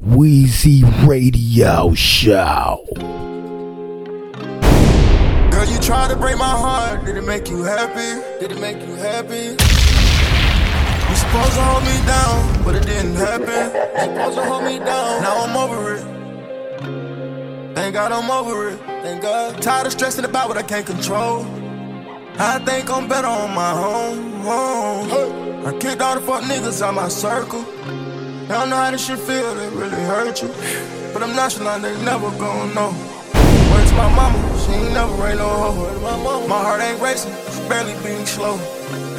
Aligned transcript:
Wheezy 0.00 0.84
Radio 1.04 1.94
Show. 1.94 2.84
Girl, 5.50 5.64
you 5.66 5.78
tried 5.80 6.10
to 6.10 6.16
break 6.16 6.36
my 6.36 6.44
heart. 6.44 7.04
Did 7.06 7.16
it 7.16 7.24
make 7.26 7.48
you 7.48 7.62
happy? 7.62 8.20
Did 8.40 8.52
it 8.52 8.60
make 8.60 8.76
you 8.86 8.94
happy? 8.96 9.56
You 11.08 11.16
supposed 11.16 11.54
to 11.54 11.62
hold 11.62 11.82
me 11.84 11.96
down, 12.06 12.64
but 12.64 12.74
it 12.74 12.84
didn't 12.84 13.14
happen. 13.14 13.48
You 13.48 14.16
supposed 14.16 14.36
to 14.36 14.44
hold 14.44 14.64
me 14.64 14.78
down. 14.78 15.22
Now 15.22 15.44
I'm 15.44 15.56
over 15.56 15.94
it. 15.94 16.02
Thank 17.74 17.94
God 17.94 18.12
I'm 18.12 18.30
over 18.30 18.68
it. 18.70 18.78
Thank 19.02 19.22
God. 19.22 19.62
Tired 19.62 19.86
of 19.86 19.92
stressing 19.92 20.26
about 20.26 20.48
what 20.48 20.58
I 20.58 20.62
can't 20.62 20.86
control. 20.86 21.46
I 22.38 22.58
think 22.66 22.90
I'm 22.90 23.08
better 23.08 23.28
on 23.28 23.54
my 23.54 23.72
own. 23.72 24.26
I 25.66 25.72
kicked 25.78 26.02
all 26.02 26.14
the 26.14 26.20
fuck 26.20 26.42
niggas 26.42 26.82
out 26.82 26.94
my 26.94 27.08
circle. 27.08 27.64
I 28.46 28.60
don't 28.60 28.70
know 28.70 28.76
how 28.76 28.92
this 28.92 29.04
shit 29.04 29.18
feel, 29.18 29.58
it 29.58 29.72
really 29.72 30.02
hurt 30.06 30.40
you. 30.40 30.46
But 31.12 31.24
I'm 31.24 31.34
not 31.34 31.50
nonchalant, 31.50 31.82
they 31.82 32.04
never 32.04 32.30
gonna 32.38 32.72
know. 32.74 32.92
Where's 33.74 33.92
my 33.94 34.06
mama? 34.14 34.38
She 34.62 34.70
ain't 34.70 34.94
never 34.94 35.12
rain 35.18 35.38
no 35.38 35.48
hoe. 35.48 35.98
My, 35.98 36.16
mama? 36.22 36.46
my 36.46 36.62
heart 36.62 36.80
ain't 36.80 37.00
racing, 37.02 37.32
it's 37.32 37.58
barely 37.66 37.94
beating 38.06 38.24
slow. 38.24 38.54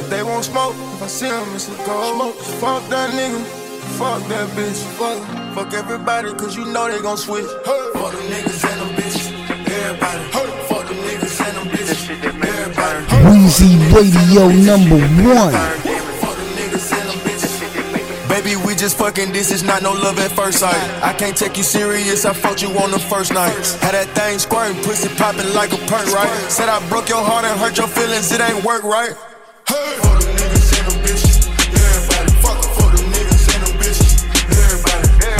If 0.00 0.08
they 0.08 0.22
won't 0.22 0.46
smoke, 0.46 0.72
if 0.96 1.02
I 1.02 1.06
see 1.08 1.28
them, 1.28 1.44
it's 1.54 1.68
a 1.68 1.76
go. 1.84 2.14
Smoke. 2.16 2.36
Fuck 2.56 2.88
that 2.88 3.10
nigga, 3.10 3.44
fuck 4.00 4.26
that 4.32 4.48
bitch. 4.56 4.80
Fuck, 4.96 5.20
fuck 5.54 5.74
everybody, 5.74 6.32
cause 6.32 6.56
you 6.56 6.64
know 6.64 6.90
they 6.90 7.02
gon' 7.02 7.18
switch. 7.18 7.44
Hey. 7.66 7.90
Fuck 8.00 8.12
them 8.12 8.24
niggas 8.32 8.64
and 8.64 8.80
them 8.80 8.96
bitches, 8.96 9.28
everybody. 9.68 10.24
Hey. 10.32 10.48
Fuck 10.72 10.88
them 10.88 10.96
niggas 11.04 11.36
and 11.44 11.54
them 11.58 11.68
bitches, 11.68 12.08
everybody. 12.24 13.04
Wheezy 13.28 13.76
Radio 13.92 14.48
number 14.64 15.04
one. 15.36 15.87
Baby, 18.38 18.54
we 18.54 18.76
just 18.76 18.96
fucking, 18.96 19.32
this 19.32 19.50
is 19.50 19.64
not 19.64 19.82
no 19.82 19.92
love 19.92 20.16
at 20.20 20.30
first 20.30 20.60
sight. 20.60 20.76
I 21.02 21.12
can't 21.12 21.36
take 21.36 21.56
you 21.56 21.64
serious, 21.64 22.24
I 22.24 22.32
fucked 22.32 22.62
you 22.62 22.68
on 22.78 22.92
the 22.92 22.98
first 23.00 23.32
night. 23.32 23.50
Had 23.82 23.94
that 23.94 24.06
thing 24.14 24.38
squirting, 24.38 24.80
pussy 24.84 25.08
popping 25.16 25.52
like 25.54 25.72
a 25.72 25.76
perk, 25.90 26.06
right? 26.14 26.30
Said 26.48 26.68
I 26.68 26.78
broke 26.88 27.08
your 27.08 27.24
heart 27.24 27.44
and 27.44 27.58
hurt 27.58 27.76
your 27.76 27.88
feelings, 27.88 28.30
it 28.30 28.40
ain't 28.40 28.64
work, 28.64 28.84
right? 28.84 29.10
Hey! 29.66 29.98
Everybody. 29.98 30.26
Everybody. 30.30 30.68
Everybody, 34.54 35.08
everybody. 35.18 35.38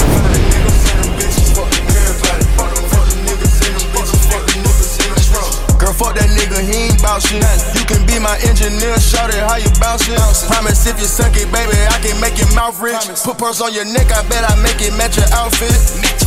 Fuck 5.99 6.15
that 6.15 6.28
nigga, 6.59 6.73
he 6.73 6.89
ain't 6.89 7.01
bout 7.01 7.21
shit. 7.21 7.43
You 7.75 7.85
can 7.85 8.05
be 8.05 8.19
my 8.19 8.37
engineer, 8.47 8.99
shout 8.99 9.29
it 9.29 9.39
how 9.39 9.55
you 9.55 9.69
bounce 9.79 10.07
it. 10.07 10.19
Promise 10.47 10.87
if 10.87 10.99
you 10.99 11.05
suck 11.05 11.35
it, 11.35 11.51
baby, 11.51 11.77
I 11.89 11.99
can 12.01 12.19
make 12.21 12.37
your 12.37 12.53
mouth 12.55 12.79
rich. 12.79 12.95
Put 13.23 13.37
purse 13.37 13.61
on 13.61 13.73
your 13.73 13.85
neck, 13.85 14.11
I 14.11 14.27
bet 14.29 14.49
I 14.49 14.55
make 14.61 14.81
it 14.81 14.95
match 14.97 15.17
your 15.17 15.27
outfit. 15.33 16.18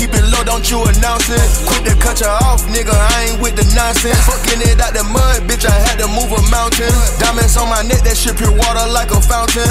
Keep 0.00 0.16
it 0.16 0.24
low, 0.32 0.40
don't 0.48 0.64
you 0.64 0.80
announce 0.80 1.28
it. 1.28 1.44
Quit 1.68 1.84
to 1.84 1.92
cut 2.00 2.24
you 2.24 2.32
off, 2.48 2.64
nigga. 2.72 2.88
I 2.88 3.28
ain't 3.28 3.38
with 3.44 3.52
the 3.52 3.68
nonsense. 3.76 4.16
Fucking 4.24 4.64
it 4.64 4.80
out 4.80 4.96
the 4.96 5.04
mud, 5.04 5.44
bitch. 5.44 5.68
I 5.68 5.76
had 5.76 6.00
to 6.00 6.08
move 6.08 6.32
a 6.32 6.40
mountain. 6.48 6.88
Diamonds 7.20 7.60
on 7.60 7.68
my 7.68 7.84
neck, 7.84 8.00
that 8.08 8.16
shit 8.16 8.32
pure 8.40 8.48
water 8.48 8.80
like 8.96 9.12
a 9.12 9.20
fountain. 9.20 9.68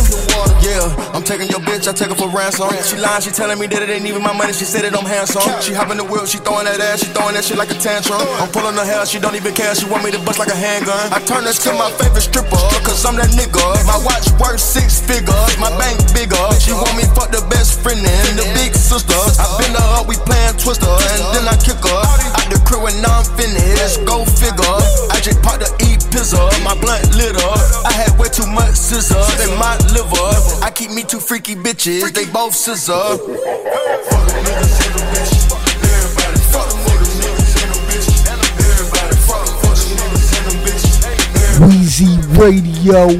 Yeah, 0.61 0.85
I'm 1.17 1.25
taking 1.25 1.49
your 1.49 1.65
bitch, 1.65 1.89
I 1.89 1.97
take 1.97 2.13
her 2.13 2.19
for 2.19 2.29
ransom. 2.29 2.69
She 2.85 3.01
lying, 3.01 3.25
she 3.25 3.33
telling 3.33 3.57
me 3.57 3.65
that 3.73 3.81
it 3.81 3.89
ain't 3.89 4.05
even 4.05 4.21
my 4.21 4.29
money. 4.29 4.53
She 4.53 4.69
said 4.69 4.85
it, 4.85 4.93
I'm 4.93 5.01
handsome. 5.01 5.41
She 5.65 5.73
hopping 5.73 5.97
the 5.97 6.05
wheel, 6.05 6.29
she 6.29 6.37
throwing 6.37 6.69
that 6.69 6.77
ass, 6.77 7.01
she 7.01 7.09
throwing 7.09 7.33
that 7.33 7.41
shit 7.41 7.57
like 7.57 7.73
a 7.73 7.79
tantrum. 7.81 8.21
I'm 8.37 8.53
pulling 8.53 8.77
her 8.77 8.85
hair, 8.85 9.09
she 9.09 9.17
don't 9.17 9.33
even 9.33 9.57
care. 9.57 9.73
She 9.73 9.89
want 9.89 10.05
me 10.05 10.13
to 10.13 10.21
bust 10.21 10.37
like 10.37 10.53
a 10.53 10.59
handgun. 10.59 11.09
I 11.09 11.25
turn 11.25 11.41
this 11.41 11.57
to 11.65 11.73
my 11.73 11.89
favorite 11.97 12.29
stripper, 12.29 12.61
cause 12.85 13.01
I'm 13.01 13.17
that 13.17 13.33
nigga. 13.33 13.65
My 13.89 13.97
watch 14.05 14.29
worth 14.37 14.61
six 14.61 15.01
figures, 15.01 15.57
my 15.57 15.73
bank 15.81 15.97
bigger. 16.13 16.37
She 16.61 16.69
want 16.69 16.93
me 16.93 17.09
fuck 17.17 17.33
the 17.33 17.41
best 17.49 17.81
friend 17.81 17.97
and 17.97 18.37
the 18.37 18.45
big 18.53 18.77
sister. 18.77 19.17
I 19.41 19.49
bend 19.57 19.73
her 19.73 19.89
up, 19.97 20.05
we 20.05 20.18
playing 20.25 20.57
twister, 20.57 20.89
and 20.89 21.21
then 21.35 21.45
I 21.47 21.55
kick 21.59 21.79
her 21.79 22.03
out 22.35 22.47
the 22.51 22.59
crib 22.65 22.83
when 22.83 22.95
I'm 23.05 23.23
finished. 23.37 24.03
Go 24.05 24.25
figure. 24.25 24.79
I 25.11 25.19
just 25.21 25.41
popped 25.41 25.61
the 25.61 25.69
E 25.85 25.97
pizza, 26.09 26.41
my 26.63 26.75
blunt 26.79 27.15
litter. 27.15 27.53
I 27.85 27.91
had 27.91 28.11
way 28.19 28.29
too 28.29 28.47
much 28.47 28.75
scissor 28.75 29.21
in 29.43 29.51
my 29.57 29.77
liver. 29.93 30.31
I 30.63 30.71
keep 30.73 30.91
me 30.91 31.03
two 31.03 31.19
freaky 31.19 31.55
bitches, 31.55 32.11
they 32.13 32.25
both 32.31 32.53
scissor. 32.53 33.17
And 34.31 34.45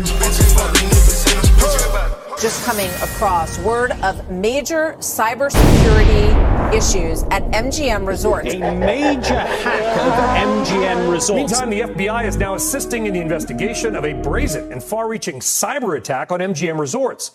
them 0.06 0.19
Just 2.40 2.66
coming 2.66 2.90
across 3.04 3.60
word 3.60 3.92
of 4.02 4.30
major 4.30 4.96
cybersecurity 5.00 6.74
issues 6.74 7.24
at 7.24 7.44
MGM 7.52 8.08
Resorts. 8.08 8.54
A 8.54 8.60
major 8.76 9.40
hack 9.40 9.98
of 10.00 10.66
MGM 10.66 11.12
Resorts. 11.12 11.52
Meantime, 11.52 11.70
the 11.70 11.82
FBI 11.82 12.26
is 12.26 12.38
now 12.38 12.56
assisting 12.56 13.08
in 13.08 13.14
the 13.14 13.20
investigation 13.20 13.94
of 13.94 14.06
a 14.06 14.14
brazen 14.14 14.72
and 14.72 14.82
far 14.82 15.10
reaching 15.10 15.42
cyber 15.42 15.98
attack 15.98 16.32
on 16.32 16.40
MGM 16.40 16.80
Resorts. 16.80 17.32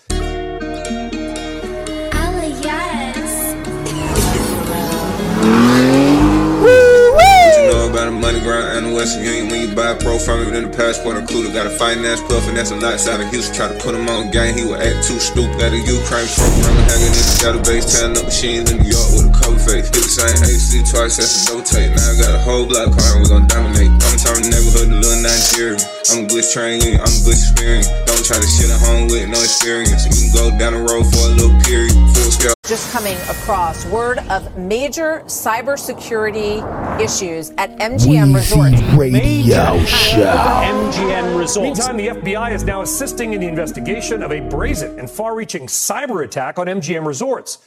About 7.94 8.10
a 8.10 8.10
money 8.10 8.42
grind 8.42 8.66
and 8.74 8.90
the 8.90 8.92
Western 8.92 9.22
Union 9.22 9.46
when 9.46 9.62
you 9.62 9.70
buy 9.70 9.94
a 9.94 9.98
pro 10.02 10.18
from 10.18 10.42
it, 10.42 10.50
then 10.50 10.66
the 10.66 10.74
passport 10.74 11.14
included. 11.14 11.54
Got 11.54 11.70
a 11.70 11.74
finance 11.78 12.18
puff 12.26 12.42
and 12.50 12.58
that's 12.58 12.74
a 12.74 12.78
lot 12.82 12.98
out 13.06 13.22
of 13.22 13.30
Houston. 13.30 13.54
Try 13.54 13.70
to 13.70 13.78
put 13.78 13.94
him 13.94 14.10
on 14.10 14.34
game, 14.34 14.50
he 14.58 14.66
would 14.66 14.82
act 14.82 15.06
too 15.06 15.22
stupid. 15.22 15.54
Got 15.62 15.70
a 15.70 15.78
Ukraine 15.78 16.26
program, 16.34 16.74
hanging 16.90 17.14
in 17.14 17.22
the 17.22 17.36
database, 17.38 17.86
tearing 17.86 18.18
up 18.18 18.26
machines 18.26 18.74
in 18.74 18.82
New 18.82 18.90
York 18.90 19.08
with 19.14 19.30
a 19.30 19.34
cold 19.38 19.62
face. 19.62 19.86
Hit 19.94 20.02
the 20.02 20.10
same 20.10 20.42
AC 20.42 20.82
twice, 20.90 21.22
that's 21.22 21.46
a 21.46 21.54
rotate. 21.54 21.94
Now 21.94 22.02
I 22.02 22.14
got 22.18 22.34
a 22.34 22.42
whole 22.42 22.66
block 22.66 22.90
car 22.98 23.14
and 23.14 23.22
we 23.22 23.30
gon' 23.30 23.46
dominate. 23.46 23.94
I'm 23.94 24.18
turning 24.18 24.50
neighborhood 24.50 24.90
to 24.90 24.98
little 24.98 25.22
Nigeria. 25.22 25.78
I'm 26.10 26.26
a 26.26 26.26
glitch 26.26 26.50
train, 26.50 26.82
I'm 26.98 27.06
a 27.06 27.20
glitch 27.22 27.46
experience. 27.46 27.86
Don't 28.10 28.26
try 28.26 28.42
to 28.42 28.48
shit 28.50 28.74
at 28.74 28.82
home 28.82 29.06
with 29.06 29.30
no 29.30 29.38
experience. 29.38 30.02
You 30.02 30.10
can 30.10 30.28
go 30.34 30.44
down 30.58 30.74
the 30.74 30.82
road 30.82 31.06
for 31.14 31.30
a 31.30 31.32
little 31.38 31.54
period. 31.62 31.94
Full 31.94 32.34
scale. 32.34 32.53
Just 32.66 32.90
coming 32.92 33.16
across 33.28 33.84
word 33.86 34.20
of 34.30 34.56
major 34.56 35.22
cybersecurity 35.26 36.62
issues 36.98 37.50
at 37.58 37.76
MGM 37.78 38.34
Resorts. 38.34 38.80
Radio 38.96 39.84
Show. 39.84 40.22
MGM 40.22 41.38
Resorts. 41.38 41.86
Meantime, 41.86 41.96
the 41.98 42.06
FBI 42.06 42.54
is 42.54 42.64
now 42.64 42.80
assisting 42.80 43.34
in 43.34 43.42
the 43.42 43.48
investigation 43.48 44.22
of 44.22 44.32
a 44.32 44.40
brazen 44.48 44.98
and 44.98 45.10
far 45.10 45.36
reaching 45.36 45.66
cyber 45.66 46.24
attack 46.24 46.58
on 46.58 46.66
MGM 46.66 47.06
Resorts. 47.06 47.58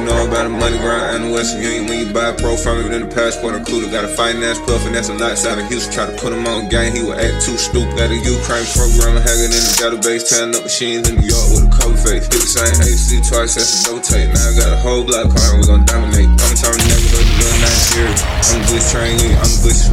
You 0.00 0.06
know 0.08 0.24
about 0.24 0.46
a 0.46 0.48
money 0.48 0.78
grind 0.78 1.20
and 1.20 1.24
the 1.28 1.30
Western 1.30 1.60
Union 1.60 1.84
when 1.86 1.98
you 2.00 2.08
buy 2.12 2.32
a 2.32 2.34
pro 2.36 2.56
from 2.56 2.80
the 2.80 3.04
passport 3.12 3.54
included. 3.54 3.92
Got 3.92 4.08
a 4.08 4.12
finance 4.16 4.58
puff 4.64 4.80
and 4.86 4.94
that's 4.96 5.12
a 5.12 5.14
lot 5.14 5.36
out 5.44 5.60
of 5.60 5.68
Houston. 5.68 5.92
Try 5.92 6.06
to 6.08 6.16
put 6.16 6.32
him 6.32 6.46
on 6.48 6.68
game, 6.68 6.96
he 6.96 7.04
would 7.04 7.20
act 7.20 7.44
too 7.44 7.56
stupid. 7.60 7.92
Got 8.00 8.08
a 8.08 8.16
Ukraine 8.16 8.64
program 8.72 9.20
hanging 9.20 9.52
in 9.52 9.62
the 9.68 9.74
database, 9.76 10.24
tearing 10.24 10.56
up 10.56 10.64
machines 10.64 11.04
in 11.08 11.20
New 11.20 11.28
York 11.28 11.46
with 11.52 11.68
a 11.68 11.72
cold 11.76 11.98
face. 12.00 12.24
Hit 12.32 12.40
the 12.40 12.48
same 12.48 12.80
AC 12.80 13.20
twice, 13.28 13.54
that's 13.60 13.84
a 13.84 13.92
rotate. 13.92 14.32
Now 14.32 14.48
I 14.48 14.52
got 14.56 14.70
a 14.72 14.80
whole 14.80 15.04
block 15.04 15.28
car 15.36 15.48
and 15.52 15.60
we 15.60 15.64
gon' 15.68 15.84
dominate. 15.84 16.32
I'm 16.32 16.56
turning 16.56 16.86
neighborhood 16.88 17.26
to 17.28 17.34
little 17.36 17.60
Nigeria. 17.60 18.16
I'm 18.16 18.56
a 18.56 18.66
glitch 18.72 18.88
train, 18.88 19.20
I'm 19.36 19.52
a 19.52 19.58
glitch 19.60 19.84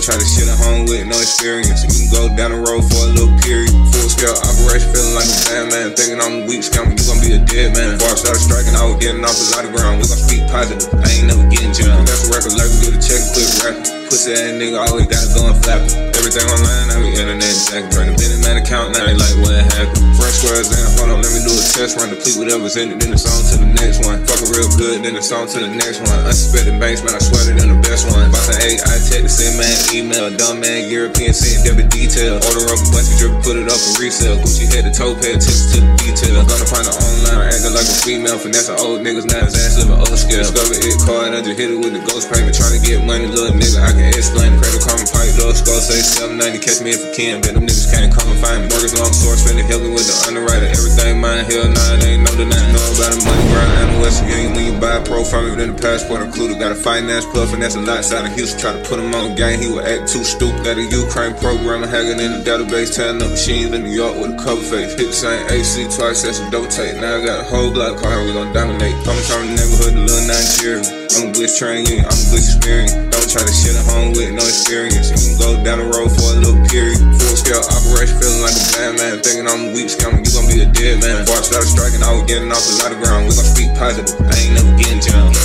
try 0.00 0.16
to 0.16 0.24
shit 0.24 0.48
at 0.48 0.56
home 0.56 0.88
with 0.88 1.04
no 1.04 1.18
experience. 1.20 1.84
You 1.84 1.92
can 1.92 2.08
go 2.08 2.22
down 2.32 2.56
the 2.56 2.60
road 2.64 2.88
for 2.88 3.04
a 3.04 3.10
little 3.12 3.36
period. 3.44 3.68
Full 3.92 4.08
scale 4.08 4.32
operation, 4.32 4.88
feeling 4.96 5.12
like 5.12 5.28
a 5.28 5.38
bad 5.44 5.64
man. 5.68 5.92
Thinking 5.92 6.20
I'm 6.22 6.48
weak, 6.48 6.64
scamming, 6.64 6.96
you 6.96 7.04
gon' 7.04 7.20
be 7.20 7.36
a 7.36 7.40
dead 7.44 7.76
man. 7.76 8.00
Before 8.00 8.16
I 8.16 8.16
started 8.16 8.40
striking, 8.40 8.72
I 8.72 8.88
was 8.88 8.96
getting 8.96 9.20
off 9.20 9.36
a 9.36 9.46
lot 9.52 9.68
of 9.68 9.76
ground. 9.76 10.00
We 10.00 10.08
gon' 10.08 10.20
speak 10.24 10.42
positive. 10.48 10.88
I 11.04 11.06
ain't 11.10 11.28
never 11.28 11.44
getting 11.70 11.86
jammed. 11.86 12.08
That's 12.08 12.26
a 12.26 12.30
record, 12.34 12.54
like 12.58 12.70
get 12.82 12.94
a 12.94 13.00
check, 13.00 13.22
quit 13.32 13.48
rapping. 13.62 13.86
Pussy 14.10 14.34
ass 14.34 14.58
nigga 14.58 14.78
always 14.90 15.06
got 15.06 15.22
it 15.22 15.30
going 15.38 15.54
flapping. 15.62 15.94
Everything 16.18 16.46
online, 16.50 16.90
I 16.90 16.94
be 16.98 17.14
internet 17.14 17.54
jacking. 17.70 17.90
Turn 17.94 18.06
the 18.10 18.14
Benny 18.18 18.38
man 18.42 18.58
account, 18.58 18.98
now 18.98 19.06
they 19.06 19.14
like 19.14 19.36
what 19.38 19.54
happened. 19.78 20.02
Fresh 20.18 20.42
squares 20.42 20.66
in, 20.66 20.82
hold 20.98 21.14
on, 21.14 21.22
let 21.22 21.30
me 21.30 21.40
do 21.46 21.54
a 21.54 21.62
test 21.62 21.94
run. 21.94 22.10
Deplete 22.10 22.38
whatever's 22.42 22.74
in 22.74 22.90
it, 22.90 22.98
then 22.98 23.14
it's 23.14 23.26
on 23.26 23.38
to 23.38 23.54
the 23.62 23.70
next 23.78 24.02
one. 24.02 24.18
Fucking 24.26 24.50
real 24.50 24.66
good, 24.74 25.06
then 25.06 25.14
it's 25.14 25.30
on 25.30 25.46
to 25.46 25.58
the 25.62 25.70
next 25.70 26.02
one. 26.02 26.18
Unsuspected 26.26 26.76
banks, 26.82 27.06
man, 27.06 27.14
I 27.14 27.22
swear 27.22 27.46
they 27.46 27.54
done 27.54 27.70
the 27.70 27.80
best 27.86 28.10
one. 28.10 28.34
Boss 28.34 28.50
eight, 28.66 28.82
I 28.82 28.98
text 28.98 29.22
the 29.22 29.30
send 29.30 29.54
man 29.62 29.74
email. 29.94 30.26
Dumb 30.34 30.58
man, 30.58 30.90
European 30.90 31.30
sent 31.30 31.62
debit 31.62 31.88
detail. 31.94 32.42
Order 32.50 32.66
up 32.66 32.82
a 32.82 32.88
bunch 32.90 33.06
of 33.06 33.16
drip, 33.16 33.34
put 33.46 33.54
it 33.54 33.70
up 33.70 33.78
for 33.78 34.02
resale. 34.02 34.36
Gucci 34.42 34.66
head 34.66 34.90
to 34.90 34.92
toe, 34.92 35.14
pay 35.22 35.38
attention 35.38 35.70
to 35.70 35.78
the 35.86 35.90
detail. 36.02 36.42
Gonna 36.50 36.66
find 36.66 36.82
her 36.82 36.98
online, 36.98 37.54
acting 37.54 37.78
like 37.78 37.86
a 37.86 37.96
female. 38.02 38.42
Finesse 38.42 38.74
old 38.82 39.06
niggas, 39.06 39.30
now 39.30 39.46
his 39.46 39.54
ass 39.54 39.78
living 39.78 40.02
old 40.02 40.18
scale. 40.18 40.50
Discover 40.50 40.82
it 40.82 40.98
card, 41.06 41.30
just 41.46 41.56
hit 41.60 41.76
it 41.76 41.76
with 41.76 41.92
the 41.92 42.00
ghost. 42.08 42.32
Trying 42.32 42.48
to 42.48 42.80
get 42.80 43.04
money, 43.04 43.28
little 43.28 43.52
nigga, 43.52 43.84
I 43.84 43.92
can 43.92 44.08
explain 44.16 44.56
it. 44.56 44.60
Credit 44.64 44.80
karma 44.80 45.04
pipe, 45.12 45.28
those 45.36 45.60
Skull 45.60 45.80
say 45.84 46.00
790, 46.00 46.56
catch 46.64 46.80
me 46.80 46.96
if 46.96 47.00
you 47.04 47.12
can. 47.12 47.44
Bet 47.44 47.52
them 47.52 47.68
niggas 47.68 47.92
can't 47.92 48.08
come 48.08 48.32
and 48.32 48.40
find 48.40 48.64
me. 48.64 48.66
Burgers 48.72 48.96
long 48.96 49.12
source, 49.12 49.44
finna 49.44 49.60
help 49.68 49.84
me 49.84 49.92
with 49.92 50.08
the 50.08 50.16
underwriter. 50.24 50.72
Everything 50.72 51.20
mine, 51.20 51.44
hell 51.44 51.68
nine, 51.68 52.00
ain't 52.00 52.24
no 52.24 52.32
denying. 52.32 52.72
Know 52.72 52.86
about 52.96 53.12
the 53.12 53.20
money 53.28 53.44
grind 53.52 53.72
and 53.76 53.88
the 53.92 53.98
Western 54.00 54.28
Union. 54.32 54.50
When 54.56 54.64
you 54.72 54.74
buy 54.80 54.96
a 54.96 55.02
pro 55.04 55.20
from 55.20 55.52
me, 55.52 55.60
then 55.60 55.76
the 55.76 55.78
passport 55.80 56.24
included. 56.24 56.56
Got 56.56 56.72
a 56.72 56.80
finance 56.80 57.28
puff, 57.28 57.52
and 57.52 57.60
that's 57.60 57.76
a 57.76 57.82
lot 57.84 58.00
side 58.08 58.24
of 58.24 58.32
Houston. 58.32 58.56
Try 58.56 58.72
to 58.72 58.82
put 58.88 58.96
him 58.96 59.12
on 59.12 59.36
game, 59.36 59.60
he 59.60 59.68
would 59.68 59.84
act 59.84 60.08
too 60.08 60.24
stupid. 60.24 60.64
Got 60.64 60.80
a 60.80 60.86
Ukraine 60.86 61.36
program, 61.36 61.84
hanging 61.84 62.20
in 62.24 62.40
the 62.40 62.42
database, 62.46 62.96
tearing 62.96 63.20
up 63.20 63.36
machines 63.36 63.76
in 63.76 63.84
New 63.84 63.92
York 63.92 64.16
with 64.16 64.32
a 64.32 64.38
cover 64.40 64.64
face. 64.64 64.96
Hit 64.96 65.12
the 65.12 65.16
same 65.16 65.44
AC 65.52 65.88
twice, 65.92 66.24
that's 66.24 66.40
a 66.40 66.46
dope 66.48 66.72
tape. 66.72 66.96
Now 67.00 67.20
I 67.20 67.24
got 67.24 67.44
a 67.44 67.46
whole 67.48 67.68
block 67.68 68.00
car, 68.00 68.22
we 68.24 68.32
gon' 68.32 68.52
dominate. 68.52 68.96
Coming 69.04 69.24
from 69.28 69.44
the 69.50 69.54
neighborhood, 69.60 69.92
the 69.98 70.02
little 70.08 70.24
Nigeria. 70.24 71.00
I'm 71.10 71.34
glitch 71.34 71.49
train 71.56 71.86
unit, 71.86 72.06
I'm 72.06 72.20
glitch 72.30 72.46
experience. 72.46 72.92
Don't 72.94 73.28
try 73.30 73.42
to 73.42 73.50
shit 73.50 73.74
at 73.74 73.86
home 73.90 74.12
with 74.12 74.30
no 74.30 74.44
experience. 74.44 75.10
You 75.10 75.18
can 75.18 75.34
go 75.38 75.50
down 75.64 75.78
the 75.82 75.88
road 75.90 76.10
for 76.12 76.34
a 76.34 76.38
little 76.38 76.60
period. 76.70 76.98
Full 76.98 77.36
scale 77.36 77.64
operation, 77.64 78.14
feeling 78.20 78.42
like 78.42 78.54
a 78.54 78.66
bad 78.76 78.92
man. 78.98 79.14
Thinking 79.22 79.46
I'm 79.48 79.72
weak 79.74 79.90
scammer, 79.90 80.22
you 80.22 80.30
gon' 80.30 80.46
be 80.46 80.62
a 80.62 80.68
dead 80.70 81.02
man. 81.02 81.24
Before 81.24 81.38
I 81.38 81.44
started 81.46 81.70
striking, 81.70 82.02
I 82.02 82.12
was 82.14 82.24
getting 82.30 82.50
off 82.52 82.62
a 82.62 82.74
lot 82.82 82.92
of 82.92 82.98
ground. 83.02 83.26
We 83.26 83.34
gon' 83.34 83.48
speak 83.50 83.70
positive, 83.74 84.14
I 84.20 84.34
ain't 84.38 84.54
never 84.54 84.72
getting 84.78 85.00
jammed. 85.02 85.38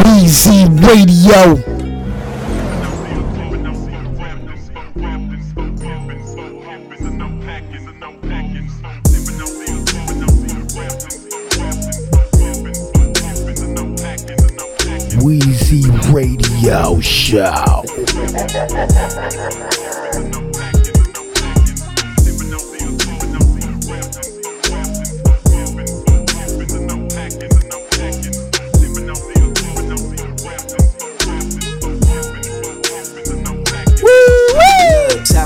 Weezy 0.00 0.64
Radio. 0.86 1.79
Show. 17.30 17.38
Top 17.38 17.86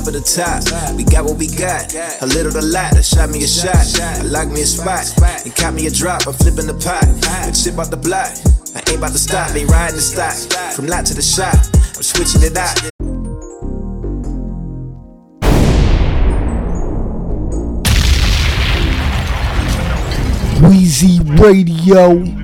of 0.07 0.15
the 0.15 0.23
top, 0.25 0.97
we 0.97 1.05
got 1.05 1.27
what 1.27 1.37
we 1.37 1.49
got. 1.49 1.93
A 2.23 2.27
little 2.27 2.51
to 2.51 2.63
lot, 2.63 3.05
shot 3.05 3.29
me 3.29 3.45
a 3.45 3.47
shot. 3.47 3.77
I 4.01 4.23
lock 4.23 4.49
me 4.49 4.63
a 4.63 4.65
spot, 4.65 5.13
and 5.45 5.55
caught 5.55 5.75
me 5.75 5.87
a 5.87 5.91
drop. 5.91 6.27
I'm 6.27 6.33
flipping 6.33 6.67
the 6.67 6.73
pot, 6.73 7.05
and 7.45 7.55
shit 7.55 7.75
about 7.75 7.91
the 7.91 7.99
block. 7.99 8.33
I 8.75 8.79
ain't 8.89 8.99
about 8.99 9.13
to 9.13 9.19
stop, 9.19 9.55
ain't 9.55 9.71
riding 9.71 9.97
the 9.97 10.03
stock. 10.03 10.35
From 10.73 10.87
lot 10.87 11.05
to 11.07 11.15
the 11.15 11.23
shop, 11.23 11.55
switching 12.15 12.43
it 12.43 12.57
out. 12.57 12.77
Weezy 20.61 21.19
Radio. 21.41 22.44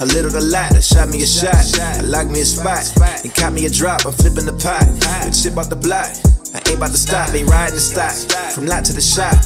A 0.00 0.06
little 0.06 0.30
to 0.30 0.40
lot, 0.40 0.72
shot 0.82 1.10
me 1.10 1.22
a 1.22 1.26
shot. 1.26 1.60
I 1.78 2.00
lock 2.00 2.26
me 2.26 2.40
a 2.40 2.44
spot, 2.46 2.88
and 3.22 3.34
caught 3.34 3.52
me 3.52 3.66
a 3.66 3.68
drop. 3.68 4.06
I'm 4.06 4.12
flipping 4.12 4.46
the 4.46 4.56
pot, 4.56 4.88
and 5.26 5.36
shit 5.36 5.52
about 5.52 5.68
the 5.68 5.76
block. 5.76 6.08
I 6.54 6.58
ain't 6.64 6.78
about 6.78 6.92
to 6.92 6.96
stop, 6.96 7.34
ain't 7.34 7.46
riding 7.46 7.74
the 7.74 7.80
stock. 7.82 8.16
From 8.54 8.64
lot 8.64 8.86
to 8.86 8.94
the 8.94 9.02
shop, 9.02 9.36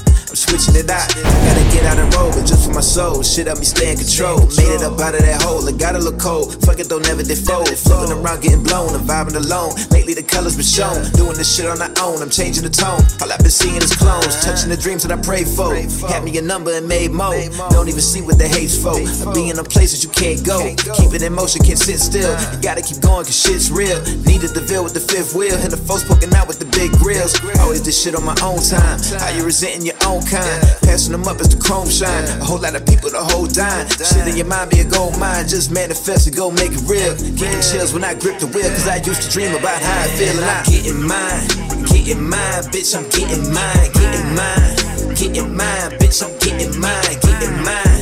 switching 0.54 0.78
it 0.78 0.90
out. 0.90 1.10
Gotta 1.10 1.64
get 1.74 1.84
out 1.84 1.98
and 1.98 2.14
roll, 2.14 2.30
but 2.30 2.46
just 2.46 2.66
for 2.66 2.74
my 2.74 2.80
soul. 2.80 3.22
Shit 3.22 3.48
up 3.48 3.58
me, 3.58 3.64
stay 3.64 3.90
in 3.90 3.98
control. 3.98 4.38
Made 4.54 4.70
it 4.70 4.82
up 4.86 4.98
out 5.00 5.14
of 5.14 5.22
that 5.26 5.42
hole, 5.42 5.66
I 5.66 5.72
gotta 5.72 5.98
look 5.98 6.18
cold. 6.18 6.54
Fuck 6.62 6.78
it, 6.78 6.88
though, 6.88 7.02
never 7.02 7.22
defold. 7.22 7.74
Floating 7.74 8.14
around, 8.14 8.42
getting 8.42 8.62
blown, 8.62 8.94
I'm 8.94 9.02
vibing 9.02 9.34
alone. 9.34 9.74
Lately, 9.90 10.14
the 10.14 10.22
colors 10.22 10.54
been 10.54 10.64
shown. 10.64 11.02
Doing 11.18 11.34
this 11.34 11.50
shit 11.50 11.66
on 11.66 11.78
my 11.78 11.90
own, 11.98 12.22
I'm 12.22 12.30
changing 12.30 12.62
the 12.62 12.70
tone. 12.70 13.02
All 13.18 13.30
I've 13.30 13.42
been 13.42 13.50
seeing 13.50 13.82
is 13.82 13.90
clones, 13.96 14.38
touching 14.46 14.70
the 14.70 14.78
dreams 14.78 15.02
that 15.02 15.10
I 15.10 15.18
prayed 15.20 15.48
for. 15.48 15.74
Had 16.06 16.22
me 16.22 16.30
a 16.38 16.42
number 16.42 16.70
and 16.70 16.86
made 16.86 17.10
more. 17.10 17.34
Don't 17.74 17.88
even 17.88 18.04
see 18.04 18.22
what 18.22 18.38
the 18.38 18.46
hate's 18.46 18.78
for. 18.78 18.94
I'm 18.94 19.34
be 19.34 19.50
in 19.50 19.58
places 19.66 20.04
you 20.04 20.10
can't 20.10 20.44
go. 20.46 20.62
Keep 20.94 21.18
it 21.18 21.22
in 21.22 21.34
motion, 21.34 21.64
can't 21.64 21.78
sit 21.78 21.98
still. 21.98 22.30
You 22.54 22.58
gotta 22.62 22.82
keep 22.82 23.02
going, 23.02 23.26
cause 23.26 23.34
shit's 23.34 23.72
real. 23.72 23.98
Needed 24.22 24.54
the 24.54 24.62
veil 24.62 24.84
with 24.84 24.94
the 24.94 25.02
fifth 25.02 25.34
wheel. 25.34 25.56
And 25.58 25.72
the 25.72 25.80
folks 25.80 26.04
poking 26.04 26.32
out 26.34 26.46
with 26.46 26.60
the 26.60 26.70
big 26.78 26.92
grills. 27.02 27.34
Always 27.58 27.82
this 27.82 27.98
shit 27.98 28.14
on 28.14 28.24
my 28.24 28.36
own 28.42 28.62
time. 28.62 29.00
How 29.18 29.34
you 29.34 29.42
resenting 29.42 29.86
your 29.86 29.98
own 30.06 30.22
kind? 30.22 30.43
Passing 30.82 31.12
them 31.12 31.26
up 31.26 31.40
as 31.40 31.48
the 31.48 31.60
chrome 31.60 31.88
shine. 31.88 32.24
A 32.40 32.44
whole 32.44 32.60
lot 32.60 32.74
of 32.74 32.84
people 32.86 33.10
the 33.10 33.22
whole 33.22 33.46
dime. 33.46 33.88
Shit 33.88 34.28
in 34.28 34.36
your 34.36 34.46
mind 34.46 34.70
be 34.70 34.80
a 34.80 34.84
gold 34.84 35.18
mine. 35.18 35.48
Just 35.48 35.70
manifest 35.72 36.26
and 36.26 36.36
go 36.36 36.50
make 36.50 36.72
it 36.72 36.84
real. 36.86 37.14
Getting 37.36 37.62
chills 37.62 37.92
when 37.92 38.04
I 38.04 38.14
grip 38.14 38.38
the 38.38 38.46
wheel. 38.48 38.68
Cause 38.70 38.88
I 38.88 38.96
used 39.02 39.22
to 39.22 39.30
dream 39.30 39.54
about 39.54 39.80
how 39.80 40.04
I 40.04 40.08
feel. 40.16 40.34
And 40.34 40.44
I'm 40.44 40.64
getting 40.64 41.00
mine. 41.02 41.44
Getting 41.88 42.22
mine, 42.28 42.62
bitch. 42.72 42.92
I'm 42.96 43.08
getting 43.10 43.44
mine. 43.52 43.88
Getting 43.94 44.28
mine. 44.34 44.72
Getting 45.16 45.50
mine, 45.56 45.90
bitch. 45.98 46.20
I'm 46.22 46.32
getting 46.38 46.74
mine. 46.80 47.16
Getting 47.22 47.56
mine. 47.62 47.94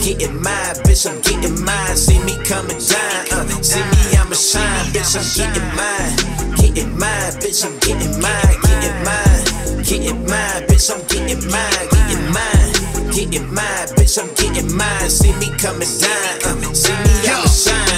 Getting 0.00 0.40
mine, 0.40 0.74
bitch, 0.80 1.04
I'm 1.04 1.20
getting 1.20 1.62
mine. 1.62 1.94
See 1.94 2.18
me 2.24 2.32
coming 2.42 2.80
down, 2.80 3.20
uh, 3.32 3.46
see 3.60 3.84
me, 3.84 4.16
I'ma 4.16 4.32
shine, 4.32 4.86
bitch, 4.96 5.12
I'm 5.12 5.28
getting 5.36 5.68
mine. 5.76 6.56
Getting 6.56 6.98
mine, 6.98 7.32
bitch, 7.36 7.62
I'm 7.66 7.78
getting 7.80 8.18
mine. 8.18 8.56
Getting 8.64 9.04
mine, 9.04 9.29
getting 9.90 10.24
mine, 10.24 10.62
bitch, 10.68 10.88
I'm 10.90 11.04
getting 11.08 11.50
mine. 11.50 11.88
Getting 11.90 12.32
mine, 12.32 13.12
getting 13.12 13.52
mine, 13.52 13.88
bitch, 13.98 14.18
I'm 14.22 14.32
getting 14.34 14.76
mine. 14.76 15.10
See 15.10 15.32
me 15.38 15.48
coming 15.58 15.88
down, 15.98 16.64
uh, 16.64 16.74
see 16.74 16.92
me, 16.92 17.28
I'ma 17.28 17.48
shine. 17.48 17.89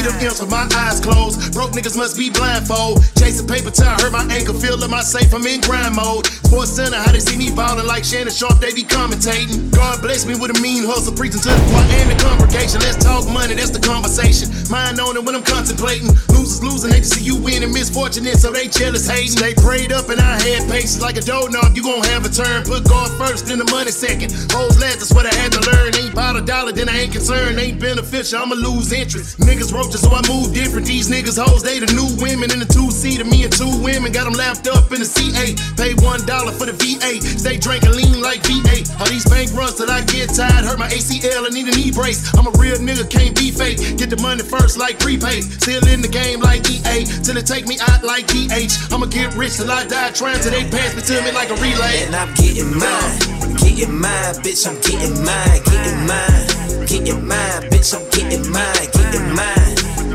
See 0.00 0.08
them 0.08 0.16
M's 0.16 0.40
with 0.40 0.48
my 0.48 0.64
eyes 0.80 0.98
closed. 0.98 1.52
Broke 1.52 1.72
niggas 1.72 1.94
must 1.94 2.16
be 2.16 2.30
blindfold. 2.30 3.04
Chasing 3.20 3.46
paper 3.46 3.68
I 3.84 4.00
hurt 4.00 4.12
my 4.12 4.24
ankle. 4.32 4.54
Feel 4.54 4.82
in 4.82 4.90
my 4.90 5.02
safe, 5.02 5.28
I'm 5.34 5.46
in 5.46 5.60
grind 5.60 5.94
mode. 5.94 6.24
Sports 6.24 6.72
Center, 6.72 6.96
how 6.96 7.12
they 7.12 7.20
see 7.20 7.36
me 7.36 7.54
ballin' 7.54 7.86
like 7.86 8.02
Shannon 8.02 8.32
Sharpe, 8.32 8.58
they 8.64 8.72
be 8.72 8.82
commentating. 8.82 9.70
God 9.70 10.00
bless 10.00 10.24
me 10.24 10.40
with 10.40 10.56
a 10.56 10.58
mean 10.60 10.88
hustle, 10.88 11.12
preaching 11.12 11.44
to 11.44 11.52
the 11.52 11.62
choir 11.68 11.84
and 12.00 12.10
the 12.10 12.18
congregation. 12.24 12.80
Let's 12.80 12.96
talk 13.04 13.28
money, 13.28 13.54
that's 13.54 13.70
the 13.70 13.78
conversation. 13.78 14.48
Mind 14.72 14.98
on 14.98 15.20
it 15.20 15.22
when 15.22 15.36
I'm 15.36 15.44
contemplating. 15.44 16.08
Losers 16.32 16.64
losing, 16.64 16.90
they 16.90 17.04
just 17.04 17.20
see 17.20 17.24
you 17.24 17.36
winning. 17.36 17.70
Misfortunate, 17.70 18.40
so 18.40 18.50
they 18.50 18.72
jealous, 18.72 19.04
hating. 19.04 19.36
They 19.36 19.52
prayed 19.52 19.92
up 19.92 20.08
and 20.08 20.18
I 20.18 20.40
had 20.40 20.64
patience 20.66 21.04
like 21.04 21.20
a 21.20 21.22
doorknob. 21.22 21.76
You 21.76 21.84
gon' 21.84 22.02
have 22.08 22.24
a 22.24 22.32
turn. 22.32 22.64
Put 22.64 22.88
God 22.88 23.12
first, 23.20 23.52
then 23.52 23.60
the 23.60 23.68
money 23.68 23.92
second. 23.92 24.32
Hoes 24.50 24.80
last, 24.80 25.04
that's 25.04 25.12
what 25.12 25.28
I 25.28 25.34
had 25.36 25.52
to 25.52 25.60
learn. 25.70 25.92
Ain't 25.94 26.16
about 26.16 26.34
a 26.34 26.42
dollar, 26.42 26.72
then 26.72 26.88
I 26.88 27.04
ain't 27.04 27.12
concerned. 27.12 27.60
Ain't 27.60 27.78
beneficial, 27.78 28.40
I'ma 28.40 28.56
lose 28.56 28.90
interest. 28.96 29.38
Niggas 29.38 29.70
roaches, 29.90 30.02
so 30.02 30.10
I 30.14 30.22
move 30.28 30.54
different. 30.54 30.86
These 30.86 31.10
niggas 31.10 31.38
hoes, 31.38 31.62
they 31.62 31.78
the 31.78 31.90
new 31.92 32.06
women 32.22 32.50
in 32.50 32.60
the 32.60 32.66
two 32.66 32.90
seater. 32.90 33.24
Me 33.24 33.44
and 33.44 33.52
two 33.52 33.70
women 33.82 34.12
got 34.12 34.24
them 34.24 34.34
lapped 34.34 34.68
up 34.68 34.92
in 34.92 35.00
the 35.00 35.08
C8. 35.08 35.58
Pay 35.76 35.94
one 36.04 36.24
dollar 36.26 36.52
for 36.52 36.66
the 36.66 36.72
V8. 36.72 37.22
Stay 37.38 37.58
drinking 37.58 37.92
lean 37.92 38.22
like 38.22 38.42
V8. 38.42 39.00
All 39.00 39.08
these 39.08 39.26
bank 39.28 39.52
runs 39.54 39.74
till 39.74 39.90
I 39.90 40.02
get 40.06 40.30
tired. 40.30 40.64
Hurt 40.64 40.78
my 40.78 40.88
ACL 40.88 41.46
and 41.46 41.54
need 41.54 41.68
a 41.68 41.74
knee 41.74 41.90
brace. 41.90 42.22
I'm 42.38 42.46
a 42.46 42.54
real 42.58 42.78
nigga, 42.78 43.08
can't 43.10 43.34
be 43.34 43.50
fake. 43.50 43.78
Get 43.98 44.10
the 44.10 44.20
money 44.22 44.42
first 44.42 44.78
like 44.78 44.98
prepaid. 44.98 45.44
Still 45.58 45.86
in 45.88 46.00
the 46.00 46.08
game 46.08 46.40
like 46.40 46.62
EA. 46.70 47.04
Till 47.24 47.36
it 47.36 47.46
take 47.46 47.66
me 47.66 47.78
out 47.90 48.04
like 48.04 48.26
DH. 48.26 48.70
I'ma 48.92 49.06
get 49.06 49.34
rich 49.34 49.56
till 49.56 49.70
I 49.70 49.86
die 49.86 50.12
trying 50.12 50.40
till 50.40 50.52
they 50.52 50.68
pass 50.70 50.94
me 50.94 51.02
to 51.02 51.22
me 51.24 51.32
like 51.32 51.50
a 51.50 51.58
relay. 51.58 52.06
And 52.06 52.14
I'm 52.14 52.32
getting 52.34 52.70
mine, 52.78 53.18
getting 53.58 53.98
mine, 53.98 54.34
bitch, 54.44 54.66
I'm 54.68 54.78
getting 54.86 55.18
mine, 55.24 55.60
getting 55.66 56.00
mine, 56.06 56.46
getting 56.86 57.26
mine, 57.26 57.62
bitch, 57.72 57.90
I'm 57.94 58.04
getting 58.10 58.46
mine, 58.50 58.86
getting 58.92 59.34
mine, 59.34 59.69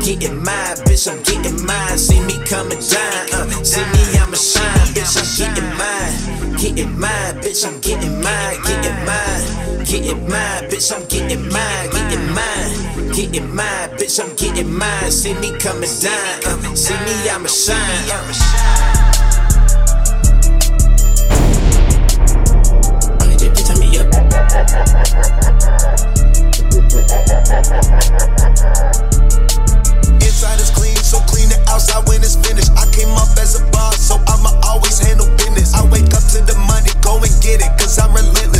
getting 0.06 0.36
mine, 0.36 0.76
bitch, 0.86 1.10
I'm 1.10 1.20
getting 1.24 1.66
mine. 1.66 1.98
See 1.98 2.20
me 2.20 2.38
coming 2.46 2.78
down, 2.78 3.26
uh, 3.34 3.50
see 3.64 3.82
me, 3.82 4.18
I'ma 4.22 4.36
shine, 4.36 4.94
bitch, 4.94 5.18
I'm 5.18 5.26
getting 5.34 5.70
mine, 5.74 6.14
getting 6.62 6.98
mine, 6.98 7.34
bitch, 7.42 7.66
I'm 7.66 7.80
getting 7.80 8.22
mine, 8.22 8.56
getting 8.62 9.04
mine, 9.04 9.84
getting 9.84 10.28
mine, 10.28 10.62
bitch, 10.70 10.94
I'm 10.94 11.02
getting 11.08 11.48
mine, 11.50 11.90
getting 11.90 12.30
mine, 12.30 13.14
getting 13.16 13.52
mine, 13.52 13.90
bitch, 13.98 14.20
I'm 14.22 14.30
getting 14.36 14.72
mine. 14.72 15.10
See 15.10 15.34
me 15.34 15.50
coming 15.58 15.90
down, 16.00 16.44
uh, 16.46 16.74
see 16.76 16.94
me, 16.94 17.28
I'ma 17.28 17.48
shine, 17.48 18.10
I'ma 18.14 18.32
shine. 18.32 19.16
Turn 23.66 23.80
me 29.10 29.15
jobs 31.86 31.96
out 31.96 32.08
when 32.08 32.22
it's 32.22 32.36
finished. 32.36 32.70
I 32.76 32.86
came 32.90 33.10
up 33.14 33.30
as 33.38 33.60
a 33.60 33.64
boss, 33.70 33.98
so 33.98 34.16
I'ma 34.26 34.50
always 34.64 34.98
handle 34.98 35.28
business. 35.36 35.74
I 35.74 35.82
wake 35.90 36.12
up 36.14 36.24
to 36.34 36.42
the 36.42 36.56
money, 36.66 36.90
go 37.02 37.16
and 37.18 37.32
get 37.42 37.60
it, 37.60 37.72
cause 37.78 37.98
I'm 37.98 38.14
relentless 38.14 38.55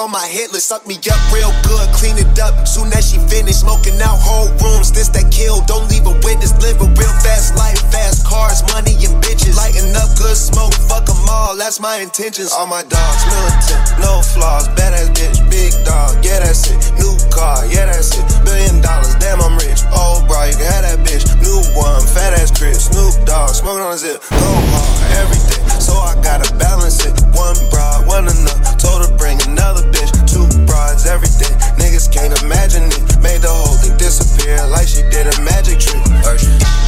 on 0.00 0.10
my 0.10 0.26
hit 0.26 0.52
list. 0.52 0.72
Suck 0.72 0.86
me 0.88 0.96
up 1.12 1.20
real 1.28 1.52
good, 1.68 1.84
clean 1.92 2.16
it 2.16 2.32
up. 2.40 2.66
Soon 2.66 2.88
as 2.96 3.04
she 3.04 3.20
finished, 3.28 3.60
smoking 3.60 4.00
out 4.00 4.16
whole 4.16 4.48
rooms. 4.64 4.88
This 4.92 5.12
that 5.12 5.28
kill, 5.28 5.60
don't 5.68 5.90
leave 5.92 6.08
a 6.08 6.16
witness. 6.24 6.56
Live 6.64 6.80
a 6.80 6.88
real 6.96 7.14
fast 7.20 7.52
life, 7.60 7.76
fast 7.92 8.24
cars, 8.24 8.64
money 8.72 8.96
and 9.04 9.20
bitches. 9.20 9.60
Lighting 9.60 9.92
up 9.92 10.08
good 10.16 10.36
smoke, 10.36 10.72
fuck 10.88 11.04
them 11.04 11.20
all, 11.28 11.56
that's 11.56 11.80
my 11.80 12.00
intentions. 12.00 12.48
All 12.56 12.66
my 12.66 12.80
dogs, 12.88 13.22
militant, 13.28 13.82
no 14.00 14.24
flaws, 14.24 14.72
badass 14.72 15.12
bitch, 15.12 15.36
big 15.52 15.76
dog, 15.84 16.16
yeah 16.24 16.40
that's 16.40 16.64
it. 16.72 16.80
New 16.96 17.12
car, 17.28 17.60
yeah 17.68 17.84
that's 17.84 18.16
it. 18.16 18.24
Billion 18.40 18.80
dollars, 18.80 19.12
damn 19.20 19.42
I'm 19.44 19.58
rich. 19.60 19.84
Old 19.92 20.24
bro, 20.24 20.48
you 20.48 20.56
can 20.56 20.64
have 20.64 20.88
that 20.88 21.04
bitch. 21.04 21.28
New 21.44 21.60
one, 21.76 22.00
fat 22.08 22.32
ass 22.40 22.48
Chris, 22.56 22.88
Snoop 22.88 23.12
Dogg, 23.28 23.52
smoking 23.52 23.84
on 23.84 23.92
a 23.92 24.00
zip. 24.00 24.24
Go 24.32 24.40
hard, 24.40 25.28
everything, 25.28 25.60
so 25.76 25.92
I 26.00 26.16
gotta 26.24 26.48
balance 26.56 27.04
it. 27.04 27.12
One 27.36 27.59
broad, 27.68 28.06
one 28.06 28.24
enough. 28.24 28.78
Told 28.78 29.04
her 29.04 29.12
bring 29.18 29.36
another 29.44 29.84
bitch. 29.92 30.08
Two 30.24 30.46
broads, 30.64 31.04
everything. 31.06 31.52
Niggas 31.76 32.08
can't 32.08 32.32
imagine 32.42 32.88
it. 32.88 33.02
Made 33.20 33.42
the 33.44 33.52
whole 33.52 33.76
thing 33.76 33.96
disappear 34.00 34.56
like 34.72 34.88
she 34.88 35.02
did 35.12 35.28
a 35.28 35.36
magic 35.44 35.80
trick. 35.80 36.00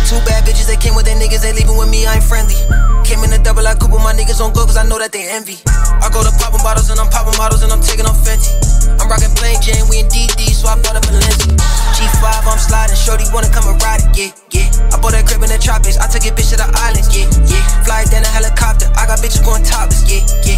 Two 0.08 0.20
bad 0.28 0.44
bitches 0.44 0.68
that 0.68 0.76
came 0.80 0.92
with 0.92 1.08
their 1.08 1.16
niggas, 1.16 1.40
they 1.40 1.56
leaving 1.56 1.76
with 1.76 1.88
me, 1.88 2.04
I 2.04 2.20
ain't 2.20 2.26
friendly. 2.26 2.56
Came 3.04 3.24
in 3.24 3.32
a 3.32 3.40
double, 3.40 3.64
I 3.64 3.72
couple 3.72 3.96
my 3.96 4.12
niggas 4.12 4.44
on 4.44 4.52
go, 4.52 4.68
cause 4.68 4.76
I 4.76 4.84
know 4.84 5.00
that 5.00 5.08
they 5.08 5.24
envy. 5.24 5.56
I 5.64 6.12
go 6.12 6.20
to 6.20 6.32
poppin' 6.36 6.60
bottles 6.60 6.92
and 6.92 7.00
I'm 7.00 7.08
poppin' 7.08 7.32
models 7.40 7.64
and 7.64 7.72
I'm 7.72 7.80
taking 7.80 8.04
off 8.04 8.20
Fenty. 8.20 8.52
I'm 9.00 9.08
rockin' 9.08 9.32
plain 9.32 9.56
Jane, 9.64 9.88
we 9.88 10.04
in 10.04 10.08
DD, 10.12 10.52
so 10.52 10.68
I 10.68 10.76
bought 10.84 11.00
a 11.00 11.02
Valencia. 11.08 11.56
G5, 11.96 12.24
I'm 12.44 12.60
sliding, 12.60 12.98
shorty 12.98 13.24
wanna 13.32 13.48
come 13.48 13.64
and 13.72 13.80
ride 13.80 14.04
it, 14.04 14.12
yeah, 14.12 14.30
yeah. 14.52 14.92
I 14.92 15.00
bought 15.00 15.16
that 15.16 15.24
crib 15.24 15.40
in 15.40 15.48
the 15.48 15.56
tropics, 15.56 15.96
I 15.96 16.04
took 16.12 16.28
it 16.28 16.36
bitch 16.36 16.52
to 16.52 16.60
the 16.60 16.68
islands, 16.84 17.08
yeah, 17.08 17.24
yeah. 17.48 17.64
Fly 17.88 18.04
down 18.12 18.26
a 18.26 18.30
helicopter, 18.32 18.92
I 19.00 19.08
got 19.08 19.24
bitches 19.24 19.40
going 19.40 19.64
topless, 19.64 20.04
yeah, 20.04 20.20
yeah. 20.44 20.51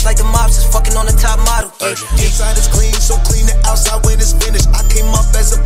Rich 0.00 0.06
like 0.06 0.16
the 0.16 0.24
mobsters, 0.32 0.64
fucking 0.72 0.96
on 0.96 1.04
the 1.04 1.12
top 1.12 1.36
model, 1.44 1.68
yeah. 1.76 1.92
Inside 2.24 2.56
is 2.56 2.68
clean, 2.68 2.92
so 2.94 3.20
clean 3.28 3.44
the 3.44 3.52
outside 3.68 4.00
when 4.06 4.16
it's 4.16 4.32
finished. 4.32 4.64
I 4.72 4.80
came 4.88 5.04
up 5.12 5.28
as 5.36 5.52
a 5.52 5.60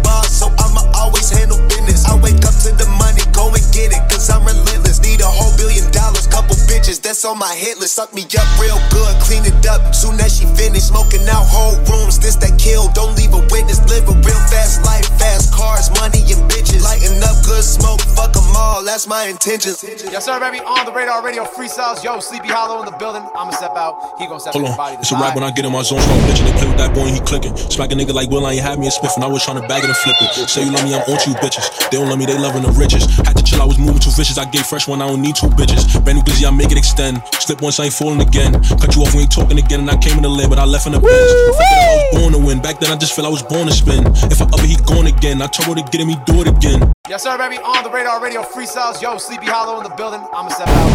bitches, 7.15 7.23
that's 7.23 7.25
on 7.25 7.39
my 7.39 7.55
hit 7.55 7.79
list. 7.79 7.95
Suck 7.95 8.13
me 8.15 8.23
up 8.23 8.61
real 8.61 8.79
good, 8.91 9.15
clean 9.23 9.45
it 9.45 9.67
up. 9.67 9.95
Soon 9.95 10.21
as 10.21 10.39
she 10.39 10.47
finished, 10.57 10.89
smoking 10.89 11.27
out 11.29 11.45
whole 11.47 11.77
rooms. 11.87 12.19
This 12.19 12.37
that 12.37 12.59
kill, 12.59 12.91
don't 12.93 13.17
leave 13.17 13.33
a 13.33 13.43
witness. 13.51 13.81
Live 13.89 14.09
a 14.09 14.15
real 14.15 14.43
fast 14.51 14.85
life, 14.85 15.07
fast 15.19 15.53
cars, 15.53 15.91
money 16.01 16.21
and 16.33 16.43
bitches. 16.51 16.83
Lighting 16.83 17.23
up 17.23 17.37
good 17.45 17.65
smoke, 17.65 18.01
fuck 18.01 18.33
them 18.33 18.45
all, 18.57 18.85
that's 18.85 19.07
my 19.07 19.27
intentions. 19.27 19.83
Yes, 19.85 20.25
sir, 20.25 20.39
baby. 20.41 20.61
On 20.61 20.85
the 20.87 20.93
radar 20.93 21.25
radio 21.25 21.45
freestyles. 21.45 22.03
Yo, 22.03 22.21
Sleepy 22.21 22.49
Hollow 22.49 22.81
in 22.83 22.87
the 22.87 22.97
building. 22.99 23.23
I'ma 23.35 23.51
step 23.51 23.77
out. 23.77 24.19
He 24.19 24.27
gonna 24.27 24.41
step 24.41 24.55
Hold 24.55 24.67
on, 24.67 24.99
it's 24.99 25.13
a 25.13 25.17
rap 25.17 25.35
when 25.35 25.45
I 25.45 25.51
get 25.51 25.65
in 25.65 25.73
my 25.73 25.83
zone, 25.83 26.01
start 26.01 26.21
bitching. 26.27 26.47
They 26.47 26.55
play 26.59 26.69
with 26.69 26.79
that 26.79 26.95
boy 26.95 27.07
and 27.07 27.15
he 27.15 27.23
clicking. 27.23 27.57
Smack 27.57 27.93
a 27.93 27.95
nigga 27.95 28.13
like 28.15 28.31
Will, 28.31 28.47
I 28.47 28.55
ain't 28.55 28.63
had 28.63 28.79
me 28.79 28.87
a 28.87 28.91
spiff, 28.91 29.15
and 29.17 29.25
I 29.25 29.29
was 29.29 29.45
trying 29.45 29.61
to 29.61 29.67
bag 29.69 29.85
it 29.85 29.91
and 29.91 29.97
flip 29.97 30.17
it. 30.21 30.49
Say 30.49 30.65
you 30.65 30.73
love 30.73 30.85
me, 30.85 30.95
I'm 30.95 31.03
on 31.07 31.19
to 31.19 31.31
you 31.31 31.37
bitches. 31.39 31.65
They 31.91 31.97
don't 31.99 32.09
love 32.09 32.19
me, 32.19 32.27
they 32.27 32.39
loving 32.39 32.63
the 32.63 32.73
riches. 32.73 33.07
Had 33.23 33.37
to 33.37 33.43
chill, 33.43 33.63
I 33.63 33.67
was 33.67 33.79
moving 33.79 34.01
too 34.01 34.11
vicious. 34.11 34.39
I 34.39 34.45
gave 34.51 34.67
fresh 34.67 34.89
one, 34.89 35.03
I 35.03 35.07
don't 35.07 35.23
need 35.23 35.37
two 35.37 35.49
bitches. 35.55 35.87
Brand 36.03 36.19
new 36.19 36.25
glizzy, 36.25 36.47
I 36.47 36.51
make 36.51 36.71
it 36.71 36.79
extend. 36.79 37.04
Slip 37.39 37.61
once, 37.61 37.79
I 37.81 37.85
ain't 37.85 37.93
falling 37.93 38.21
again. 38.21 38.53
Cut 38.81 38.97
you 38.97 39.03
off, 39.03 39.15
we 39.15 39.23
ain't 39.23 39.33
talking 39.33 39.59
again, 39.59 39.81
and 39.81 39.91
I 39.91 39.97
came 39.97 40.17
in 40.17 40.23
the 40.23 40.29
lane, 40.29 40.49
but 40.49 40.59
I 40.59 40.65
left 40.65 40.87
in 40.87 40.93
the 40.93 41.01
bench. 41.01 41.13
I 41.13 41.97
was 41.97 42.21
born 42.21 42.33
to 42.33 42.39
win. 42.39 42.63
Back 42.63 42.81
then, 42.81 42.91
I 42.91 42.97
just 42.97 43.15
feel 43.15 43.27
I 43.27 43.29
was 43.29 43.43
born 43.43 43.67
to 43.67 43.73
spin. 43.73 44.07
If 44.33 44.41
I 44.41 44.47
ever 44.57 44.67
he 44.67 44.77
gone 44.77 45.07
again. 45.07 45.43
I 45.43 45.47
told 45.47 45.77
her 45.77 45.85
to 45.85 45.91
get 45.91 46.01
him, 46.01 46.09
he 46.09 46.17
do 46.25 46.41
it 46.41 46.49
again. 46.49 46.81
Yes, 47.07 47.23
sir, 47.23 47.37
baby. 47.37 47.61
On 47.61 47.85
the 47.85 47.91
radar 47.91 48.17
radio 48.17 48.41
freestyles. 48.41 49.03
Yo, 49.03 49.19
Sleepy 49.19 49.45
Hollow 49.45 49.77
in 49.77 49.85
the 49.85 49.93
building. 49.93 50.25
I'ma 50.33 50.49
step 50.49 50.69
out. 50.69 50.89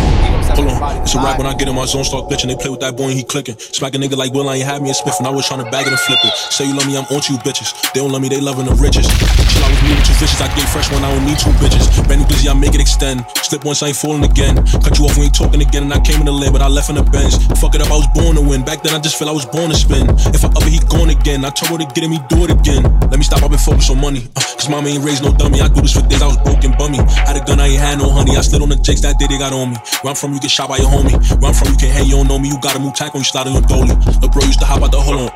Hold 0.57 0.65
in 0.65 0.73
the 0.73 0.79
body. 0.81 0.97
on, 0.97 1.05
it's 1.05 1.13
a 1.13 1.21
rap 1.21 1.37
when 1.37 1.45
I 1.45 1.53
get 1.53 1.69
in 1.69 1.75
my 1.77 1.85
zone, 1.85 2.01
start 2.01 2.25
bitching. 2.33 2.49
They 2.49 2.57
play 2.57 2.73
with 2.73 2.81
that 2.81 2.97
boy 2.97 3.13
and 3.13 3.17
he 3.17 3.21
clicking. 3.21 3.53
Smack 3.61 3.93
a 3.93 4.01
nigga 4.01 4.17
like 4.17 4.33
Will, 4.33 4.49
I 4.49 4.57
ain't 4.57 4.65
had 4.65 4.81
me 4.81 4.89
a 4.89 4.97
spiff, 4.97 5.21
and 5.21 5.27
I 5.27 5.29
was 5.29 5.45
trying 5.45 5.61
to 5.61 5.69
bag 5.69 5.85
it 5.85 5.93
and 5.93 6.01
flip 6.01 6.17
it. 6.25 6.33
Say 6.33 6.65
you 6.65 6.73
love 6.73 6.89
me, 6.89 6.97
I'm 6.97 7.05
on 7.13 7.21
to 7.21 7.29
you 7.29 7.37
bitches. 7.45 7.77
They 7.93 8.01
don't 8.01 8.09
love 8.09 8.25
me, 8.25 8.29
they 8.33 8.41
loving 8.41 8.65
the 8.65 8.73
riches. 8.81 9.05
Chill, 9.05 9.61
I 9.61 9.69
was 9.69 9.77
moving 9.85 10.01
two 10.01 10.17
vicious. 10.17 10.41
I 10.41 10.49
gave 10.57 10.65
fresh 10.73 10.89
one, 10.89 11.05
I 11.05 11.13
don't 11.13 11.29
need 11.29 11.37
two 11.37 11.53
bitches. 11.61 11.85
Brand 12.09 12.25
new 12.25 12.27
glizzy, 12.27 12.49
I 12.49 12.57
make 12.57 12.73
it 12.73 12.81
extend. 12.81 13.21
Slip 13.45 13.61
once, 13.61 13.85
I 13.85 13.93
ain't 13.93 14.01
falling 14.01 14.25
again. 14.25 14.57
Cut 14.81 14.97
you 14.97 15.05
off, 15.05 15.13
we 15.13 15.29
ain't 15.29 15.37
talking 15.37 15.61
again, 15.61 15.85
and 15.85 15.93
I 15.93 16.01
came 16.01 16.17
in 16.17 16.25
the 16.25 16.33
lane, 16.33 16.49
but 16.49 16.65
I 16.65 16.67
left 16.73 16.89
in 16.89 16.97
the 16.97 17.05
bench. 17.05 17.37
Fuck 17.61 17.77
it 17.77 17.85
up, 17.85 17.93
I 17.93 17.97
was 18.01 18.09
born 18.17 18.33
to 18.33 18.41
win. 18.41 18.65
Back 18.65 18.81
then, 18.81 18.97
I 18.97 18.99
just 18.99 19.21
feel 19.21 19.29
I 19.29 19.35
was 19.37 19.45
born 19.45 19.69
to 19.69 19.77
spin. 19.77 20.09
If 20.33 20.41
I 20.41 20.49
up 20.49 20.65
it, 20.65 20.73
he 20.73 20.81
gone 20.89 21.13
again. 21.13 21.45
I 21.45 21.53
told 21.53 21.77
her 21.77 21.85
to 21.85 21.93
get 21.93 22.01
him, 22.01 22.17
he 22.17 22.21
do 22.33 22.49
it 22.49 22.51
again. 22.51 22.81
Let 23.13 23.21
me 23.21 23.25
stop, 23.29 23.45
I've 23.45 23.53
been 23.53 23.61
focused 23.61 23.93
on 23.93 24.01
money. 24.01 24.25
Uh, 24.33 24.41
Cause 24.57 24.67
mama 24.73 24.89
ain't 24.89 25.05
raised 25.05 25.21
no 25.21 25.29
dummy. 25.31 25.61
I 25.61 25.69
do 25.69 25.85
this 25.85 25.98
for 25.99 26.07
days, 26.07 26.21
I 26.21 26.27
was 26.27 26.37
broken 26.37 26.71
bummy. 26.77 26.97
Had 26.97 27.37
a 27.37 27.45
gun, 27.45 27.59
I 27.59 27.67
ain't 27.67 27.79
had 27.79 27.97
no 27.99 28.09
honey. 28.09 28.37
I 28.37 28.41
slid 28.41 28.61
on 28.61 28.69
the 28.69 28.75
jakes 28.75 29.01
that 29.01 29.19
day 29.19 29.27
they 29.27 29.37
got 29.37 29.53
on 29.53 29.71
me. 29.71 29.77
Where 30.01 30.11
I'm 30.11 30.15
from, 30.15 30.33
you 30.33 30.39
get 30.39 30.51
shot 30.51 30.69
by 30.69 30.77
your 30.77 30.89
homie. 30.89 31.15
Where 31.41 31.49
I'm 31.49 31.53
from, 31.53 31.71
you 31.71 31.77
can't 31.77 31.93
hang, 31.93 32.05
you 32.05 32.15
don't 32.15 32.27
know 32.27 32.39
me. 32.39 32.49
You 32.49 32.59
gotta 32.61 32.79
move 32.79 32.93
tack 32.93 33.13
when 33.13 33.21
you 33.21 33.25
slide 33.25 33.47
on 33.47 33.53
your 33.53 33.61
dolly. 33.63 33.95
The 34.21 34.29
bro 34.31 34.43
used 34.43 34.59
to 34.59 34.65
hop 34.65 34.81
out 34.81 34.91
the 34.91 35.01
hold 35.01 35.21
on. 35.21 35.31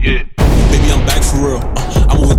Yeah. 0.00 0.22
Baby, 0.70 0.88
I'm 0.92 1.06
back 1.06 1.22
for 1.22 1.36
real. 1.36 1.81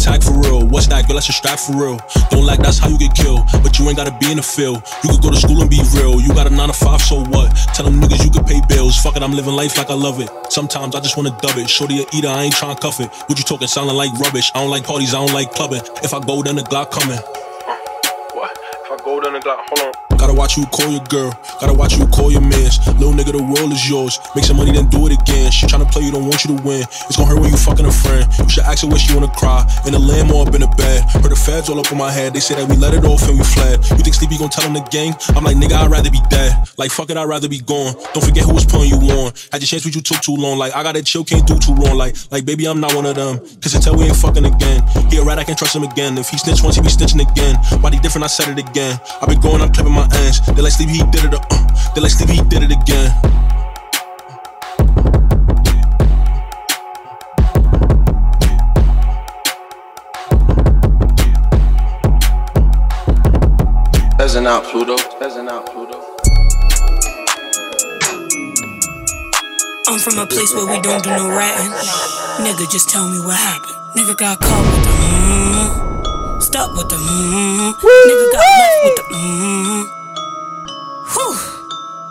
Tag 0.03 0.22
for 0.22 0.33
real. 0.33 0.67
What's 0.67 0.88
that, 0.88 1.07
girl? 1.07 1.15
That's 1.15 1.29
a 1.29 1.31
strap 1.31 1.57
for 1.57 1.79
real. 1.79 1.98
Don't 2.29 2.45
like 2.45 2.60
that's 2.60 2.77
how 2.77 2.89
you 2.89 3.00
get 3.00 3.15
killed. 3.15 3.48
But 3.63 3.79
you 3.79 3.88
ain't 3.88 3.95
gotta 3.95 4.12
be 4.19 4.29
in 4.29 4.36
the 4.36 4.43
field. 4.43 4.83
You 5.01 5.10
could 5.10 5.22
go 5.22 5.31
to 5.31 5.38
school 5.38 5.62
and 5.62 5.69
be 5.69 5.79
real. 5.95 6.19
You 6.19 6.27
got 6.36 6.45
a 6.45 6.50
9 6.50 6.67
to 6.67 6.74
5, 6.74 7.01
so 7.01 7.24
what? 7.31 7.55
Tell 7.74 7.86
them 7.86 8.01
niggas 8.01 8.22
you 8.22 8.29
could 8.29 8.45
pay 8.45 8.60
bills. 8.67 8.98
Fuck 8.98 9.15
it, 9.15 9.24
I'm 9.24 9.31
living 9.31 9.55
life 9.55 9.77
like 9.77 9.89
I 9.89 9.93
love 9.93 10.19
it. 10.19 10.29
Sometimes 10.51 10.93
I 10.93 11.00
just 11.00 11.15
wanna 11.15 11.31
dub 11.39 11.55
it. 11.55 11.69
Shorty 11.69 12.03
a 12.03 12.05
eater, 12.12 12.27
I 12.27 12.43
ain't 12.43 12.53
tryna 12.53 12.81
cuff 12.81 13.00
it. 13.00 13.07
What 13.27 13.38
you 13.39 13.45
talking, 13.45 13.69
sounding 13.69 13.95
like 13.95 14.12
rubbish. 14.19 14.51
I 14.53 14.60
don't 14.60 14.72
like 14.72 14.83
parties, 14.83 15.13
I 15.13 15.25
don't 15.25 15.33
like 15.33 15.53
clubbing. 15.53 15.81
If 16.03 16.13
I 16.13 16.19
go, 16.19 16.43
then 16.43 16.57
the 16.57 16.63
Glock 16.63 16.91
coming. 16.91 17.19
What? 18.36 18.51
If 18.83 18.91
I 18.91 18.98
go, 19.05 19.22
then 19.22 19.31
the 19.31 19.39
Glock, 19.39 19.63
hold 19.72 19.95
on. 19.95 20.12
Gotta 20.23 20.39
watch 20.39 20.55
you 20.55 20.65
call 20.67 20.87
your 20.87 21.03
girl. 21.11 21.35
Gotta 21.59 21.73
watch 21.73 21.97
you 21.99 22.07
call 22.07 22.31
your 22.31 22.39
mans. 22.39 22.79
Little 22.95 23.11
nigga, 23.11 23.35
the 23.35 23.43
world 23.43 23.75
is 23.75 23.83
yours. 23.89 24.23
Make 24.33 24.45
some 24.45 24.55
money, 24.55 24.71
then 24.71 24.87
do 24.87 25.05
it 25.05 25.11
again. 25.11 25.51
She 25.51 25.67
tryna 25.67 25.91
play 25.91 26.03
you, 26.03 26.15
don't 26.15 26.23
want 26.23 26.47
you 26.47 26.55
to 26.55 26.63
win. 26.63 26.79
It's 27.11 27.19
gonna 27.19 27.27
hurt 27.27 27.41
when 27.43 27.51
you 27.51 27.59
fucking 27.59 27.83
a 27.83 27.91
friend. 27.91 28.23
You 28.39 28.47
should 28.47 28.63
ask 28.63 28.83
her 28.83 28.87
where 28.87 28.97
she 28.97 29.13
wanna 29.13 29.27
cry. 29.35 29.67
In 29.85 29.91
the 29.91 29.99
lamb 29.99 30.31
or 30.31 30.47
up 30.47 30.55
in 30.55 30.61
the 30.63 30.71
bed. 30.79 31.03
Heard 31.11 31.27
the 31.27 31.35
feds 31.35 31.67
all 31.67 31.77
up 31.77 31.91
on 31.91 31.97
my 31.97 32.09
head. 32.09 32.33
They 32.33 32.39
say 32.39 32.55
that 32.55 32.63
we 32.71 32.77
let 32.79 32.93
it 32.93 33.03
off 33.03 33.27
and 33.27 33.35
we 33.35 33.43
fled. 33.43 33.83
You 33.91 33.99
think 33.99 34.15
Sleepy 34.15 34.39
gon' 34.39 34.47
tell 34.47 34.63
them 34.63 34.79
the 34.79 34.87
gang? 34.87 35.11
I'm 35.35 35.43
like, 35.43 35.59
nigga, 35.59 35.75
I'd 35.75 35.91
rather 35.91 36.09
be 36.09 36.23
dead. 36.31 36.55
Like, 36.77 36.91
fuck 36.91 37.09
it, 37.11 37.17
I'd 37.17 37.27
rather 37.27 37.49
be 37.51 37.59
gone. 37.59 37.91
Don't 38.15 38.23
forget 38.23 38.47
who 38.47 38.55
was 38.55 38.63
putting 38.63 38.95
you 38.95 39.03
on. 39.19 39.35
Had 39.51 39.59
your 39.59 39.67
chance, 39.67 39.83
but 39.83 39.91
you 39.91 39.99
took 39.99 40.23
too 40.23 40.39
long. 40.39 40.55
Like, 40.55 40.71
I 40.71 40.83
gotta 40.87 41.03
chill, 41.03 41.27
can't 41.27 41.43
do 41.43 41.59
too 41.59 41.75
wrong. 41.75 41.99
Like, 41.99 42.15
like, 42.31 42.47
baby, 42.47 42.63
I'm 42.63 42.79
not 42.79 42.95
one 42.95 43.05
of 43.05 43.19
them. 43.19 43.43
Cause 43.59 43.75
until 43.75 43.99
we 43.99 44.07
ain't 44.07 44.15
fucking 44.15 44.47
again. 44.47 44.87
He 45.11 45.19
a 45.19 45.23
rat, 45.27 45.35
I 45.37 45.43
can't 45.43 45.59
trust 45.59 45.75
him 45.75 45.83
again. 45.83 46.17
If 46.17 46.29
he 46.29 46.39
snitch 46.39 46.63
once, 46.63 46.79
he 46.79 46.81
be 46.81 46.87
snitching 46.87 47.19
again. 47.19 47.59
Body 47.83 47.99
different, 47.99 48.23
I 48.23 48.31
said 48.31 48.55
it 48.55 48.59
again. 48.63 48.95
i 49.19 49.27
been 49.27 49.43
going, 49.43 49.59
I'm 49.59 49.73
clipping 49.73 49.91
my 49.91 50.07
ends. 50.17 50.41
They 50.46 50.62
like 50.62 50.72
Sleepy, 50.72 50.93
he 50.93 51.03
did 51.12 51.25
it. 51.25 51.34
Uh, 51.34 51.91
they 51.96 52.01
like 52.01 52.12
Sleepy, 52.12 52.34
he 52.34 52.43
did 52.50 52.63
it 52.63 52.72
again. 52.72 53.12
Peasant 64.17 64.48
out, 64.48 64.63
Pluto. 64.63 64.96
Peasant 65.20 65.50
out, 65.50 65.65
Pluto. 65.65 66.00
I'm 69.86 70.00
from 70.00 70.17
a 70.17 70.25
place 70.25 70.53
where 70.55 70.65
we 70.65 70.79
don't 70.82 71.03
do 71.03 71.10
no 71.12 71.29
ratting. 71.29 71.72
Nigga, 72.43 72.72
just 72.72 72.89
tell 72.89 73.08
me 73.10 73.20
what 73.20 73.38
happened. 73.38 73.75
Nigga 73.96 74.17
got 74.17 74.39
caught 74.39 74.65
with 74.65 74.84
the 74.86 74.89
mmm. 74.89 76.41
Stuck 76.41 76.72
with 76.75 76.89
the 76.89 76.96
mmm. 76.96 77.74
Nigga 77.74 78.32
got 78.32 78.46
left 78.58 78.84
with 78.84 78.96
the 78.96 79.03
mmm. 79.13 80.02
Whew. 81.03 81.36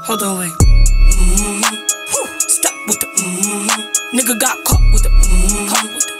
Hold 0.04 0.22
on, 0.22 0.38
wait. 0.38 0.52
Mm, 0.52 1.64
whew. 2.12 2.28
Stuck 2.44 2.76
with 2.86 3.00
the 3.00 3.08
mm. 3.08 3.64
Nigga 4.12 4.38
got 4.38 4.62
caught 4.64 4.84
with 4.92 5.02
the 5.02 5.08
mm. 5.08 5.64
Caught 5.64 5.88
with 5.96 6.04
the 6.04 6.14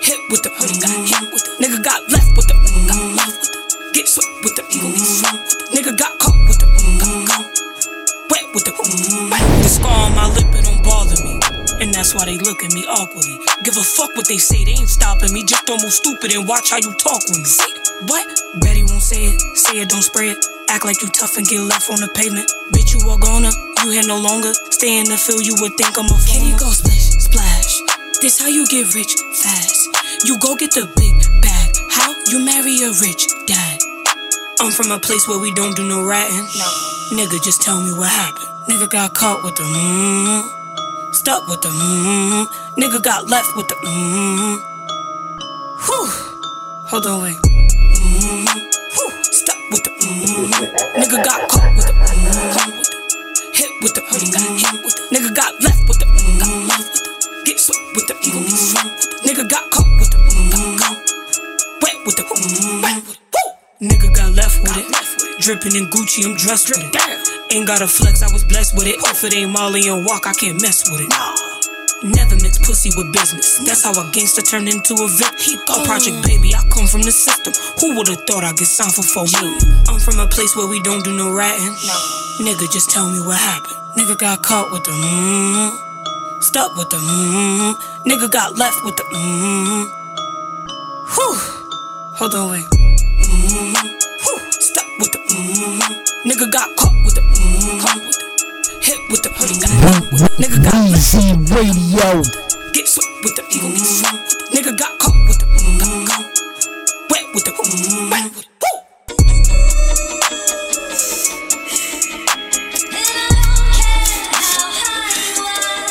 hit 0.00 0.20
with 0.32 0.42
the 0.42 0.48
mm. 0.48 0.80
Got 0.80 1.04
hit 1.04 1.28
with 1.28 1.44
the 1.44 1.52
nigga 1.60 1.84
got 1.84 2.00
left 2.08 2.32
with 2.32 2.48
the 2.48 2.56
mm. 2.56 2.88
Got 2.88 3.04
left 3.12 3.36
with 3.44 3.52
the 3.52 3.90
get 3.92 4.08
swept 4.08 4.32
with 4.40 4.56
the 4.56 4.62
mm. 4.64 4.96
Get 4.96 5.04
swept 5.04 5.36
with 5.36 5.58
the 5.60 5.76
nigga 5.76 5.92
got 6.00 6.18
caught 6.18 6.40
with 6.48 6.58
the 6.60 6.64
mm. 6.64 6.96
Got 6.96 7.28
caught 7.28 7.44
wet 8.32 8.46
with 8.56 8.64
the 8.64 8.72
mm. 8.72 9.60
The 9.60 9.68
scar 9.68 10.08
on 10.08 10.16
my 10.16 10.24
lip 10.32 10.48
it 10.48 10.64
don't 10.64 10.80
bother 10.80 11.20
me. 11.20 11.36
And 11.84 11.92
that's 11.92 12.14
why 12.16 12.24
they 12.24 12.38
look 12.38 12.64
at 12.64 12.72
me 12.72 12.88
awkwardly. 12.88 13.36
Give 13.68 13.76
a 13.76 13.84
fuck 13.84 14.16
what 14.16 14.26
they 14.28 14.38
say, 14.38 14.64
they 14.64 14.80
ain't 14.80 14.88
stopping 14.88 15.32
me. 15.36 15.44
Just 15.44 15.68
move 15.68 15.92
stupid 15.92 16.32
and 16.32 16.48
watch 16.48 16.72
how 16.72 16.80
you 16.80 16.96
talk 16.96 17.20
with 17.28 17.36
me. 17.36 17.44
See, 17.44 17.74
what? 18.08 18.24
Betty 18.64 18.80
won't 18.80 19.04
say 19.04 19.28
it, 19.28 19.36
say 19.60 19.84
it, 19.84 19.92
don't 19.92 20.00
it. 20.24 20.53
Act 20.74 20.84
like 20.84 21.02
you 21.02 21.08
tough 21.08 21.38
and 21.38 21.46
get 21.46 21.60
left 21.60 21.86
on 21.86 22.02
the 22.02 22.10
pavement. 22.18 22.50
Bitch, 22.74 22.98
you 22.98 23.06
are 23.06 23.18
gonna, 23.22 23.54
you 23.86 23.94
here 23.94 24.02
no 24.10 24.18
longer. 24.18 24.50
Stay 24.74 24.98
in 24.98 25.06
the 25.06 25.14
field, 25.14 25.46
you 25.46 25.54
would 25.62 25.78
think 25.78 25.94
I'm 25.94 26.10
a 26.10 26.18
Kitty 26.26 26.50
go 26.58 26.66
splash, 26.74 27.14
splash. 27.14 27.78
This 28.18 28.42
how 28.42 28.50
you 28.50 28.66
get 28.66 28.90
rich 28.90 29.14
fast. 29.38 29.86
You 30.26 30.34
go 30.42 30.58
get 30.58 30.74
the 30.74 30.90
big 30.98 31.14
bag. 31.38 31.78
How? 31.94 32.10
You 32.26 32.42
marry 32.42 32.74
a 32.82 32.90
rich 32.90 33.22
dad. 33.46 33.78
I'm 34.58 34.74
from 34.74 34.90
a 34.90 34.98
place 34.98 35.22
where 35.30 35.38
we 35.38 35.54
don't 35.54 35.78
do 35.78 35.86
no 35.86 36.02
ratting. 36.02 36.42
No. 36.58 36.66
Nigga, 37.14 37.38
just 37.46 37.62
tell 37.62 37.78
me 37.78 37.94
what 37.94 38.10
happened. 38.10 38.50
Nigga 38.66 38.90
got 38.90 39.14
caught 39.14 39.46
with 39.46 39.54
the 39.54 39.62
mmm. 39.62 41.14
Stuck 41.14 41.46
with 41.46 41.62
the 41.62 41.70
mmm. 41.70 42.50
Nigga 42.74 42.98
got 42.98 43.30
left 43.30 43.54
with 43.54 43.70
the 43.70 43.78
mmm. 43.78 44.58
Whew. 45.86 46.10
Hold 46.90 47.06
on, 47.06 47.22
wait. 47.22 47.38
Mm-hmm. 47.38 48.73
With 49.74 49.82
the 49.82 49.90
mm-hmm. 49.90 51.02
Nigga 51.02 51.18
got 51.24 51.50
caught 51.50 51.74
with 51.74 51.82
the 51.82 51.94
mm-hmm. 51.98 52.78
hit 53.50 53.70
with 53.82 53.90
the 53.94 54.02
mm, 54.06 54.30
got 54.30 54.46
hit 54.54 54.84
with 54.86 54.94
the 54.94 55.02
nigga 55.10 55.34
got 55.34 55.50
left 55.66 55.88
with 55.88 55.98
the 55.98 56.06
mm, 56.06 56.38
got 56.38 56.54
left 56.70 56.94
with 56.94 57.02
the 57.02 57.42
get 57.42 57.58
swept 57.58 57.82
with 57.98 58.06
the 58.06 58.14
mm, 58.14 58.46
get 58.46 58.54
swept 58.54 58.86
with 58.86 59.10
the 59.10 59.18
nigga 59.26 59.50
got 59.50 59.66
caught 59.74 59.90
with 59.98 60.14
the 60.14 60.18
mm, 60.22 60.78
got 60.78 60.94
caught 60.94 61.82
wet 61.82 61.98
with 62.06 62.14
the 62.14 62.22
mm, 62.22 62.82
wet 62.86 63.02
with 63.02 63.18
the 63.18 63.42
woo. 63.82 63.88
nigga 63.90 64.14
got 64.14 64.30
left 64.38 64.62
with 64.62 64.78
it 64.78 65.42
dripping 65.42 65.74
in 65.74 65.90
Gucci 65.90 66.22
I'm 66.22 66.36
dressed 66.38 66.70
with 66.70 66.78
it 66.78 66.94
ain't 67.50 67.66
got 67.66 67.82
a 67.82 67.88
flex 67.88 68.22
I 68.22 68.32
was 68.32 68.44
blessed 68.44 68.78
with 68.78 68.86
it 68.86 69.02
if 69.02 69.24
it 69.24 69.34
ain't 69.34 69.50
Molly 69.50 69.88
and 69.88 70.06
walk 70.06 70.28
I 70.28 70.34
can't 70.34 70.62
mess 70.62 70.86
with 70.88 71.00
it 71.02 71.10
Never 72.04 72.36
mix 72.36 72.58
pussy 72.58 72.90
with 73.00 73.12
business. 73.16 73.64
That's 73.64 73.82
how 73.82 73.96
a 73.96 74.04
gangster 74.12 74.42
turned 74.42 74.68
into 74.68 74.92
a 74.92 75.08
vic. 75.08 75.32
A 75.72 75.84
project 75.88 76.20
baby, 76.20 76.54
I 76.54 76.60
come 76.68 76.86
from 76.86 77.00
the 77.00 77.10
system. 77.10 77.56
Who 77.80 77.96
would've 77.96 78.20
thought 78.28 78.44
I'd 78.44 78.60
get 78.60 78.68
signed 78.68 78.92
for 78.92 79.00
four 79.00 79.24
million? 79.32 79.56
I'm 79.88 79.98
from 79.98 80.20
a 80.20 80.28
place 80.28 80.54
where 80.54 80.68
we 80.68 80.82
don't 80.82 81.02
do 81.02 81.16
no 81.16 81.32
ratting. 81.32 81.72
No. 81.88 81.96
Nigga, 82.44 82.68
just 82.70 82.90
tell 82.90 83.08
me 83.08 83.24
what 83.24 83.38
happened. 83.40 83.80
Nigga 83.96 84.18
got 84.18 84.42
caught 84.42 84.70
with 84.70 84.84
the 84.84 84.92
mmm. 84.92 86.42
Stuck 86.42 86.76
with 86.76 86.90
the 86.90 86.98
mmm. 87.00 87.72
Nigga 88.04 88.30
got 88.30 88.58
left 88.58 88.84
with 88.84 88.96
the 88.96 89.04
mmm. 89.04 89.88
Whew. 91.08 91.36
Hold 92.20 92.34
on, 92.34 92.50
wait. 92.50 92.68
Mm, 92.68 93.80
whew. 94.20 94.52
Stuck 94.60 94.84
with 95.00 95.10
the 95.10 95.20
mmm. 95.32 95.80
Nigga 96.28 96.52
got 96.52 96.68
caught 96.76 96.92
with 97.02 97.14
the 97.14 97.22
mmm. 97.22 98.13
Caught 98.84 98.96
hit 98.96 99.10
with 99.10 99.22
the 99.22 99.30
hoodie. 99.32 99.56
Got 99.60 99.70
hit 99.72 100.12
with 100.12 100.20
the 100.20 100.28
nigga 100.36 100.60
got 100.60 100.76
left. 100.92 101.16
Weezy 101.16 101.32
Radio. 101.48 102.20
Get 102.72 102.86
swept 102.86 103.24
with 103.24 103.34
the 103.36 103.42
eagle. 103.48 103.72
Get 103.72 103.80
swept 103.80 104.12
with 104.12 104.36
the 104.36 104.44
nigga 104.52 104.76
got 104.76 104.98
caught 104.98 105.16
with 105.26 105.38
the 105.40 105.46
mm, 105.46 105.80
got 105.80 106.20
caught. 106.20 106.28
Wet 107.08 107.24
with 107.32 107.44
the 107.44 107.52
mm, 107.52 108.12
wet 108.12 108.28
with 108.36 108.44
the. 108.44 108.68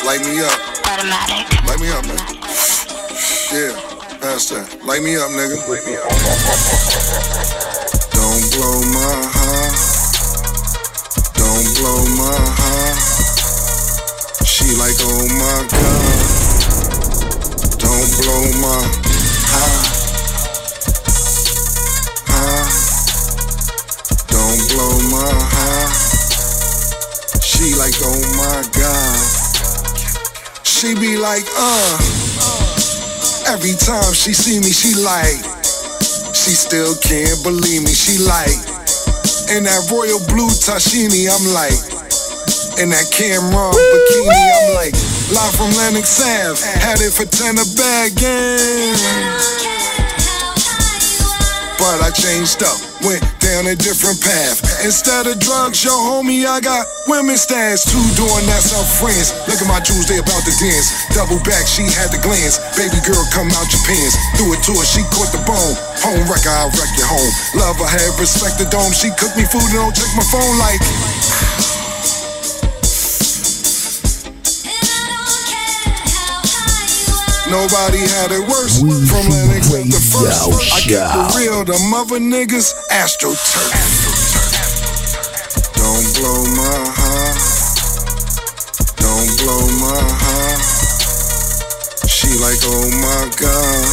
Light 0.06 0.22
me 0.22 0.38
up. 0.38 0.54
Automatic. 0.86 1.50
Light 1.66 1.80
me 1.80 1.90
up, 1.90 2.06
man. 2.06 2.22
Yeah, 3.50 3.74
that's 4.22 4.54
that. 4.54 4.70
Light 4.86 5.02
me 5.02 5.16
up, 5.16 5.34
nigga. 5.34 5.58
Don't 8.14 8.42
blow 8.54 8.78
my 8.94 9.26
heart. 9.34 9.63
Like, 14.84 15.00
oh 15.00 15.24
my 15.40 15.64
god. 15.72 16.04
Don't 17.80 18.10
blow 18.20 18.44
my 18.60 18.84
heart. 19.48 19.88
Heart. 22.28 22.68
Don't 24.28 24.60
blow 24.68 24.96
my 25.08 25.32
heart. 25.56 25.96
She 27.40 27.72
like, 27.80 27.96
oh 28.04 28.20
my 28.36 28.60
god. 28.76 29.16
She 30.66 30.92
be 30.94 31.16
like, 31.16 31.48
uh. 31.56 31.96
Every 33.48 33.72
time 33.80 34.12
she 34.12 34.34
see 34.34 34.60
me, 34.60 34.68
she 34.68 34.92
like. 35.00 35.40
She 36.36 36.52
still 36.52 36.94
can't 37.00 37.42
believe 37.42 37.84
me. 37.84 37.94
She 37.94 38.18
like. 38.18 38.60
In 39.48 39.64
that 39.64 39.88
royal 39.90 40.20
blue 40.28 40.52
Tashini, 40.52 41.24
I'm 41.32 41.54
like. 41.54 41.93
In 42.74 42.90
that 42.90 43.06
Cameron 43.14 43.70
bikini, 43.70 44.34
I'm 44.34 44.74
like. 44.74 44.94
Live 45.30 45.54
from 45.56 45.70
Lenox 45.78 46.20
Ave, 46.20 46.58
had 46.58 47.00
it 47.00 47.14
for 47.14 47.24
10 47.24 47.56
a 47.56 47.66
bag. 47.78 48.12
But 51.78 52.00
I 52.00 52.10
changed 52.10 52.60
up, 52.64 52.76
went 53.04 53.24
down 53.40 53.70
a 53.70 53.76
different 53.76 54.20
path. 54.20 54.60
Instead 54.84 55.30
of 55.30 55.40
drugs, 55.40 55.84
yo 55.84 55.92
homie, 55.92 56.44
I 56.44 56.60
got 56.60 56.84
women 57.08 57.36
stats. 57.40 57.88
Two 57.88 58.00
doing 58.20 58.44
that's 58.50 58.74
our 58.74 58.84
friends. 58.84 59.32
Look 59.48 59.62
at 59.62 59.68
my 59.68 59.80
jewels, 59.80 60.04
they 60.10 60.18
about 60.20 60.44
to 60.44 60.54
dance. 60.60 60.92
Double 61.14 61.40
back, 61.44 61.64
she 61.64 61.88
had 61.88 62.12
the 62.12 62.20
glance. 62.20 62.60
Baby 62.76 63.00
girl, 63.04 63.20
come 63.32 63.48
out 63.54 63.68
your 63.70 63.84
pants. 63.88 64.16
Threw 64.36 64.52
it 64.52 64.60
to 64.66 64.72
her, 64.76 64.86
she 64.86 65.04
caught 65.14 65.32
the 65.32 65.40
bone. 65.48 65.76
Home 66.04 66.24
wrecker, 66.28 66.52
I'll 66.52 66.72
wreck 66.74 66.92
your 67.00 67.08
home. 67.08 67.32
Love 67.56 67.80
her, 67.80 67.88
have 67.88 68.18
respect 68.20 68.60
the 68.60 68.68
dome. 68.68 68.92
She 68.92 69.08
cook 69.16 69.32
me 69.40 69.48
food 69.48 69.64
and 69.72 69.88
don't 69.88 69.94
check 69.96 70.10
my 70.18 70.26
phone 70.28 70.56
like. 70.60 70.80
Nobody 77.54 78.02
had 78.02 78.32
it 78.34 78.42
worse. 78.50 78.82
From 78.82 79.30
Lenox 79.30 79.70
up 79.70 79.86
the 79.86 80.02
first. 80.10 80.74
I 80.74 80.82
get 80.90 81.06
the 81.06 81.22
real, 81.38 81.62
the 81.64 81.78
mother 81.88 82.18
niggas, 82.18 82.74
astroturf. 82.90 83.70
Don't 85.78 86.02
blow 86.18 86.42
my 86.50 86.82
heart. 86.98 87.38
Don't 88.98 89.38
blow 89.38 89.70
my 89.78 90.02
heart. 90.18 90.62
She 92.10 92.26
like, 92.42 92.58
oh 92.66 92.90
my 92.90 93.30
god. 93.38 93.86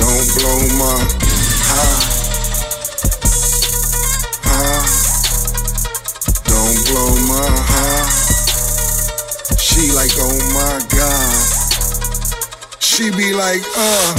Don't 0.00 0.28
blow 0.32 0.64
my 0.80 1.04
heart. 1.68 2.08
Heart. 4.48 4.88
Don't 6.48 6.80
blow 6.88 7.12
my 7.28 7.52
heart. 7.68 8.08
She 9.60 9.92
like, 9.92 10.16
oh 10.16 10.40
my 10.56 10.80
god. 10.88 11.57
She 12.98 13.12
be 13.12 13.32
like, 13.32 13.62
uh. 13.78 14.10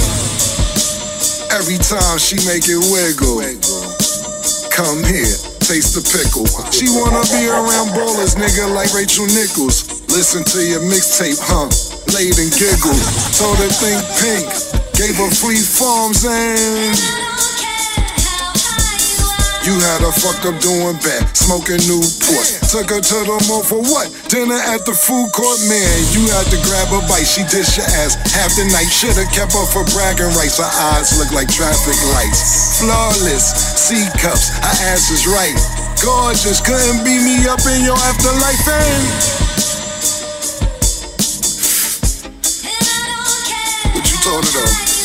Every 1.52 1.76
time 1.76 2.16
she 2.16 2.40
make 2.48 2.64
it 2.64 2.80
wiggle. 2.88 3.44
Come 4.72 5.04
here, 5.04 5.36
taste 5.60 5.92
the 5.92 6.00
pickle. 6.00 6.48
She 6.72 6.88
wanna 6.88 7.20
be 7.28 7.44
around 7.44 7.92
ballers, 7.92 8.40
nigga, 8.40 8.72
like 8.74 8.88
Rachel 8.96 9.26
Nichols. 9.26 9.84
Listen 10.08 10.44
to 10.56 10.64
your 10.64 10.80
mixtape, 10.80 11.36
huh? 11.44 11.68
Laid 12.16 12.40
and 12.40 12.48
giggle. 12.56 12.96
Told 13.36 13.60
her 13.60 13.68
think 13.68 14.00
pink. 14.16 14.48
Gave 14.96 15.14
her 15.16 15.28
free 15.28 15.60
farms 15.60 16.24
and. 16.24 17.59
You 19.60 19.76
had 19.76 20.00
her 20.00 20.08
fucked 20.08 20.48
up 20.48 20.56
doing 20.64 20.96
bad, 21.04 21.20
smoking 21.36 21.84
Newports. 21.84 22.64
Took 22.72 22.88
her 22.96 23.04
to 23.04 23.18
the 23.28 23.36
mall 23.44 23.60
for 23.60 23.76
what? 23.76 24.08
Dinner 24.32 24.56
at 24.56 24.88
the 24.88 24.96
food 24.96 25.28
court, 25.36 25.60
man. 25.68 25.92
You 26.16 26.24
had 26.32 26.48
to 26.48 26.58
grab 26.64 26.88
a 26.96 27.04
bite, 27.04 27.28
she 27.28 27.44
dish 27.44 27.76
your 27.76 27.84
ass 28.00 28.16
half 28.32 28.56
the 28.56 28.64
night. 28.72 28.88
Shoulda 28.88 29.28
kept 29.36 29.52
her 29.52 29.66
for 29.68 29.84
bragging 29.92 30.32
rights. 30.32 30.56
Her 30.56 30.64
eyes 30.64 31.12
look 31.20 31.28
like 31.36 31.52
traffic 31.52 32.00
lights. 32.16 32.80
Flawless, 32.80 33.52
C 33.76 34.08
cups, 34.16 34.48
her 34.48 34.76
ass 34.96 35.12
is 35.12 35.28
right. 35.28 35.52
Gorgeous, 36.00 36.64
couldn't 36.64 37.04
beat 37.04 37.20
me 37.20 37.44
up 37.44 37.60
in 37.68 37.84
your 37.84 38.00
afterlife, 38.00 38.64
and. 38.64 39.04
What 43.92 44.08
you 44.08 44.16
told 44.24 44.40
her 44.40 44.52
though? 44.56 44.99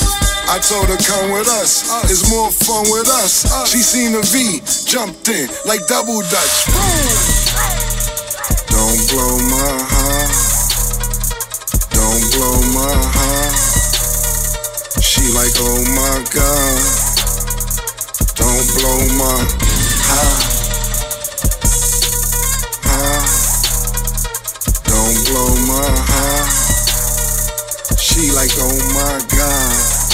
I 0.47 0.59
told 0.59 0.87
her 0.87 0.97
come 0.97 1.31
with 1.31 1.47
us. 1.47 1.89
It's 2.05 2.29
more 2.29 2.51
fun 2.51 2.83
with 2.91 3.09
us. 3.09 3.45
She 3.69 3.79
seen 3.79 4.13
the 4.13 4.21
V, 4.21 4.61
jumped 4.85 5.27
in 5.27 5.49
like 5.65 5.81
double 5.87 6.21
dutch. 6.21 6.65
Don't 8.69 9.01
blow 9.09 9.41
my 9.49 9.73
heart. 9.89 10.29
Don't 11.89 12.29
blow 12.37 12.61
my 12.77 12.93
heart. 12.93 13.57
She 15.01 15.33
like 15.33 15.57
oh 15.57 15.81
my 15.97 16.21
god. 16.29 16.77
Don't 18.37 18.67
blow 18.77 19.01
my 19.17 19.41
heart. 20.05 20.45
Heart. 22.85 23.29
Don't 24.85 25.17
blow 25.25 25.57
my 25.65 25.89
heart. 26.13 26.53
She 27.99 28.29
like 28.31 28.53
oh 28.57 28.77
my 28.93 29.19
god. 29.35 30.04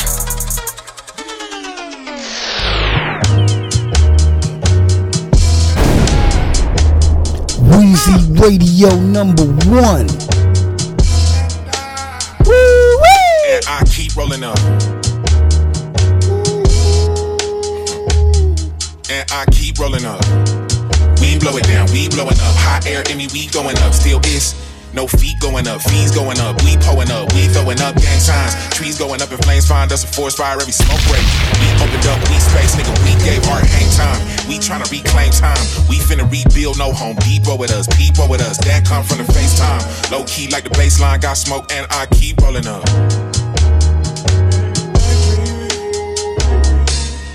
Radio 8.08 8.90
number 8.96 9.46
one. 9.70 10.08
And 13.48 13.64
I 13.68 13.84
keep 13.86 14.16
rolling 14.16 14.44
up. 14.44 14.58
And 19.10 19.32
I 19.32 19.46
keep 19.52 19.78
rolling 19.78 20.06
up. 20.06 20.24
We 21.20 21.38
blow 21.38 21.58
it 21.58 21.66
down, 21.66 21.92
we 21.92 22.10
blowing 22.10 22.40
up. 22.40 22.56
Hot 22.66 22.88
air 22.88 23.04
in 23.10 23.18
me, 23.18 23.28
we 23.34 23.48
going 23.48 23.78
up. 23.80 23.94
Still 23.94 24.20
is 24.26 24.56
no 24.94 25.08
feet 25.08 25.40
going 25.40 25.68
up, 25.68 25.82
fees 25.82 26.12
going 26.12 26.40
up. 26.40 26.62
We 26.64 26.78
pulling 26.78 27.12
up, 27.12 27.32
we 27.34 27.48
throwing 27.48 27.80
up 27.82 27.96
gang 27.96 28.20
signs. 28.20 28.56
Trees 28.76 28.98
going 28.98 29.22
up 29.22 29.32
in 29.32 29.38
flames, 29.40 29.68
find 29.68 29.92
us 29.92 30.04
a 30.04 30.08
forest 30.08 30.38
fire 30.38 30.60
every 30.60 30.74
smoke 30.74 31.02
break. 31.08 31.24
We 31.60 31.68
opened 31.80 32.06
up, 32.08 32.20
we 32.30 32.38
space, 32.40 32.76
nigga. 32.76 32.92
We 33.04 33.16
gave 33.24 33.46
art 33.50 33.66
hang 33.66 33.90
time. 33.96 34.20
We 34.48 34.60
tryna 34.60 34.90
reclaim 34.92 35.32
time. 35.32 35.62
We 35.90 35.98
finna 35.98 36.30
rebuild, 36.30 36.78
no 36.78 36.92
home. 36.92 37.18
People 37.24 37.58
with 37.58 37.72
us, 37.72 37.88
people 37.96 38.28
with 38.28 38.42
us. 38.42 38.58
That 38.66 38.86
come 38.86 39.04
from 39.04 39.20
the 39.20 39.28
FaceTime. 39.32 40.12
Low 40.12 40.24
key 40.26 40.50
like 40.50 40.64
the 40.64 40.72
baseline 40.72 41.22
got 41.22 41.38
smoke, 41.38 41.72
and 41.72 41.88
I 41.90 42.06
keep 42.08 42.42
rolling 42.42 42.68
up. 42.68 42.84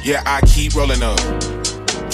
Yeah, 0.04 0.22
I 0.24 0.40
keep 0.46 0.74
rolling 0.74 1.02
up. 1.02 1.55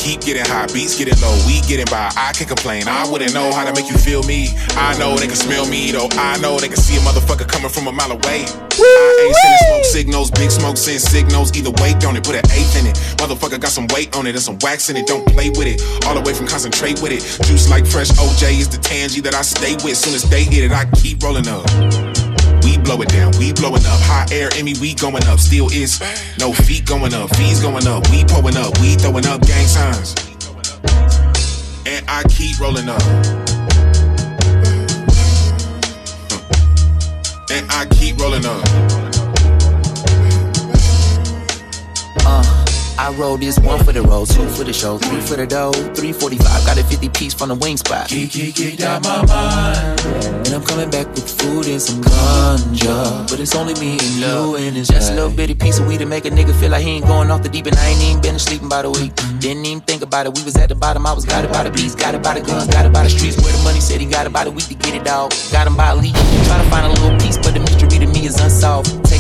Keep 0.02 0.20
getting 0.20 0.44
high, 0.44 0.66
beats 0.74 0.98
getting 0.98 1.14
low, 1.22 1.30
we 1.46 1.62
getting 1.70 1.86
by. 1.86 2.10
I 2.18 2.34
can't 2.34 2.50
complain, 2.50 2.88
I 2.88 3.08
wouldn't 3.08 3.32
know 3.32 3.52
how 3.54 3.64
to 3.64 3.72
make 3.72 3.88
you 3.88 3.96
feel 3.96 4.22
me. 4.24 4.50
I 4.74 4.98
know 4.98 5.14
they 5.14 5.30
can 5.30 5.38
smell 5.38 5.64
me 5.66 5.92
though, 5.92 6.08
I 6.18 6.38
know 6.42 6.58
they 6.58 6.66
can 6.66 6.76
see 6.76 6.96
a 6.98 7.00
motherfucker 7.06 7.46
coming 7.46 7.70
from 7.70 7.86
a 7.86 7.92
mile 7.92 8.10
away. 8.10 8.42
I 8.42 9.22
ain't 9.22 9.36
sending 9.36 9.62
smoke 9.70 9.84
signals, 9.84 10.30
big 10.32 10.50
smoke 10.50 10.76
send 10.76 11.00
signals. 11.00 11.56
Either 11.56 11.70
way, 11.82 11.94
don't 12.00 12.16
it, 12.16 12.24
put 12.24 12.34
an 12.34 12.44
eighth 12.50 12.74
in 12.74 12.86
it. 12.86 12.96
Motherfucker 13.22 13.60
got 13.60 13.70
some 13.70 13.86
weight 13.94 14.14
on 14.16 14.26
it 14.26 14.34
and 14.34 14.42
some 14.42 14.58
wax 14.60 14.90
in 14.90 14.96
it, 14.96 15.06
don't 15.06 15.24
play 15.26 15.50
with 15.50 15.70
it. 15.70 15.80
All 16.06 16.14
the 16.14 16.20
way 16.20 16.34
from 16.34 16.48
concentrate 16.48 17.00
with 17.00 17.12
it. 17.12 17.22
Juice 17.46 17.70
like 17.70 17.86
fresh 17.86 18.10
OJ 18.10 18.58
is 18.58 18.68
the 18.68 18.78
tangy 18.78 19.20
that 19.20 19.34
I 19.34 19.42
stay 19.42 19.74
with. 19.84 19.96
Soon 19.96 20.14
as 20.14 20.28
they 20.28 20.42
hit 20.42 20.64
it, 20.64 20.72
I 20.72 20.84
keep 20.98 21.22
rolling 21.22 21.46
up. 21.46 22.11
We 22.92 22.98
blow 22.98 23.04
it 23.04 23.08
down, 23.08 23.32
we 23.38 23.52
blowing 23.54 23.86
up. 23.86 24.00
Hot 24.02 24.32
air, 24.32 24.50
Emmy, 24.54 24.74
we 24.78 24.92
going 24.92 25.24
up. 25.24 25.40
Still 25.40 25.68
is 25.72 25.98
no 26.38 26.52
feet 26.52 26.84
going 26.84 27.14
up, 27.14 27.34
fees 27.36 27.58
going 27.58 27.86
up. 27.86 28.06
We 28.10 28.22
pulling 28.22 28.58
up, 28.58 28.78
we 28.80 28.96
throwing 28.96 29.24
up 29.24 29.40
gang 29.46 29.66
signs. 29.66 30.14
And 31.86 32.04
I 32.06 32.22
keep 32.28 32.60
rolling 32.60 32.90
up. 32.90 33.00
And 37.50 37.66
I 37.70 37.86
keep 37.92 38.20
rolling 38.20 38.44
up. 38.44 38.62
Uh. 42.26 42.61
I 42.98 43.12
roll 43.14 43.36
this 43.36 43.58
one 43.58 43.82
for 43.84 43.92
the 43.92 44.02
road, 44.02 44.28
two 44.28 44.46
for 44.48 44.64
the 44.64 44.72
show, 44.72 44.98
three 44.98 45.20
for 45.20 45.36
the 45.36 45.46
dough, 45.46 45.72
345. 45.72 46.66
Got 46.66 46.78
a 46.78 46.84
50 46.84 47.08
piece 47.08 47.34
from 47.34 47.48
the 47.48 47.54
wing 47.54 47.76
spot. 47.76 48.08
Keep, 48.08 48.30
keep, 48.30 48.54
keep 48.54 48.80
out 48.80 49.02
my 49.02 49.24
mind. 49.26 50.00
And 50.46 50.48
I'm 50.48 50.62
coming 50.62 50.90
back 50.90 51.08
with 51.08 51.28
food 51.28 51.66
and 51.66 51.80
some 51.80 52.02
ganja. 52.02 53.28
But 53.30 53.40
it's 53.40 53.54
only 53.54 53.74
me 53.74 53.92
and 53.92 54.14
you, 54.20 54.56
and 54.56 54.76
it's 54.76 54.88
just 54.88 55.12
a 55.12 55.14
little 55.14 55.30
bitty 55.30 55.54
piece 55.54 55.78
of 55.78 55.86
weed 55.86 55.98
to 55.98 56.06
make 56.06 56.24
a 56.24 56.30
nigga 56.30 56.54
feel 56.60 56.70
like 56.70 56.82
he 56.82 56.90
ain't 56.90 57.06
going 57.06 57.30
off 57.30 57.42
the 57.42 57.48
deep. 57.48 57.66
And 57.66 57.76
I 57.76 57.88
ain't 57.88 58.02
even 58.02 58.20
been 58.20 58.38
sleeping 58.38 58.68
by 58.68 58.82
the 58.82 58.90
week. 58.90 59.14
Didn't 59.40 59.64
even 59.64 59.80
think 59.82 60.02
about 60.02 60.26
it. 60.26 60.36
We 60.36 60.42
was 60.44 60.56
at 60.56 60.68
the 60.68 60.74
bottom, 60.74 61.06
I 61.06 61.12
was 61.12 61.24
got 61.24 61.44
it 61.44 61.52
by 61.52 61.64
the 61.64 61.70
beats, 61.70 61.94
got 61.94 62.14
it 62.14 62.22
by 62.22 62.38
the 62.38 62.44
guns, 62.44 62.66
got 62.68 62.86
it 62.86 62.92
by 62.92 63.04
the 63.04 63.10
streets. 63.10 63.40
Where 63.42 63.52
the 63.52 63.62
money 63.64 63.80
said 63.80 64.00
he 64.00 64.06
got 64.06 64.26
it 64.26 64.32
by 64.32 64.44
the 64.44 64.50
week 64.50 64.66
to 64.66 64.74
get 64.74 64.94
it 64.94 65.06
out. 65.06 65.30
Got 65.50 65.66
him 65.66 65.76
by 65.76 65.90
a 65.90 65.96
leak. 65.96 66.14
Try 66.46 66.62
to 66.62 66.68
find 66.70 66.86
a 66.86 66.90
little 67.00 67.18
piece, 67.18 67.38
but 67.38 67.54
the 67.54 67.60
mystery 67.60 67.98
to 67.98 68.06
me 68.06 68.26
is 68.26 68.38
unsolved. 68.40 69.11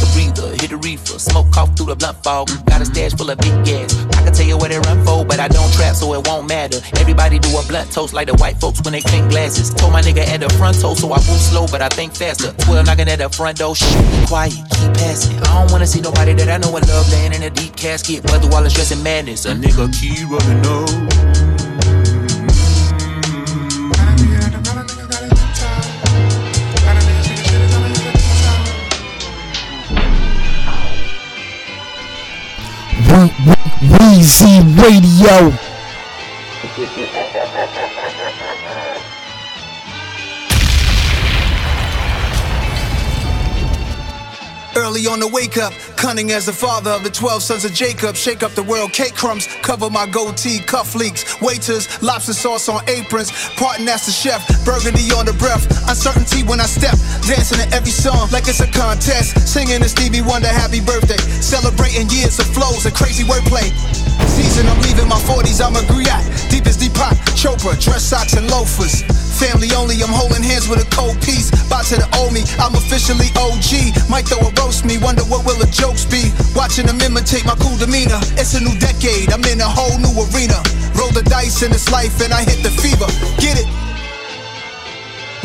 Hit 0.62 0.70
a 0.70 0.76
reefer, 0.76 1.18
smoke 1.18 1.50
cough 1.50 1.76
through 1.76 1.86
the 1.86 1.96
blunt 1.96 2.22
fog. 2.22 2.46
Got 2.66 2.82
a 2.82 2.84
stash 2.84 3.14
full 3.14 3.28
of 3.28 3.38
big 3.38 3.64
gas. 3.64 3.98
I 4.14 4.22
can 4.22 4.32
tell 4.32 4.46
you 4.46 4.56
where 4.56 4.68
they 4.68 4.78
run 4.78 5.04
for, 5.04 5.24
but 5.24 5.40
I 5.40 5.48
don't 5.48 5.72
trap, 5.74 5.96
so 5.96 6.14
it 6.14 6.24
won't 6.28 6.46
matter. 6.46 6.78
Everybody 7.00 7.40
do 7.40 7.50
a 7.58 7.66
blunt 7.66 7.90
toast 7.90 8.14
like 8.14 8.28
the 8.28 8.34
white 8.34 8.60
folks 8.60 8.80
when 8.84 8.92
they 8.92 9.00
clean 9.00 9.26
glasses. 9.28 9.74
Told 9.74 9.92
my 9.92 10.00
nigga 10.00 10.22
at 10.24 10.38
the 10.38 10.48
front 10.50 10.80
toe, 10.80 10.94
so 10.94 11.12
I 11.12 11.18
move 11.26 11.42
slow, 11.42 11.66
but 11.66 11.82
I 11.82 11.88
think 11.88 12.14
faster. 12.14 12.52
12 12.62 12.86
knocking 12.86 13.08
at 13.08 13.18
the 13.18 13.28
front 13.28 13.58
door, 13.58 13.74
shh, 13.74 13.82
quiet, 14.28 14.54
keep 14.54 14.94
passing. 14.94 15.36
I 15.50 15.58
don't 15.58 15.72
wanna 15.72 15.86
see 15.88 16.00
nobody 16.00 16.32
that 16.34 16.48
I 16.48 16.58
know 16.58 16.76
and 16.76 16.86
love 16.86 17.10
laying 17.10 17.32
in 17.32 17.42
a 17.42 17.50
deep 17.50 17.74
casket. 17.74 18.22
While 18.30 18.64
it's 18.64 18.74
stressing 18.74 19.02
madness, 19.02 19.46
a 19.46 19.56
nigga 19.56 19.90
keep 19.90 20.30
running 20.30 20.62
up. 20.64 21.31
Weezy 33.80 34.62
Radio. 34.76 35.52
On 44.92 45.18
the 45.18 45.26
wake 45.26 45.56
up, 45.56 45.72
cunning 45.96 46.32
as 46.32 46.44
the 46.44 46.52
father 46.52 46.90
of 46.90 47.02
the 47.02 47.08
12 47.08 47.42
sons 47.42 47.64
of 47.64 47.72
Jacob. 47.72 48.14
Shake 48.14 48.42
up 48.42 48.52
the 48.52 48.62
world, 48.62 48.92
cake 48.92 49.14
crumbs, 49.14 49.48
cover 49.64 49.88
my 49.88 50.04
goatee, 50.04 50.60
cuff 50.60 50.94
leaks, 50.94 51.40
waiters, 51.40 51.88
lobster 52.02 52.34
sauce 52.34 52.68
on 52.68 52.84
aprons, 52.90 53.32
parting 53.56 53.88
as 53.88 54.04
the 54.04 54.12
chef, 54.12 54.44
burgundy 54.68 55.08
on 55.16 55.24
the 55.24 55.32
breath, 55.40 55.64
uncertainty 55.88 56.44
when 56.44 56.60
I 56.60 56.68
step, 56.68 56.92
dancing 57.24 57.56
to 57.64 57.66
every 57.74 57.90
song 57.90 58.28
like 58.36 58.44
it's 58.52 58.60
a 58.60 58.68
contest, 58.68 59.48
singing 59.48 59.80
a 59.80 59.88
Stevie 59.88 60.20
Wonder 60.20 60.52
happy 60.52 60.84
birthday, 60.84 61.18
celebrating 61.40 62.06
years 62.12 62.38
of 62.38 62.46
flows 62.52 62.84
and 62.84 62.94
crazy 62.94 63.24
wordplay. 63.24 63.72
Season, 64.28 64.68
I'm 64.68 64.80
leaving 64.84 65.08
my 65.08 65.18
40s, 65.24 65.64
I'm 65.64 65.74
a 65.74 65.82
griot, 65.88 66.20
deep 66.52 66.66
as 66.68 66.76
Deepak 66.76 67.16
Chopra, 67.32 67.80
dress 67.80 68.04
socks 68.04 68.34
and 68.34 68.46
loafers. 68.50 69.21
Family 69.42 69.74
only, 69.74 69.98
I'm 69.98 70.14
holding 70.14 70.46
hands 70.46 70.68
with 70.70 70.78
a 70.78 70.88
cold 70.94 71.18
piece. 71.18 71.50
Bout 71.66 71.82
to 71.90 71.98
the 71.98 72.06
old 72.14 72.30
me, 72.30 72.46
I'm 72.62 72.78
officially 72.78 73.26
OG. 73.34 73.90
Might 74.06 74.30
throw 74.30 74.38
a 74.38 74.54
roast 74.54 74.86
me, 74.86 75.02
wonder 75.02 75.26
what 75.26 75.42
will 75.42 75.58
the 75.58 75.66
jokes 75.66 76.06
be. 76.06 76.30
Watching 76.54 76.86
them 76.86 77.02
imitate 77.02 77.44
my 77.44 77.58
cool 77.58 77.74
demeanor. 77.74 78.22
It's 78.38 78.54
a 78.54 78.62
new 78.62 78.78
decade, 78.78 79.34
I'm 79.34 79.42
in 79.50 79.58
a 79.58 79.66
whole 79.66 79.98
new 79.98 80.14
arena. 80.30 80.62
Roll 80.94 81.10
the 81.10 81.26
dice 81.26 81.66
in 81.66 81.74
this 81.74 81.90
life 81.90 82.22
and 82.22 82.32
I 82.32 82.46
hit 82.46 82.62
the 82.62 82.70
fever. 82.70 83.10
Get 83.42 83.58
it? 83.58 83.91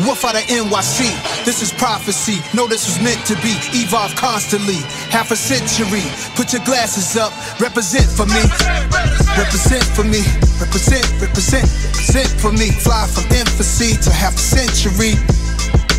Wolf 0.00 0.24
out 0.24 0.36
of 0.36 0.42
NYC, 0.42 1.10
this 1.44 1.60
is 1.60 1.72
prophecy. 1.72 2.38
Know 2.56 2.68
this 2.68 2.86
was 2.86 3.02
meant 3.02 3.18
to 3.26 3.34
be. 3.42 3.58
Evolve 3.74 4.14
constantly, 4.14 4.78
half 5.10 5.32
a 5.32 5.36
century. 5.36 6.06
Put 6.36 6.52
your 6.52 6.62
glasses 6.64 7.16
up, 7.16 7.32
represent 7.58 8.06
for 8.06 8.26
me. 8.26 8.42
Represent 9.34 9.84
for 9.98 10.04
me, 10.04 10.22
represent, 10.60 11.02
represent, 11.20 11.66
represent 11.66 12.30
for 12.40 12.52
me. 12.52 12.70
Fly 12.70 13.06
from 13.08 13.24
infancy 13.34 13.96
to 14.02 14.10
half 14.10 14.34
a 14.34 14.38
century. 14.38 15.47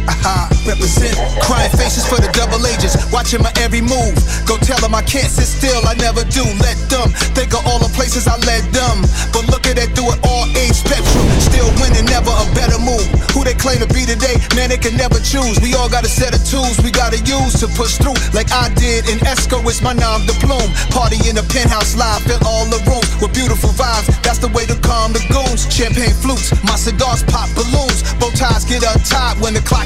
Aha, 0.10 0.50
represent. 0.66 1.14
Crying 1.46 1.70
faces 1.78 2.02
for 2.02 2.18
the 2.18 2.34
double 2.34 2.58
agents, 2.66 2.98
watching 3.14 3.46
my 3.46 3.54
every 3.62 3.82
move. 3.82 4.18
Go 4.50 4.58
tell 4.58 4.82
them 4.82 4.98
I 4.98 5.06
can't 5.06 5.30
sit 5.30 5.46
still, 5.46 5.78
I 5.86 5.94
never 6.02 6.26
do. 6.34 6.42
Let 6.66 6.78
them 6.90 7.14
think 7.38 7.54
of 7.54 7.62
all 7.70 7.78
the 7.78 7.94
places 7.94 8.26
I 8.26 8.34
led 8.50 8.66
them. 8.74 9.06
But 9.30 9.46
look 9.54 9.70
at 9.70 9.78
that, 9.78 9.94
do 9.94 10.10
it 10.10 10.18
all 10.26 10.50
age 10.58 10.74
spectrum. 10.74 11.30
Still 11.38 11.70
winning, 11.78 12.10
never 12.10 12.34
a 12.34 12.46
better 12.58 12.82
move. 12.82 13.06
Who 13.38 13.46
they 13.46 13.54
claim 13.54 13.86
to 13.86 13.90
be 13.94 14.10
today, 14.10 14.34
man, 14.58 14.74
they 14.74 14.82
can 14.82 14.98
never 14.98 15.22
choose. 15.22 15.62
We 15.62 15.78
all 15.78 15.94
got 15.94 16.02
a 16.02 16.10
set 16.10 16.34
of 16.34 16.42
tools 16.42 16.82
we 16.82 16.90
gotta 16.90 17.22
use 17.22 17.62
to 17.62 17.70
push 17.78 18.02
through. 18.02 18.18
Like 18.34 18.50
I 18.50 18.74
did 18.74 19.06
in 19.14 19.22
Esco, 19.30 19.62
it's 19.70 19.86
my 19.86 19.94
nom 19.94 20.26
de 20.26 20.34
plume. 20.42 20.74
Party 20.90 21.22
in 21.30 21.38
the 21.38 21.46
penthouse 21.54 21.94
live, 21.94 22.26
fill 22.26 22.42
all 22.50 22.66
the 22.66 22.82
rooms 22.90 23.14
with 23.22 23.30
beautiful 23.38 23.70
vibes. 23.78 24.10
That's 24.26 24.42
the 24.42 24.50
way 24.58 24.66
to 24.66 24.76
calm 24.82 25.14
the 25.14 25.22
goons. 25.30 25.70
Champagne 25.70 26.18
flutes, 26.18 26.50
my 26.66 26.74
cigars 26.74 27.22
pop 27.30 27.46
balloons. 27.54 28.02
Bow 28.18 28.34
ties 28.34 28.66
get 28.66 28.82
untied 28.82 29.38
when 29.38 29.54
the 29.54 29.62
clock 29.62 29.86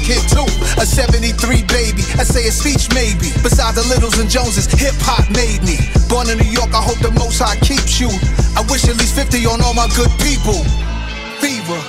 A 0.78 0.86
73 0.86 1.62
baby, 1.70 2.02
I 2.18 2.22
say 2.22 2.46
a 2.46 2.52
speech 2.52 2.92
maybe. 2.94 3.30
Besides 3.42 3.78
the 3.78 3.86
Littles 3.88 4.18
and 4.18 4.30
Joneses, 4.30 4.70
hip 4.70 4.94
hop 5.02 5.26
made 5.30 5.62
me. 5.62 5.78
Born 6.06 6.30
in 6.30 6.38
New 6.38 6.50
York, 6.50 6.70
I 6.74 6.82
hope 6.82 6.98
the 6.98 7.10
Most 7.14 7.38
High 7.38 7.56
keeps 7.62 7.98
you. 7.98 8.10
I 8.54 8.62
wish 8.70 8.86
at 8.86 8.98
least 8.98 9.14
50 9.16 9.46
on 9.46 9.62
all 9.62 9.74
my 9.74 9.88
good 9.96 10.10
people. 10.22 10.62
Fever. 11.42 11.80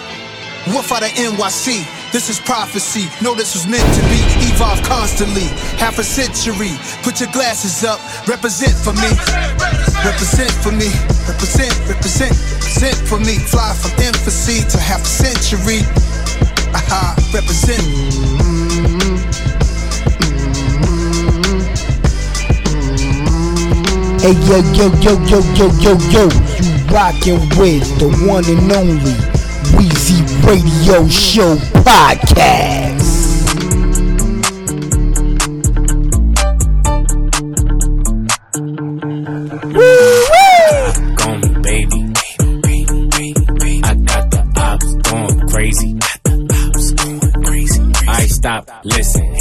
Wolf 0.74 0.90
out 0.90 1.06
of 1.06 1.14
NYC, 1.14 1.86
this 2.10 2.30
is 2.30 2.40
prophecy. 2.40 3.06
Know 3.22 3.36
this 3.36 3.54
was 3.54 3.68
meant 3.68 3.86
to 3.86 4.02
be. 4.10 4.18
Evolve 4.50 4.82
constantly, 4.88 5.46
half 5.78 6.00
a 6.00 6.04
century. 6.04 6.74
Put 7.04 7.22
your 7.22 7.30
glasses 7.30 7.84
up, 7.86 8.02
represent 8.28 8.74
for 8.74 8.94
me. 8.98 9.12
Represent 10.02 10.54
for 10.66 10.72
me, 10.72 10.90
represent, 11.30 11.74
represent, 11.86 12.34
represent 12.34 12.98
for 13.06 13.20
me. 13.20 13.38
Fly 13.38 13.74
from 13.78 13.94
infancy 14.02 14.66
to 14.70 14.78
half 14.78 15.02
a 15.02 15.12
century. 15.12 15.86
Aha, 16.76 17.16
represent. 17.34 17.82
Hey 24.22 24.34
yo 24.50 24.58
yo 24.74 24.88
yo 25.02 25.14
yo 25.30 25.40
yo 25.54 25.68
yo 25.80 25.94
yo, 26.10 26.24
you 26.60 26.72
rockin' 26.92 27.40
with 27.58 27.86
the 28.00 28.10
one 28.28 28.46
and 28.46 28.72
only 28.72 29.16
Weezy 29.78 30.20
Radio 30.46 31.08
Show 31.08 31.56
podcast. 31.84 32.85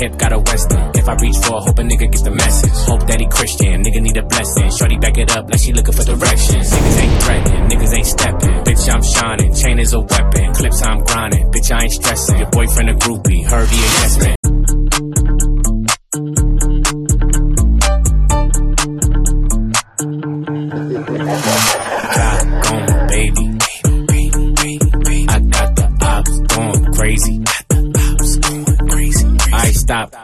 Hip 0.05 0.19
got 0.19 0.33
a 0.33 0.39
western. 0.39 0.83
If 0.95 1.09
I 1.09 1.15
reach 1.15 1.39
for, 1.45 1.57
hope 1.61 1.79
a 1.79 1.83
nigga 1.83 2.11
gets 2.13 2.23
the 2.23 2.31
message. 2.31 2.77
Hope 2.91 3.07
that 3.09 3.21
he 3.21 3.27
Christian, 3.27 3.83
nigga 3.83 4.01
need 4.01 4.17
a 4.17 4.23
blessing. 4.23 4.71
Shorty 4.71 4.99
back 4.99 5.17
it 5.17 5.31
up 5.37 5.49
like 5.51 5.61
she 5.61 5.73
looking 5.73 5.95
for 5.95 6.05
directions. 6.05 6.71
Niggas 6.71 6.99
ain't 7.05 7.23
threatening, 7.23 7.63
niggas 7.71 7.93
ain't 7.97 8.07
stepping. 8.07 8.57
Bitch, 8.67 8.85
I'm 8.93 9.03
shining, 9.03 9.55
chain 9.55 9.79
is 9.79 9.93
a 9.95 10.01
weapon. 10.01 10.55
Clips, 10.55 10.83
I'm 10.83 11.01
grinding. 11.05 11.51
Bitch, 11.51 11.71
I 11.73 11.83
ain't 11.85 11.93
stressing. 11.93 12.39
Your 12.39 12.51
boyfriend 12.51 12.91
a 12.91 12.95
groupie, 12.95 13.45
Herbie 13.45 13.75
he 13.75 13.81
a 13.81 13.91
yes 14.03 14.19
man. 14.19 14.44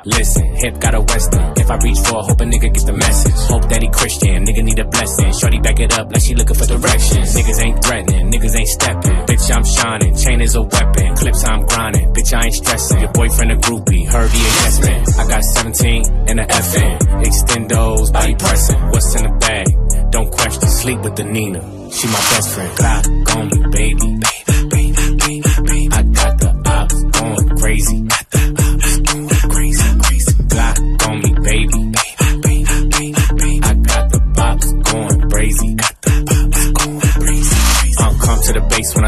Listen. 0.05 0.55
Hip 0.57 0.81
got 0.81 0.95
a 0.95 1.01
western. 1.01 1.53
If 1.57 1.71
I 1.71 1.77
reach 1.77 1.99
for, 2.01 2.23
hope 2.23 2.41
a 2.41 2.45
nigga 2.45 2.73
get 2.73 2.87
the 2.87 2.93
message. 2.93 3.39
Hope 3.49 3.69
that 3.69 3.83
he 3.83 3.89
Christian, 3.89 4.45
nigga 4.45 4.63
need 4.65 4.79
a 4.79 4.85
blessing. 4.85 5.33
Shorty 5.33 5.61
back 5.61 5.81
it 5.81 5.93
up 5.99 6.13
like 6.13 6.23
she 6.23 6.35
looking 6.35 6.57
for 6.57 6.67
directions. 6.67 7.35
Niggas 7.35 7.61
ain't 7.61 7.85
threatening, 7.85 8.31
niggas 8.31 8.57
ain't 8.59 8.69
stepping. 8.69 9.19
Bitch, 9.27 9.47
I'm 9.55 9.65
shining, 9.65 10.17
chain 10.17 10.41
is 10.41 10.55
a 10.55 10.63
weapon. 10.63 11.17
Clips, 11.17 11.45
I'm 11.45 11.63
grinding. 11.67 12.13
Bitch, 12.13 12.33
I 12.33 12.45
ain't 12.47 12.55
stressing. 12.55 13.01
Your 13.01 13.13
boyfriend 13.13 13.53
a 13.53 13.57
groupie, 13.57 14.07
heard 14.07 14.31
he 14.31 14.41
a. 14.41 14.61
I 15.19 15.29
got 15.29 15.43
17 15.45 16.05
and 16.29 16.41
a 16.41 16.47
FN. 16.47 16.99
Extendos, 17.25 18.13
body 18.13 18.35
pressing. 18.35 18.81
What's 18.91 19.15
in 19.17 19.23
the 19.25 19.37
bag? 19.39 20.11
Don't 20.11 20.31
question, 20.31 20.69
sleep 20.69 21.01
with 21.01 21.17
the 21.17 21.25
Nina. 21.25 21.61
She 21.91 22.07
my 22.07 22.23
best 22.33 22.55
friend. 22.55 22.77
Glock 22.79 23.37
on 23.37 23.49
me, 23.49 23.71
baby. 23.71 24.21
I 24.25 24.50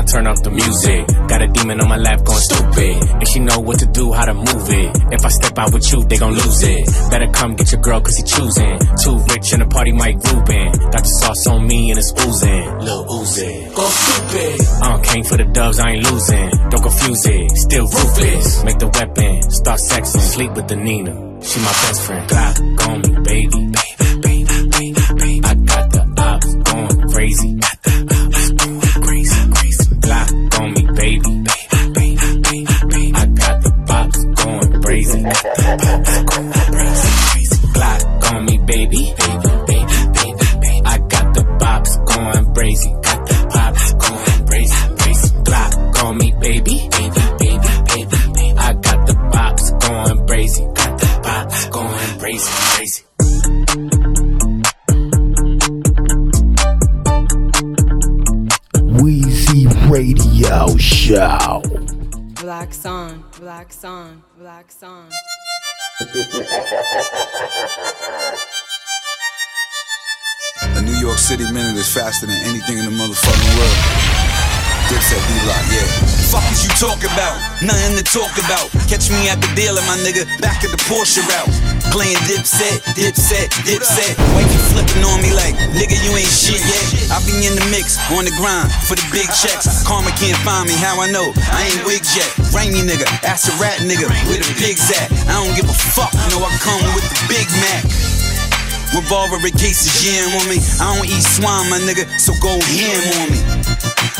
I 0.02 0.04
turn 0.04 0.26
off 0.26 0.42
the 0.42 0.50
music. 0.50 1.06
Got 1.28 1.42
a 1.42 1.46
demon 1.46 1.80
on 1.80 1.88
my 1.88 1.96
lap 1.96 2.24
going 2.24 2.42
stupid. 2.42 2.96
And 3.22 3.28
she 3.28 3.38
know 3.38 3.60
what 3.60 3.78
to 3.78 3.86
do, 3.86 4.12
how 4.12 4.24
to 4.24 4.34
move 4.34 4.66
it. 4.66 4.90
If 5.14 5.24
I 5.24 5.28
step 5.28 5.56
out 5.56 5.72
with 5.72 5.86
you, 5.92 6.02
they 6.02 6.18
gon' 6.18 6.34
lose 6.34 6.62
it. 6.64 6.82
Better 7.08 7.30
come 7.30 7.54
get 7.54 7.70
your 7.70 7.80
girl, 7.80 8.00
cause 8.00 8.16
he 8.16 8.24
choosing. 8.24 8.78
Too 8.98 9.16
rich 9.30 9.52
in 9.52 9.60
the 9.60 9.68
party, 9.70 9.92
Mike 9.92 10.18
Rubin. 10.26 10.72
Got 10.90 11.06
the 11.06 11.12
sauce 11.22 11.46
on 11.46 11.68
me 11.68 11.90
and 11.90 11.98
it's 12.00 12.10
oozing. 12.18 12.78
Lil 12.82 13.06
Uzi. 13.06 13.74
Go 13.76 13.86
stupid. 13.86 14.66
I 14.82 14.88
don't 14.90 15.04
came 15.04 15.22
for 15.22 15.36
the 15.36 15.44
doves, 15.44 15.78
I 15.78 15.90
ain't 15.90 16.10
losing. 16.10 16.50
Don't 16.70 16.82
confuse 16.82 17.26
it. 17.26 17.50
Still 17.62 17.86
ruthless. 17.86 18.64
Make 18.64 18.78
the 18.80 18.88
weapon. 18.88 19.50
Start 19.52 19.78
sexing. 19.78 20.20
Sleep 20.34 20.50
with 20.50 20.66
the 20.66 20.76
Nina. 20.76 21.14
She 21.42 21.60
my 21.60 21.74
best 21.86 22.02
friend. 22.02 22.28
Glock 22.28 22.88
on 22.88 23.00
me, 23.02 23.20
baby. 23.22 23.91
Black 63.62 63.72
Sun, 63.72 64.22
Black 64.40 64.72
Sun. 64.72 65.08
A 70.64 70.82
New 70.82 70.98
York 70.98 71.18
City 71.18 71.44
minute 71.52 71.76
is 71.76 71.94
faster 71.94 72.26
than 72.26 72.40
anything 72.40 72.78
in 72.78 72.86
the 72.86 72.90
motherfucking 72.90 73.56
world. 73.56 74.31
Dipset 74.92 75.24
yeah. 75.72 75.88
Fuck 76.28 76.44
is 76.52 76.68
you 76.68 76.72
talking 76.76 77.08
about? 77.16 77.40
Nothing 77.64 77.96
to 77.96 78.04
talk 78.04 78.28
about. 78.36 78.68
Catch 78.92 79.08
me 79.08 79.24
at 79.32 79.40
the 79.40 79.48
dealer, 79.56 79.80
my 79.88 79.96
nigga, 80.04 80.28
back 80.36 80.60
at 80.60 80.68
the 80.68 80.76
Porsche 80.84 81.24
route. 81.24 81.48
Playing 81.88 82.20
dipset, 82.28 82.84
dipset, 82.92 83.48
dipset. 83.64 84.12
Wifey 84.36 84.60
flipping 84.68 85.00
on 85.08 85.24
me 85.24 85.32
like, 85.32 85.56
nigga, 85.72 85.96
you 86.04 86.12
ain't 86.12 86.28
shit 86.28 86.60
yet. 86.60 87.08
I 87.08 87.24
be 87.24 87.32
in 87.48 87.56
the 87.56 87.64
mix, 87.72 87.96
on 88.12 88.28
the 88.28 88.36
grind, 88.36 88.68
for 88.84 88.92
the 88.92 89.06
big 89.08 89.32
checks. 89.32 89.64
Karma 89.88 90.12
can't 90.20 90.36
find 90.44 90.68
me, 90.68 90.76
how 90.76 91.00
I 91.00 91.08
know? 91.08 91.32
I 91.56 91.72
ain't 91.72 91.88
wigs 91.88 92.12
yet. 92.12 92.28
Rainy 92.52 92.84
nigga, 92.84 93.08
ass 93.24 93.48
a 93.48 93.56
rat 93.56 93.80
nigga, 93.80 94.12
where 94.28 94.36
the 94.36 94.48
pigs 94.60 94.92
at? 94.92 95.08
I 95.24 95.40
don't 95.40 95.56
give 95.56 95.64
a 95.64 95.76
fuck, 95.96 96.12
know 96.28 96.44
I 96.44 96.52
come 96.60 96.84
with 96.92 97.08
the 97.08 97.16
Big 97.32 97.48
Mac. 97.64 98.11
Revolver 98.92 99.40
in 99.40 99.56
case 99.56 99.88
of 99.88 99.92
jam 100.04 100.28
on 100.36 100.46
me. 100.52 100.60
I 100.76 100.92
don't 100.92 101.08
eat 101.08 101.24
swine, 101.24 101.68
my 101.72 101.80
nigga, 101.80 102.04
so 102.20 102.36
go 102.44 102.60
ham 102.60 103.02
on 103.24 103.26
me. 103.32 103.40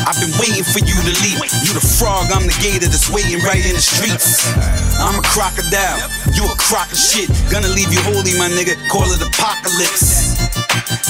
I've 0.01 0.17
been 0.17 0.33
waiting 0.41 0.65
for 0.65 0.81
you 0.81 0.97
to 0.97 1.13
leap. 1.21 1.37
You 1.61 1.77
the 1.77 1.85
frog, 2.01 2.33
I'm 2.33 2.49
the 2.49 2.57
gator 2.57 2.89
that's 2.89 3.07
waiting 3.13 3.37
right 3.45 3.61
in 3.61 3.77
the 3.77 3.85
streets. 3.85 4.49
I'm 4.97 5.15
a 5.15 5.23
crocodile, 5.23 6.01
you 6.33 6.43
a 6.49 6.57
crock 6.57 6.89
of 6.89 6.97
shit. 6.97 7.29
Gonna 7.53 7.69
leave 7.69 7.93
you 7.93 8.01
holy, 8.01 8.33
my 8.35 8.49
nigga, 8.49 8.73
call 8.89 9.05
it 9.13 9.21
apocalypse. 9.21 10.41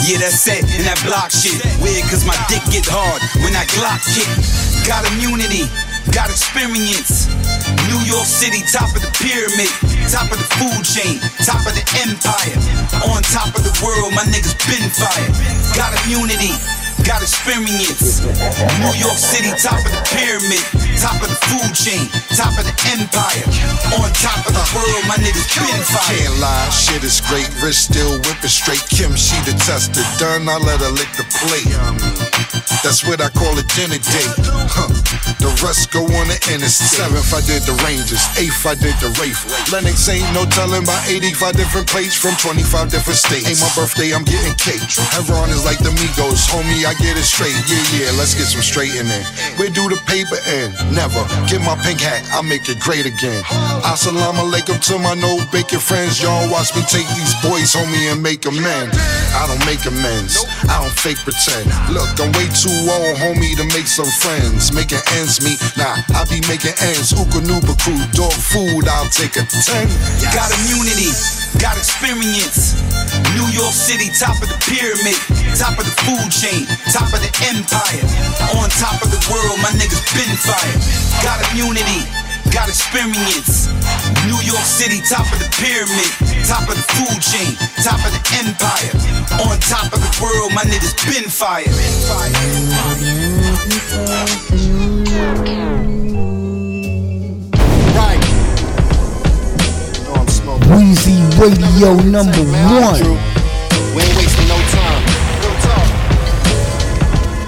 Yeah, 0.03 0.19
that's 0.19 0.43
it, 0.51 0.67
and 0.75 0.83
that 0.83 0.99
block 1.07 1.31
shit. 1.31 1.55
Weird, 1.79 2.03
cause 2.11 2.27
my 2.27 2.35
dick 2.51 2.63
get 2.67 2.83
hard 2.83 3.23
when 3.39 3.55
that 3.55 3.71
Glock 3.71 4.03
kick. 4.03 4.27
Got 4.83 5.07
immunity, 5.15 5.71
got 6.11 6.27
experience. 6.27 7.31
New 7.93 8.09
York 8.09 8.25
City, 8.25 8.65
top 8.65 8.89
of 8.97 9.05
the 9.05 9.13
pyramid, 9.21 9.69
top 10.09 10.25
of 10.33 10.41
the 10.41 10.49
food 10.57 10.81
chain, 10.81 11.21
top 11.45 11.61
of 11.61 11.77
the 11.77 11.85
empire. 12.01 12.57
On 13.05 13.21
top 13.21 13.53
of 13.53 13.61
the 13.61 13.73
world, 13.85 14.09
my 14.17 14.25
niggas 14.33 14.57
been 14.65 14.89
fired. 14.89 15.29
Got 15.77 15.93
immunity, 16.01 16.57
got 17.03 17.21
experience. 17.21 18.23
New 18.79 18.95
York 18.95 19.19
City, 19.19 19.51
top 19.59 19.79
of 19.79 19.91
the 19.91 20.03
pyramid, 20.11 20.63
top 20.99 21.19
of 21.19 21.29
the 21.29 21.39
food 21.51 21.71
chain, 21.75 22.07
top 22.35 22.55
of 22.55 22.63
the 22.63 22.75
empire. 22.95 23.43
On 23.99 24.09
top 24.19 24.41
of 24.47 24.53
the 24.55 24.65
world, 24.75 25.03
my 25.07 25.19
niggas 25.19 25.47
been 25.53 25.83
fired. 25.83 26.17
Can't 26.17 26.39
lie, 26.39 26.69
shit 26.71 27.03
is 27.03 27.19
great. 27.21 27.47
Wrist 27.61 27.91
still 27.91 28.17
whipping 28.23 28.51
straight. 28.51 28.83
Kim, 28.89 29.15
she 29.15 29.35
the 29.43 29.53
tested. 29.63 30.07
Done, 30.17 30.47
I 30.47 30.57
let 30.57 30.79
her 30.81 30.93
lick 30.95 31.11
the 31.19 31.27
plate. 31.43 31.67
That's 32.83 33.03
what 33.07 33.21
I 33.21 33.29
call 33.29 33.53
a 33.59 33.63
dinner 33.75 33.99
date. 33.99 34.35
Huh. 34.71 34.91
The 35.43 35.51
rest 35.59 35.91
go 35.91 36.03
on 36.03 36.27
the 36.31 36.39
interstate. 36.51 37.03
Seventh, 37.03 37.31
I 37.35 37.43
did 37.43 37.63
the 37.67 37.75
Rangers. 37.83 38.23
Eighth, 38.39 38.63
I 38.63 38.75
did 38.79 38.95
the 39.03 39.11
Wraith. 39.19 39.43
Lennox 39.71 40.07
ain't 40.07 40.27
no 40.31 40.47
telling 40.47 40.87
by 40.87 40.95
85 41.07 41.55
different 41.59 41.87
plates 41.87 42.15
from 42.15 42.35
25 42.39 42.91
different 42.91 43.19
states. 43.19 43.47
Ain't 43.51 43.59
my 43.59 43.71
birthday, 43.75 44.15
I'm 44.15 44.23
getting 44.23 44.55
cake. 44.55 44.83
Heron 45.15 45.51
is 45.51 45.67
like 45.67 45.79
the 45.83 45.91
Migos. 45.99 46.47
Homie, 46.47 46.87
I 46.87 46.92
get 46.99 47.17
it 47.17 47.25
straight. 47.25 47.55
Yeah, 47.69 47.81
yeah, 47.95 48.11
let's 48.17 48.35
get 48.35 48.47
some 48.49 48.61
straight 48.61 48.95
in 48.95 49.07
there. 49.07 49.25
Where 49.57 49.69
do 49.69 49.87
the 49.89 49.99
paper 50.05 50.37
end? 50.45 50.73
Never. 50.93 51.21
Get 51.47 51.61
my 51.61 51.77
pink 51.81 52.01
hat, 52.01 52.25
I'll 52.33 52.43
make 52.43 52.67
it 52.69 52.79
great 52.79 53.05
again. 53.05 53.43
Assalamu 53.85 54.49
alaikum 54.49 54.77
to 54.89 54.99
my 54.99 55.13
no 55.15 55.39
bacon 55.51 55.79
friends. 55.79 56.21
Y'all 56.21 56.49
watch 56.51 56.75
me 56.75 56.81
take 56.89 57.07
these 57.15 57.33
boys, 57.41 57.73
homie, 57.73 58.11
and 58.11 58.21
make 58.21 58.45
amends. 58.45 58.97
I 59.33 59.47
don't 59.47 59.63
make 59.65 59.83
amends. 59.85 60.45
I 60.69 60.81
don't 60.81 60.93
fake 60.93 61.21
pretend. 61.23 61.69
Look, 61.93 62.09
I'm 62.19 62.31
way 62.37 62.47
too 62.51 62.73
old, 62.89 63.17
homie, 63.17 63.55
to 63.57 63.65
make 63.73 63.87
some 63.87 64.09
friends. 64.21 64.73
Making 64.73 65.03
ends 65.17 65.41
meet. 65.41 65.59
Nah, 65.77 65.97
I 66.13 66.25
be 66.29 66.41
making 66.47 66.75
ends. 66.83 67.13
Ooka 67.13 67.41
Nooba 67.43 67.73
crew, 67.79 67.99
dog 68.13 68.33
food, 68.33 68.87
I'll 68.87 69.09
take 69.09 69.35
a 69.37 69.43
10. 69.45 69.87
Got 70.33 70.49
immunity, 70.63 71.11
got 71.59 71.77
experience. 71.77 72.77
New 73.35 73.47
York 73.53 73.73
City, 73.73 74.09
top 74.13 74.37
of 74.41 74.49
the 74.49 74.57
pyramid, 74.65 75.17
top 75.57 75.77
of 75.77 75.85
the 75.85 75.95
food 76.05 76.29
chain, 76.31 76.65
top 76.89 77.09
of 77.13 77.21
the 77.21 77.31
empire. 77.49 78.05
On 78.57 78.69
top 78.79 79.01
of 79.01 79.09
the 79.09 79.21
world, 79.29 79.57
my 79.61 79.69
niggas 79.77 80.01
been 80.13 80.33
fired. 80.37 80.81
Got 81.21 81.41
immunity, 81.51 82.05
got 82.49 82.69
experience. 82.69 83.69
New 84.25 84.39
York 84.41 84.65
City, 84.65 85.01
top 85.05 85.27
of 85.33 85.39
the 85.39 85.49
pyramid, 85.59 86.09
top 86.47 86.65
of 86.69 86.75
the 86.77 86.85
food 86.95 87.19
chain, 87.21 87.53
top 87.83 87.99
of 88.05 88.11
the 88.13 88.23
empire. 88.41 88.93
On 89.45 89.57
top 89.65 89.91
of 89.93 89.99
the 89.99 90.11
world, 90.21 90.53
my 90.53 90.63
niggas 90.63 90.95
been 91.05 91.29
fired. 91.29 91.73
Right. 97.95 98.19
Weezy 100.73 101.22
Radio 101.39 101.93
number 102.03 102.43
one. 102.45 103.01
We 103.95 104.01
ain't 104.01 104.17
wasting 104.17 104.47
no 104.47 104.57
time. 104.69 105.03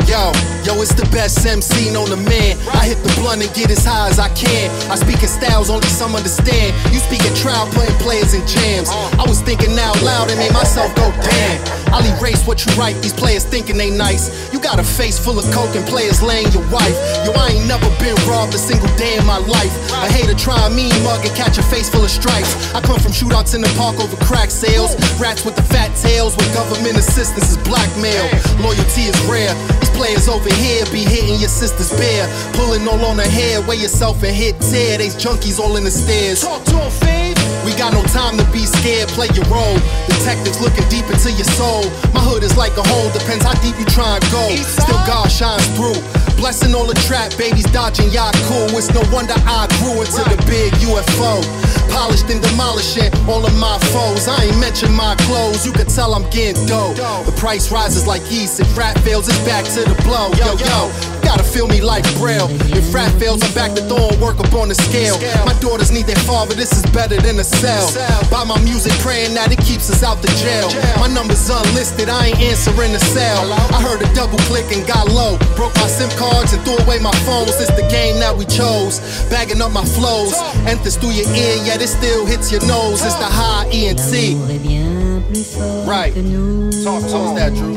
Yo, 0.08 0.32
yo, 0.64 0.82
it's 0.82 0.94
the 0.94 1.08
best 1.12 1.46
MC 1.46 1.92
known 1.92 2.08
to 2.08 2.16
man. 2.16 2.58
I 2.74 2.86
hit 2.88 2.98
the 3.04 3.14
blunt 3.22 3.42
and 3.44 3.54
get 3.54 3.70
as 3.70 3.86
high 3.86 4.10
as 4.10 4.20
I 4.20 4.30
can. 4.30 4.70
I 4.90 4.96
speak 4.96 5.22
in 5.22 5.30
styles 5.30 5.70
only 5.70 5.88
some 5.88 6.16
understand. 6.16 6.74
You 6.94 7.00
speak 7.00 7.26
in 7.26 7.34
trial, 7.36 7.68
playing 7.72 7.98
players 8.00 8.34
in 8.34 8.46
jams. 8.48 8.90
I 8.90 9.26
was 9.28 9.42
thinking 9.42 9.78
out 9.78 10.02
loud 10.02 10.30
and 10.30 10.40
made 10.40 10.54
myself 10.54 10.94
go 10.96 11.12
damn. 11.22 11.85
I'll 11.96 12.04
erase 12.20 12.44
what 12.46 12.60
you 12.66 12.76
write. 12.76 13.00
These 13.00 13.16
players 13.16 13.46
thinking 13.46 13.78
they 13.78 13.90
nice. 13.90 14.28
You 14.52 14.60
got 14.60 14.80
a 14.80 14.84
face 14.84 15.18
full 15.18 15.40
of 15.40 15.48
coke 15.56 15.74
and 15.80 15.88
players 15.88 16.22
laying 16.22 16.52
your 16.52 16.68
wife. 16.68 16.92
Yo, 17.24 17.32
I 17.32 17.56
ain't 17.56 17.68
never 17.72 17.88
been 18.04 18.20
robbed 18.28 18.54
a 18.54 18.60
single 18.60 18.92
day 19.00 19.16
in 19.16 19.26
my 19.26 19.40
life. 19.40 19.72
I 19.96 20.12
hate 20.12 20.28
to 20.28 20.36
try 20.36 20.60
a 20.68 20.70
mean 20.70 20.92
mug 21.08 21.24
and 21.24 21.34
catch 21.40 21.58
a 21.58 21.64
face 21.64 21.90
full 21.90 22.04
of 22.04 22.12
stripes. 22.12 22.52
I 22.76 22.82
come 22.82 23.00
from 23.00 23.16
shootouts 23.16 23.56
in 23.56 23.62
the 23.62 23.72
park 23.80 23.96
over 24.04 24.18
crack 24.28 24.52
sales. 24.52 25.00
Rats 25.24 25.46
with 25.46 25.56
the 25.56 25.64
fat 25.64 25.96
tails 25.96 26.36
with 26.36 26.52
government 26.54 27.00
assistance 27.00 27.56
is 27.56 27.58
blackmail. 27.64 28.28
Loyalty 28.60 29.08
is 29.08 29.16
rare. 29.32 29.56
These 29.80 29.96
players 29.96 30.28
over 30.28 30.52
here 30.52 30.84
be 30.92 31.08
hitting 31.08 31.40
your 31.40 31.54
sister's 31.54 31.96
bear. 31.96 32.28
Pulling 32.60 32.86
all 32.92 33.00
on 33.08 33.24
her 33.24 33.32
hair, 33.40 33.62
weigh 33.64 33.80
yourself 33.80 34.22
and 34.22 34.36
hit 34.36 34.60
tear. 34.60 34.98
They's 34.98 35.16
junkies 35.16 35.64
all 35.64 35.78
in 35.78 35.86
the 35.86 35.96
stairs. 35.96 36.44
Talk 36.44 36.60
to 36.66 37.15
him, 37.66 37.78
got 37.78 37.94
no 37.94 38.04
time 38.04 38.38
to 38.38 38.46
be 38.52 38.66
scared, 38.66 39.10
play 39.10 39.28
your 39.34 39.46
role. 39.50 39.78
Detectives 40.08 40.62
looking 40.62 40.88
deep 40.90 41.06
into 41.10 41.32
your 41.32 41.50
soul. 41.58 41.84
My 42.14 42.22
hood 42.22 42.44
is 42.44 42.56
like 42.58 42.78
a 42.78 42.86
hole, 42.86 43.10
depends 43.12 43.46
how 43.46 43.58
deep 43.62 43.78
you 43.80 43.86
try 43.86 44.18
and 44.18 44.26
go. 44.32 44.46
Still 44.62 45.02
God 45.06 45.32
shines 45.32 45.66
through. 45.74 45.98
Blessing 46.38 46.76
all 46.76 46.86
the 46.86 46.98
trap 47.08 47.32
babies 47.38 47.66
dodging 47.72 48.12
y'all 48.12 48.34
cool. 48.52 48.70
It's 48.78 48.92
no 48.94 49.02
wonder 49.12 49.34
I 49.48 49.66
grew 49.82 49.98
into 50.04 50.24
the 50.30 50.38
big 50.46 50.74
UFO. 50.84 51.42
Polished 51.96 52.28
and 52.28 52.44
demolishing 52.44 53.08
all 53.24 53.46
of 53.48 53.56
my 53.56 53.80
foes. 53.96 54.28
I 54.28 54.44
ain't 54.44 54.60
mention 54.60 54.92
my 54.92 55.16
clothes. 55.32 55.66
You 55.66 55.72
can 55.72 55.88
tell 55.88 56.14
I'm 56.14 56.30
getting 56.30 56.68
dope. 56.68 56.98
The 57.26 57.32
price 57.40 57.72
rises 57.72 58.06
like 58.06 58.22
yeast. 58.30 58.60
If 58.60 58.68
rap 58.78 59.00
fails, 59.00 59.30
it's 59.30 59.40
back 59.48 59.64
to 59.80 59.82
the 59.88 59.96
blow. 60.04 60.28
Yo, 60.36 60.60
yo, 60.60 60.92
gotta 61.24 61.44
feel 61.48 61.68
me 61.72 61.80
like 61.80 62.04
braille. 62.20 62.52
If 62.76 62.94
rap 62.94 63.12
fails, 63.16 63.42
I'm 63.48 63.54
back 63.56 63.72
to 63.80 63.82
throwing 63.88 64.20
work 64.20 64.44
up 64.44 64.52
on 64.54 64.68
the 64.68 64.76
scale. 64.76 65.16
My 65.48 65.56
daughters 65.64 65.90
need 65.90 66.04
their 66.06 66.20
father. 66.28 66.54
This 66.54 66.76
is 66.76 66.84
better 66.92 67.16
than 67.16 67.40
a 67.40 67.48
cell. 67.48 67.88
Buy 68.28 68.44
my 68.44 68.60
music, 68.60 68.92
praying 69.00 69.34
that 69.40 69.56
it 69.56 69.64
keeps 69.64 69.88
us 69.90 70.04
out 70.04 70.20
the 70.20 70.28
jail. 70.44 70.68
My 71.00 71.08
number's 71.08 71.48
unlisted. 71.48 72.10
I 72.12 72.28
ain't 72.28 72.40
answering 72.44 72.92
the 72.92 73.00
cell. 73.16 73.48
I 73.72 73.80
heard 73.80 74.04
a 74.04 74.10
double 74.14 74.38
click 74.52 74.68
and 74.76 74.86
got 74.86 75.08
low. 75.08 75.40
Broke 75.56 75.74
my 75.80 75.88
SIM 75.88 76.12
cards 76.20 76.52
and 76.52 76.60
threw 76.68 76.76
away 76.84 77.00
my 77.00 77.16
phones. 77.24 77.56
It's 77.56 77.72
the 77.72 77.88
game 77.88 78.20
that 78.20 78.36
we 78.36 78.44
chose. 78.52 79.00
Bagging 79.32 79.64
up 79.64 79.72
my 79.72 79.86
flows. 79.96 80.36
Enters 80.68 81.00
through 81.00 81.16
your 81.16 81.32
ear, 81.32 81.56
yet 81.64 81.85
it 81.86 81.90
still 81.90 82.26
hits 82.26 82.52
your 82.52 82.66
nose. 82.66 83.06
It's 83.06 83.14
the 83.16 83.26
high 83.26 83.68
ENT. 83.72 84.02
Right. 85.88 86.14
Talk, 86.84 87.04
talk 87.12 87.36
that, 87.38 87.54
Drew. 87.54 87.76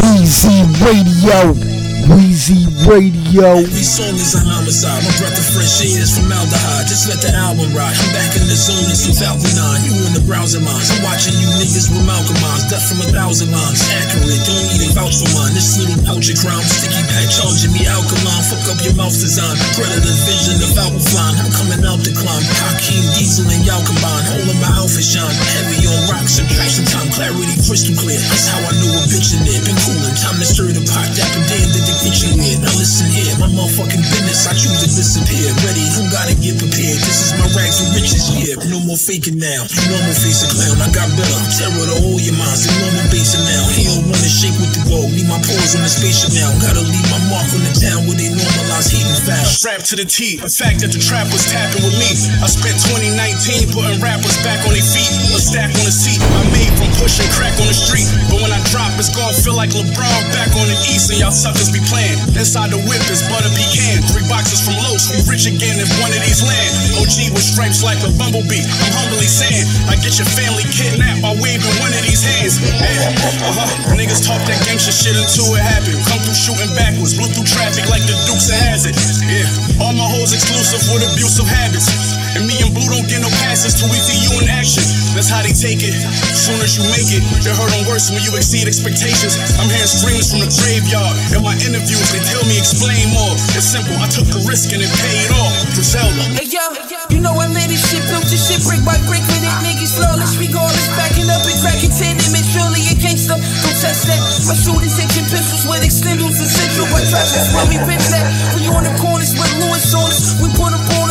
Weezy 0.00 0.62
Radio. 0.84 1.71
Weezy 2.10 2.66
Radio. 2.82 3.62
Every 3.62 3.86
song 3.86 4.18
is 4.18 4.34
a 4.34 4.42
homicide. 4.42 5.06
My 5.06 5.14
breath 5.22 5.38
of 5.38 5.46
fresh 5.54 5.78
air 5.86 6.02
is 6.02 6.10
formaldehyde. 6.10 6.90
Just 6.90 7.06
let 7.06 7.22
the 7.22 7.30
album 7.30 7.70
ride. 7.70 7.94
I'm 7.94 8.10
back 8.10 8.34
in 8.34 8.42
the 8.50 8.58
zone 8.58 8.90
in 8.90 8.98
2009. 8.98 9.38
You 9.86 9.94
in 10.10 10.12
the 10.18 10.24
browser 10.26 10.58
minds. 10.58 10.90
I'm 10.90 10.98
watching 11.06 11.38
you 11.38 11.46
niggas 11.62 11.94
with 11.94 12.02
Malcolm 12.02 12.42
eyes. 12.42 12.66
Death 12.66 12.82
from 12.90 13.06
a 13.06 13.08
thousand 13.14 13.54
lines. 13.54 13.86
Accurate. 13.86 14.42
Don't 14.42 14.98
vouch 14.98 15.22
for 15.22 15.30
mine. 15.30 15.54
This 15.54 15.78
little 15.78 16.02
pouch 16.02 16.26
of 16.26 16.42
crime. 16.42 16.66
Sticky 16.66 17.06
charging 17.30 17.70
me 17.70 17.86
alkaline. 17.86 18.44
Fuck 18.50 18.66
up 18.74 18.82
your 18.82 18.98
mouth 18.98 19.14
design. 19.14 19.54
Predator 19.78 20.16
vision 20.26 20.58
of 20.58 20.74
flying. 20.74 21.38
I'm 21.38 21.54
coming 21.54 21.86
out 21.86 22.02
the 22.02 22.10
climb. 22.18 22.42
Hakeem 22.66 23.06
Diesel 23.14 23.46
and 23.46 23.62
y'all 23.62 23.82
combine. 23.86 24.26
Holding 24.26 24.58
my 24.58 24.74
outfit 24.74 25.06
shine. 25.06 25.30
Heavy 25.54 25.86
on 25.86 26.10
rocks. 26.10 26.42
Subtraction 26.42 26.82
time. 26.82 27.14
Clarity 27.14 27.54
crystal 27.62 27.94
clear. 27.94 28.18
That's 28.26 28.50
how 28.50 28.58
I 28.58 28.74
knew 28.82 28.90
a 28.90 29.06
bitch 29.06 29.38
in 29.38 29.46
there. 29.46 29.62
Been. 29.62 29.78
Time 30.18 30.38
to 30.38 30.46
stir 30.46 30.70
the 30.74 30.84
pot. 30.86 31.08
Dapper 31.14 31.42
did 31.46 31.91
you. 32.00 32.62
Now 32.62 32.72
listen 32.78 33.08
here, 33.10 33.32
my 33.36 33.48
motherfucking 33.52 34.00
business. 34.00 34.48
I 34.48 34.56
choose 34.56 34.80
to 34.80 34.88
disappear. 34.88 35.52
Ready, 35.60 35.84
who 35.96 36.08
gotta 36.08 36.32
get 36.38 36.56
prepared? 36.56 37.00
This 37.02 37.28
is 37.28 37.30
my 37.36 37.48
rags 37.52 37.82
to 37.82 37.84
riches, 37.92 38.24
yeah. 38.32 38.56
No 38.70 38.80
more 38.80 38.96
faking 38.96 39.36
now. 39.36 39.66
You 39.68 39.82
normal 39.92 40.16
face 40.16 40.46
a 40.46 40.48
clown. 40.48 40.80
I 40.80 40.88
got 40.94 41.08
better. 41.12 41.38
Terror 41.52 41.86
to 41.92 41.96
all 42.06 42.20
your 42.20 42.36
minds. 42.38 42.64
The 42.64 42.72
normal 42.80 43.06
basic 43.12 43.42
now. 43.44 43.64
He 43.74 43.84
don't 43.88 44.08
wanna 44.08 44.30
shake 44.30 44.56
with 44.56 44.72
the 44.72 44.82
gold. 44.88 45.12
Need 45.12 45.28
my 45.28 45.40
paws 45.42 45.76
on 45.76 45.84
the 45.84 45.92
spaceship 45.92 46.32
now. 46.32 46.48
Gotta 46.64 46.80
leave 46.80 47.08
my 47.12 47.20
mark 47.28 47.48
on 47.52 47.60
the 47.60 47.74
town 47.76 48.08
where 48.08 48.16
they 48.16 48.32
normalize 48.32 48.88
heat 48.88 49.04
and 49.04 49.20
foul. 49.28 49.44
Strapped 49.44 49.86
to 49.92 49.96
the 49.96 50.06
T. 50.08 50.40
The 50.40 50.48
fact 50.48 50.80
that 50.80 50.94
the 50.94 51.02
trap 51.02 51.28
was 51.28 51.44
tapping 51.44 51.84
with 51.84 51.96
me. 52.00 52.10
I 52.40 52.48
spent 52.48 52.80
2019 52.88 53.74
putting 53.74 54.00
rappers 54.00 54.38
back 54.40 54.64
on 54.64 54.72
their 54.72 54.84
feet. 54.84 55.12
A 55.32 55.40
stack 55.40 55.72
on 55.76 55.84
the 55.84 55.92
seat. 55.92 56.22
I 56.22 56.42
made 56.56 56.72
from 56.78 56.88
pushing 56.96 57.28
crack 57.36 57.54
on 57.60 57.68
the 57.68 57.76
street. 57.76 58.08
But 58.32 58.40
when 58.40 58.52
I 58.54 58.60
drop, 58.72 58.94
it's 58.96 59.12
gonna 59.12 59.36
feel 59.36 59.56
like 59.58 59.74
LeBron 59.76 60.22
back 60.32 60.54
on 60.56 60.66
the 60.70 60.78
East 60.88 61.10
and 61.10 61.18
y'all 61.18 61.34
suckers 61.34 61.68
be 61.68 61.81
playing. 61.90 62.18
Inside 62.38 62.70
the 62.70 62.80
whip 62.86 63.02
is 63.10 63.20
butter 63.26 63.50
pecan. 63.52 64.00
Three 64.06 64.24
boxes 64.30 64.62
from 64.62 64.78
Los. 64.80 65.10
We 65.10 65.20
rich 65.28 65.44
again 65.50 65.76
if 65.82 65.90
one 65.98 66.14
of 66.14 66.22
these 66.22 66.40
land. 66.40 66.70
OG 67.02 67.34
with 67.34 67.44
stripes 67.44 67.82
like 67.82 67.98
a 68.06 68.10
bumblebee. 68.14 68.62
I'm 68.62 68.94
humbly 68.94 69.26
saying, 69.26 69.66
I 69.90 69.98
get 69.98 70.16
your 70.16 70.28
family 70.32 70.62
kidnapped 70.70 71.20
by 71.20 71.34
waving 71.36 71.74
one 71.82 71.90
of 71.90 72.02
these 72.06 72.22
hands. 72.22 72.62
Yeah, 72.62 73.10
uh-huh. 73.50 73.98
Niggas 73.98 74.22
talk 74.22 74.40
that 74.46 74.58
gangster 74.62 74.94
shit 74.94 75.18
until 75.18 75.50
it 75.58 75.62
happen. 75.62 75.98
Come 76.06 76.22
through 76.22 76.38
shooting 76.38 76.72
backwards, 76.78 77.18
blew 77.18 77.28
through 77.34 77.48
traffic 77.50 77.90
like 77.90 78.06
the 78.06 78.14
Dukes 78.30 78.48
of 78.48 78.58
Hazzard. 78.62 78.94
Yeah, 79.26 79.82
all 79.82 79.92
my 79.92 80.06
hoes 80.06 80.30
exclusive 80.30 80.82
with 80.94 81.02
abusive 81.02 81.50
habits. 81.50 81.90
And 82.32 82.48
me 82.48 82.61
Blue 82.82 83.02
don't 83.02 83.10
get 83.10 83.22
no 83.22 83.30
passes 83.42 83.74
till 83.74 83.90
we 83.90 83.98
see 83.98 84.18
you 84.22 84.30
in 84.42 84.46
action. 84.46 84.82
That's 85.14 85.30
how 85.30 85.42
they 85.42 85.54
take 85.54 85.82
it. 85.82 85.94
Soon 86.34 86.58
as 86.62 86.78
you 86.78 86.86
make 86.94 87.10
it, 87.10 87.22
it 87.42 87.54
hurt 87.54 87.74
worse 87.90 88.10
when 88.10 88.22
you 88.22 88.34
exceed 88.38 88.70
expectations. 88.70 89.34
I'm 89.58 89.66
hearing 89.70 89.90
screams 89.90 90.30
from 90.30 90.42
the 90.42 90.50
graveyard. 90.50 91.14
In 91.34 91.42
my 91.42 91.54
interviews, 91.62 92.06
they 92.14 92.22
tell 92.22 92.42
me 92.46 92.58
explain 92.58 93.10
more. 93.10 93.34
It's 93.58 93.66
simple, 93.66 93.94
I 93.98 94.06
took 94.06 94.26
the 94.30 94.42
risk 94.46 94.70
and 94.70 94.82
it 94.82 94.90
paid 95.02 95.30
off. 95.34 95.52
Griselda. 95.74 96.22
Hey 96.38 96.46
yo, 96.46 96.62
you 97.10 97.18
know 97.18 97.34
I 97.34 97.50
made 97.50 97.70
this 97.70 97.82
shit, 97.82 98.02
built 98.06 98.26
this 98.30 98.46
shit 98.46 98.62
brick 98.62 98.82
by 98.86 98.98
brick 99.10 99.22
with 99.26 99.42
it. 99.42 99.54
Niggas 99.66 99.98
flawless, 99.98 100.38
regardless, 100.38 100.86
backing 100.94 101.26
up 101.26 101.42
and 101.42 101.58
cracking 101.58 101.90
10 101.90 102.22
image, 102.22 102.48
surely 102.54 102.82
a 102.86 102.94
gangster. 102.94 103.34
Don't 103.38 103.78
test 103.82 104.06
that. 104.06 104.20
My 104.46 104.54
shooters 104.54 104.94
hitching 104.94 105.26
pistols 105.26 105.66
with 105.66 105.82
extendals 105.82 106.38
and 106.38 106.50
central 106.50 106.86
by 106.94 107.02
traffic. 107.10 107.42
Where 107.50 107.66
we 107.66 107.76
bitch 107.82 108.06
that. 108.14 108.26
When 108.54 108.62
you 108.62 108.72
on 108.74 108.86
the 108.86 108.94
corners 109.02 109.34
with 109.34 109.50
Lewis 109.58 109.90
on 109.94 110.06
us, 110.06 110.38
we 110.38 110.48
put 110.54 110.70
up 110.70 110.84
on 111.00 111.01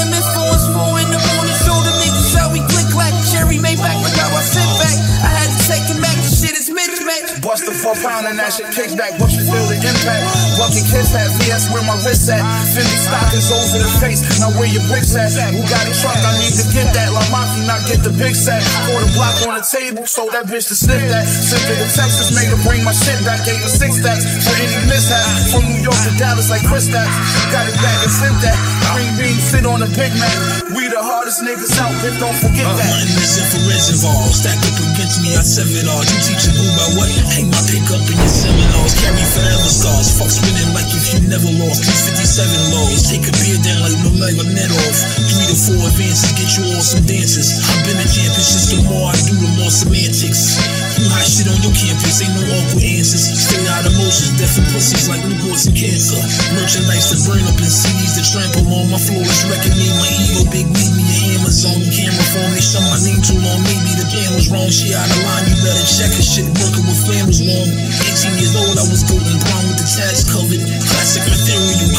Bust 7.42 7.68
a 7.68 7.72
four 7.72 7.96
pound 7.96 8.28
and 8.28 8.38
that 8.38 8.54
shit 8.54 8.70
kick 8.70 8.96
back. 8.96 9.20
What 9.20 9.32
you 9.32 9.42
the 9.44 9.71
impact? 9.84 10.24
Bucket 10.58 10.86
kiss 10.88 11.12
hat, 11.12 11.30
VS 11.42 11.70
where 11.74 11.84
my 11.84 11.98
wrist 12.06 12.30
at. 12.30 12.42
Fendi 12.72 12.98
stockings 13.02 13.50
over 13.52 13.78
the 13.82 13.92
face. 14.02 14.22
Now 14.40 14.54
where 14.58 14.70
your 14.70 14.84
bricks 14.88 15.14
at? 15.18 15.34
Who 15.54 15.62
got 15.68 15.84
a 15.88 15.94
truck? 16.00 16.18
I 16.22 16.32
need 16.40 16.54
to 16.58 16.66
get 16.72 16.88
that. 16.96 17.12
La 17.12 17.22
Mafia, 17.34 17.66
not 17.68 17.82
get 17.90 18.02
the 18.06 18.14
big 18.14 18.36
set. 18.36 18.62
Pour 18.88 19.00
the 19.02 19.10
block 19.18 19.36
on 19.48 19.58
the 19.60 19.66
table, 19.66 20.06
so 20.08 20.30
that 20.32 20.46
bitch 20.48 20.68
to 20.70 20.76
snip 20.78 21.02
that. 21.12 21.26
Sent 21.28 21.62
to 21.68 21.74
the 21.76 21.88
Texas, 21.92 22.32
made 22.36 22.50
her 22.54 22.60
bring 22.64 22.84
my 22.86 22.94
shit 22.94 23.18
back. 23.26 23.44
Gave 23.46 23.60
her 23.62 23.72
six 23.72 23.98
stacks 24.00 24.24
for 24.46 24.54
any 24.60 24.78
mishap. 24.88 25.24
From 25.52 25.64
New 25.68 25.82
York 25.84 25.98
to 26.08 26.12
Dallas 26.22 26.50
like 26.50 26.64
Chris 26.68 26.86
Stacks. 26.88 27.12
Got 27.52 27.68
it 27.68 27.78
back 27.82 27.98
and 28.06 28.12
sent 28.14 28.38
that. 28.46 28.58
Green 28.94 29.12
bean 29.18 29.38
sit 29.40 29.66
on 29.66 29.82
a 29.84 29.90
Big 29.98 30.12
Mac. 30.20 30.36
We 30.76 30.88
the 30.92 31.00
hardest 31.02 31.42
niggas 31.44 31.72
out, 31.80 31.92
bitch, 32.04 32.16
don't 32.20 32.36
forget 32.40 32.68
Uh, 32.68 32.76
that. 32.76 32.90
nothing 32.92 33.16
is 33.24 33.34
infrared's 33.40 33.88
involved. 33.92 34.36
Stacked 34.36 34.64
up 34.68 34.78
against 34.92 35.20
me, 35.24 35.36
I 35.36 35.44
sever 35.44 35.72
it 35.80 35.88
all. 35.88 36.04
You 36.04 36.18
teaching 36.24 36.56
who 36.56 36.66
by 36.76 36.88
what? 37.00 37.10
Hang 37.32 37.48
my 37.52 37.60
pick 37.72 37.84
up 37.92 38.04
in 38.04 38.18
your 38.20 38.32
seminars. 38.32 38.94
Carry 39.00 39.24
forever 39.36 39.71
scars. 39.72 40.12
Fuck 40.12 40.28
spinning 40.28 40.76
like 40.76 40.92
if 40.92 41.16
you 41.16 41.24
never 41.32 41.48
lost. 41.64 41.88
357 41.88 42.76
lows. 42.76 43.08
Take 43.08 43.24
a 43.24 43.34
beer 43.40 43.58
down 43.64 43.80
like 43.88 43.96
no 44.04 44.12
mega 44.20 44.44
net 44.52 44.70
off. 44.70 44.98
Three 45.32 45.48
to 45.48 45.56
four 45.56 45.80
advances, 45.88 46.36
get 46.36 46.52
you 46.60 46.76
all 46.76 46.84
some 46.84 47.08
dances. 47.08 47.56
I've 47.64 47.82
been 47.88 47.98
a 47.98 48.08
champ, 48.08 48.36
it's 48.36 48.52
just 48.52 48.68
the 48.76 48.84
more 48.92 49.08
I 49.08 49.16
do, 49.24 49.40
the 49.40 49.52
more 49.56 49.72
semantics. 49.72 50.60
You 51.00 51.08
hot 51.08 51.24
shit 51.24 51.48
on 51.48 51.58
your 51.64 51.74
campus, 51.74 52.20
ain't 52.20 52.36
no 52.36 52.44
awkward 52.52 52.84
answers. 52.84 53.32
Straight 53.32 53.66
out 53.72 53.88
emotions, 53.88 54.36
death 54.36 54.60
and 54.60 54.68
pussies 54.76 55.08
like 55.08 55.24
newports 55.24 55.66
and 55.66 55.76
cancer. 55.78 56.20
Merchandise 56.52 57.16
to 57.16 57.18
burn 57.24 57.42
up 57.48 57.58
in 57.58 57.72
CDs 57.72 58.20
to 58.20 58.24
trample 58.28 58.68
on 58.76 58.92
my 58.92 59.00
floor. 59.00 59.24
It's 59.24 59.48
wrecking 59.48 59.74
me, 59.80 59.88
my 59.98 60.12
ego, 60.28 60.44
big 60.52 60.68
meet 60.68 60.92
me 61.00 61.04
at 61.08 61.40
Amazon. 61.40 61.80
Camera 61.96 62.28
phone, 62.36 62.52
they 62.54 62.62
show 62.62 62.84
my 62.92 63.00
name 63.08 63.24
too 63.24 63.40
long. 63.40 63.64
Maybe 63.64 63.96
the 63.96 64.06
was 64.36 64.52
wrong. 64.52 64.70
She 64.70 64.94
out 64.94 65.08
of 65.08 65.22
line, 65.24 65.46
you 65.48 65.58
better 65.64 65.86
check 65.88 66.12
her 66.12 66.26
shit. 66.26 66.48
Working 66.60 66.86
with 66.86 67.00
flannels 67.08 67.42
long. 67.42 67.70
18 67.72 68.38
years 68.38 68.56
old, 68.58 68.76
I 68.78 68.86
was 68.90 69.02
golden 69.08 69.38
brown 69.42 69.61
with 69.68 69.78
the 69.78 69.88
covered. 70.30 70.62
Classic 70.90 71.24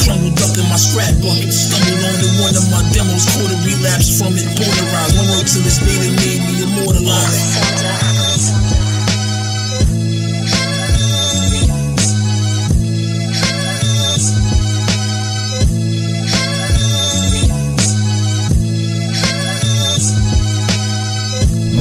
crumbled 0.03 0.39
up 0.43 0.55
in 0.57 0.67
my. 0.67 1.51
Stumbled 1.51 2.03
on 2.03 2.15
to 2.19 2.29
one 2.43 2.55
of 2.57 2.65
my 2.71 2.83
demos, 2.91 3.27
relapse 3.63 4.19
from 4.19 4.35
it. 4.35 4.47
Polarized, 4.57 5.15
one 5.17 5.29
word 5.31 5.47
to 5.47 5.59
this 5.63 5.79
day 5.79 5.99
that 6.03 6.15
made 6.23 6.43
me 6.47 6.63
immortalized. 6.63 7.63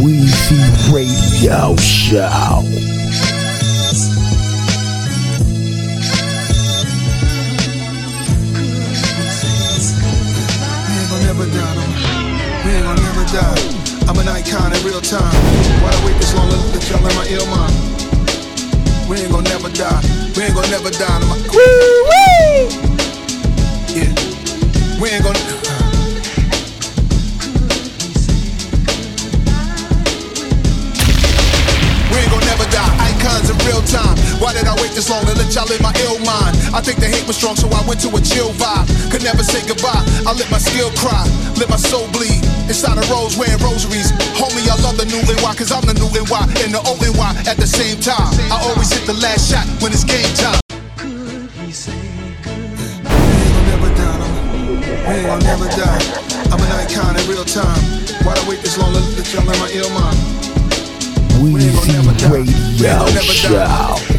Weezy 0.01 0.62
Radio 0.91 1.76
Show. 1.78 2.91
Icon 14.42 14.74
in 14.74 14.84
real 14.84 15.02
time. 15.02 15.34
Why 15.82 15.89
I 15.92 16.06
wait 16.06 16.18
this 16.18 16.34
long 16.34 16.50
to 16.50 16.80
tell 16.80 17.00
in 17.00 17.16
my 17.16 17.26
ill 17.30 17.46
mind? 17.48 17.74
We 19.10 19.18
ain't 19.18 19.32
gonna 19.32 19.50
never 19.50 19.70
die. 19.70 20.02
We 20.36 20.44
ain't 20.44 20.56
gonna 20.56 20.70
never 20.70 20.89
die. 20.89 21.20
No. 21.20 21.36
Yeah. 23.94 25.02
We 25.02 25.10
ain't 25.10 25.24
gonna. 25.24 25.61
This 35.02 35.10
long 35.10 35.26
to 35.26 35.34
let 35.34 35.49
y'all 35.58 35.66
in 35.74 35.82
my 35.82 35.89
ill 36.06 36.22
mind? 36.22 36.54
I 36.78 36.82
think 36.82 37.02
the 37.02 37.10
hate 37.10 37.26
was 37.26 37.34
strong, 37.34 37.58
so 37.58 37.66
I 37.74 37.82
went 37.89 37.97
to 38.06 38.10
a 38.14 38.22
chill 38.22 38.54
vibe. 38.62 38.86
Could 39.10 39.26
never 39.26 39.41
say 39.41 39.66
goodbye. 39.66 40.06
I 40.30 40.38
let 40.38 40.45
my 40.54 40.62
skill 40.62 40.93
cry, 40.93 41.26
let 41.58 41.74
my 41.74 41.82
soul 41.82 42.06
bleed. 42.14 42.38
Inside 42.70 43.02
a 43.02 43.06
rose 43.10 43.34
wearing 43.34 43.58
rosaries. 43.66 44.14
Homie, 44.38 44.62
I 44.70 44.78
love 44.86 45.02
the 45.02 45.10
new 45.10 45.18
NY, 45.26 45.58
cause 45.58 45.74
I'm 45.74 45.82
the 45.89 45.97
new 45.97 46.06
NY 46.14 46.45
and 46.62 46.70
the 46.70 46.82
old 46.86 47.02
NY 47.02 47.18
at 47.49 47.58
the 47.58 47.66
same 47.66 47.97
time. 47.97 48.30
I 48.54 48.62
always 48.62 48.93
hit 48.93 49.10
the 49.10 49.18
last 49.18 49.49
shot 49.49 49.66
when 49.82 49.89
it's 49.89 50.06
game 50.06 50.30
time. 50.38 50.62
We 55.02 55.18
ain't 55.18 55.26
gonna 55.26 55.43
never 55.49 55.66
die. 55.74 56.02
I'm 56.54 56.62
an 56.62 56.70
icon 56.78 57.18
in 57.18 57.26
real 57.26 57.43
time. 57.43 57.82
Why'd 58.22 58.38
I 58.38 58.45
wait 58.45 58.62
this 58.62 58.78
long 58.78 58.93
to 58.93 59.02
let 59.18 59.26
y'all 59.34 59.49
in 59.49 59.58
my 59.58 59.70
ill 59.74 59.89
mind? 59.97 60.18
Weezy 61.41 61.74
Radio 62.30 63.08
Show. 63.34 64.11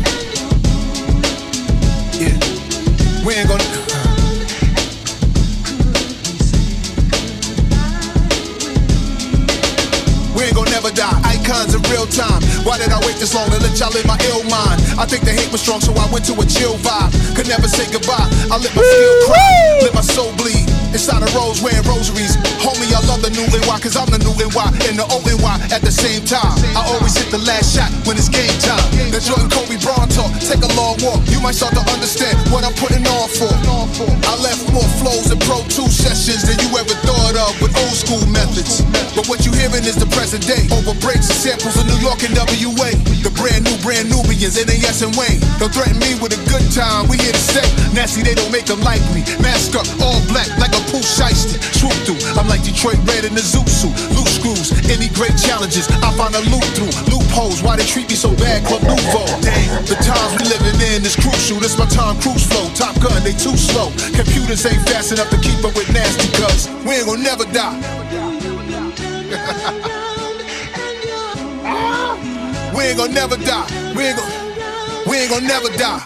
Was 15.53 15.61
strong, 15.61 15.85
so 15.85 15.93
I 16.01 16.09
went 16.09 16.25
to 16.33 16.35
a 16.41 16.49
chill 16.49 16.81
vibe. 16.81 17.13
Could 17.37 17.45
never 17.45 17.69
say 17.69 17.85
goodbye. 17.93 18.25
I 18.49 18.57
let 18.57 18.73
my 18.73 18.81
skill 18.81 19.17
cry, 19.29 19.85
let 19.85 19.93
my 19.93 20.01
soul 20.01 20.33
bleed. 20.41 20.65
Inside 20.97 21.21
a 21.21 21.29
rose 21.37 21.61
wearing 21.61 21.85
rosaries. 21.85 22.41
Homie, 22.65 22.89
I 22.89 23.05
love 23.05 23.21
the 23.21 23.29
new 23.29 23.45
NY, 23.53 23.77
cause 23.85 23.93
I'm 23.93 24.09
the 24.09 24.17
new 24.17 24.33
NY 24.33 24.69
and 24.89 24.97
the 24.97 25.05
old 25.13 25.29
NY 25.29 25.57
at 25.69 25.85
the 25.85 25.93
same 25.93 26.25
time. 26.25 26.57
I 26.73 26.81
always 26.97 27.13
hit 27.21 27.29
the 27.29 27.41
last 27.45 27.77
shot 27.77 27.93
when 28.09 28.17
it's 28.17 28.33
game 28.33 28.49
time. 28.65 28.81
The 29.13 29.21
Jordan 29.21 29.53
Kobe 29.53 29.77
Bron 29.85 30.09
talk, 30.09 30.33
take 30.41 30.65
a 30.65 30.73
long 30.73 30.97
walk. 31.05 31.21
You 31.29 31.37
might 31.45 31.57
start 31.57 31.77
to 31.77 31.85
understand 31.93 32.33
what 32.49 32.65
I'm 32.65 32.73
putting 32.81 33.05
on 33.05 33.29
for. 33.37 33.53
I 34.25 34.33
left 34.41 34.73
more 34.73 34.89
flows 35.05 35.29
and 35.29 35.41
Pro 35.45 35.61
2 35.69 35.85
sessions 35.93 36.49
than 36.49 36.57
you 36.65 36.73
ever 36.81 36.97
thought 37.05 37.37
of 37.37 37.53
with 37.61 37.77
old 37.77 37.93
school 37.93 38.25
methods. 38.33 38.81
But 39.13 39.29
what 39.29 39.45
you 39.45 39.53
hearing 39.53 39.85
is 39.85 40.01
the 40.01 40.09
present 40.17 40.49
day. 40.49 40.65
Over 40.73 40.97
breaks 41.05 41.29
and 41.29 41.37
samples 41.37 41.77
of 41.77 41.85
New 41.93 42.01
York 42.01 42.25
and 42.25 42.33
WA. 42.41 42.89
New, 44.43 44.51
brand 44.51 44.67
Nubians, 44.67 44.83
NAS 44.83 45.03
and 45.07 45.15
Wayne. 45.15 45.39
Don't 45.63 45.71
threaten 45.71 45.99
me 46.03 46.19
with 46.19 46.35
a 46.35 46.41
good 46.51 46.67
time, 46.75 47.07
we 47.07 47.15
here 47.17 47.31
to 47.31 47.39
stay. 47.39 47.63
Nasty, 47.95 48.27
they 48.27 48.35
don't 48.35 48.51
make 48.51 48.67
them 48.67 48.81
like 48.83 49.03
me. 49.15 49.23
Mask 49.39 49.79
up, 49.79 49.87
all 50.03 50.19
black, 50.27 50.51
like 50.59 50.75
a 50.75 50.83
pooh 50.91 50.99
shiesty. 50.99 51.63
Swoop 51.79 51.95
through, 52.03 52.19
I'm 52.35 52.49
like 52.51 52.63
Detroit 52.67 52.99
Red 53.07 53.23
in 53.25 53.39
the 53.39 53.45
Zoot 53.45 53.71
suit. 53.71 53.95
Loose 54.19 54.35
screws, 54.35 54.75
any 54.91 55.07
great 55.15 55.39
challenges, 55.39 55.87
I 56.03 56.11
find 56.19 56.35
a 56.35 56.43
loop 56.51 56.67
through. 56.75 56.91
Loopholes, 57.07 57.63
why 57.63 57.77
they 57.79 57.87
treat 57.87 58.11
me 58.11 58.19
so 58.19 58.35
bad, 58.35 58.67
Club 58.67 58.83
Nouveau. 58.83 59.31
Damn, 59.47 59.87
the 59.87 59.95
times 60.03 60.35
we 60.35 60.43
living 60.51 60.75
in 60.91 61.07
is 61.07 61.15
crucial. 61.15 61.63
This 61.63 61.79
my 61.79 61.87
Tom 61.87 62.19
Cruise 62.19 62.43
flow. 62.43 62.67
Top 62.75 62.99
Gun, 62.99 63.23
they 63.23 63.39
too 63.39 63.55
slow. 63.55 63.95
Computers 64.11 64.67
ain't 64.67 64.83
fast 64.91 65.15
enough 65.15 65.31
to 65.31 65.39
keep 65.39 65.63
up 65.63 65.71
with 65.79 65.87
nasty, 65.95 66.27
cuz 66.35 66.67
we 66.83 66.99
ain't 66.99 67.07
gonna 67.07 67.23
never 67.23 67.47
die. 67.55 67.79
we 72.75 72.85
ain't 72.85 72.99
gonna 72.99 73.13
never 73.13 73.37
die. 73.37 73.67
We 73.97 74.05
ain't 74.05 74.17
gonna, 74.17 75.11
we 75.11 75.17
ain't 75.17 75.31
gonna 75.31 75.47
never 75.47 75.69
die. 75.77 76.03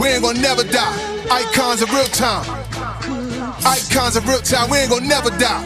We 0.00 0.08
ain't 0.08 0.22
gonna 0.22 0.40
never 0.40 0.64
die. 0.64 0.94
Icons 1.30 1.82
of 1.82 1.90
real 1.92 2.06
time. 2.06 2.44
Icons 3.64 4.16
of 4.16 4.26
real 4.28 4.40
time. 4.40 4.70
We 4.70 4.78
ain't 4.78 4.90
gonna 4.90 5.06
never 5.06 5.30
die. 5.30 5.64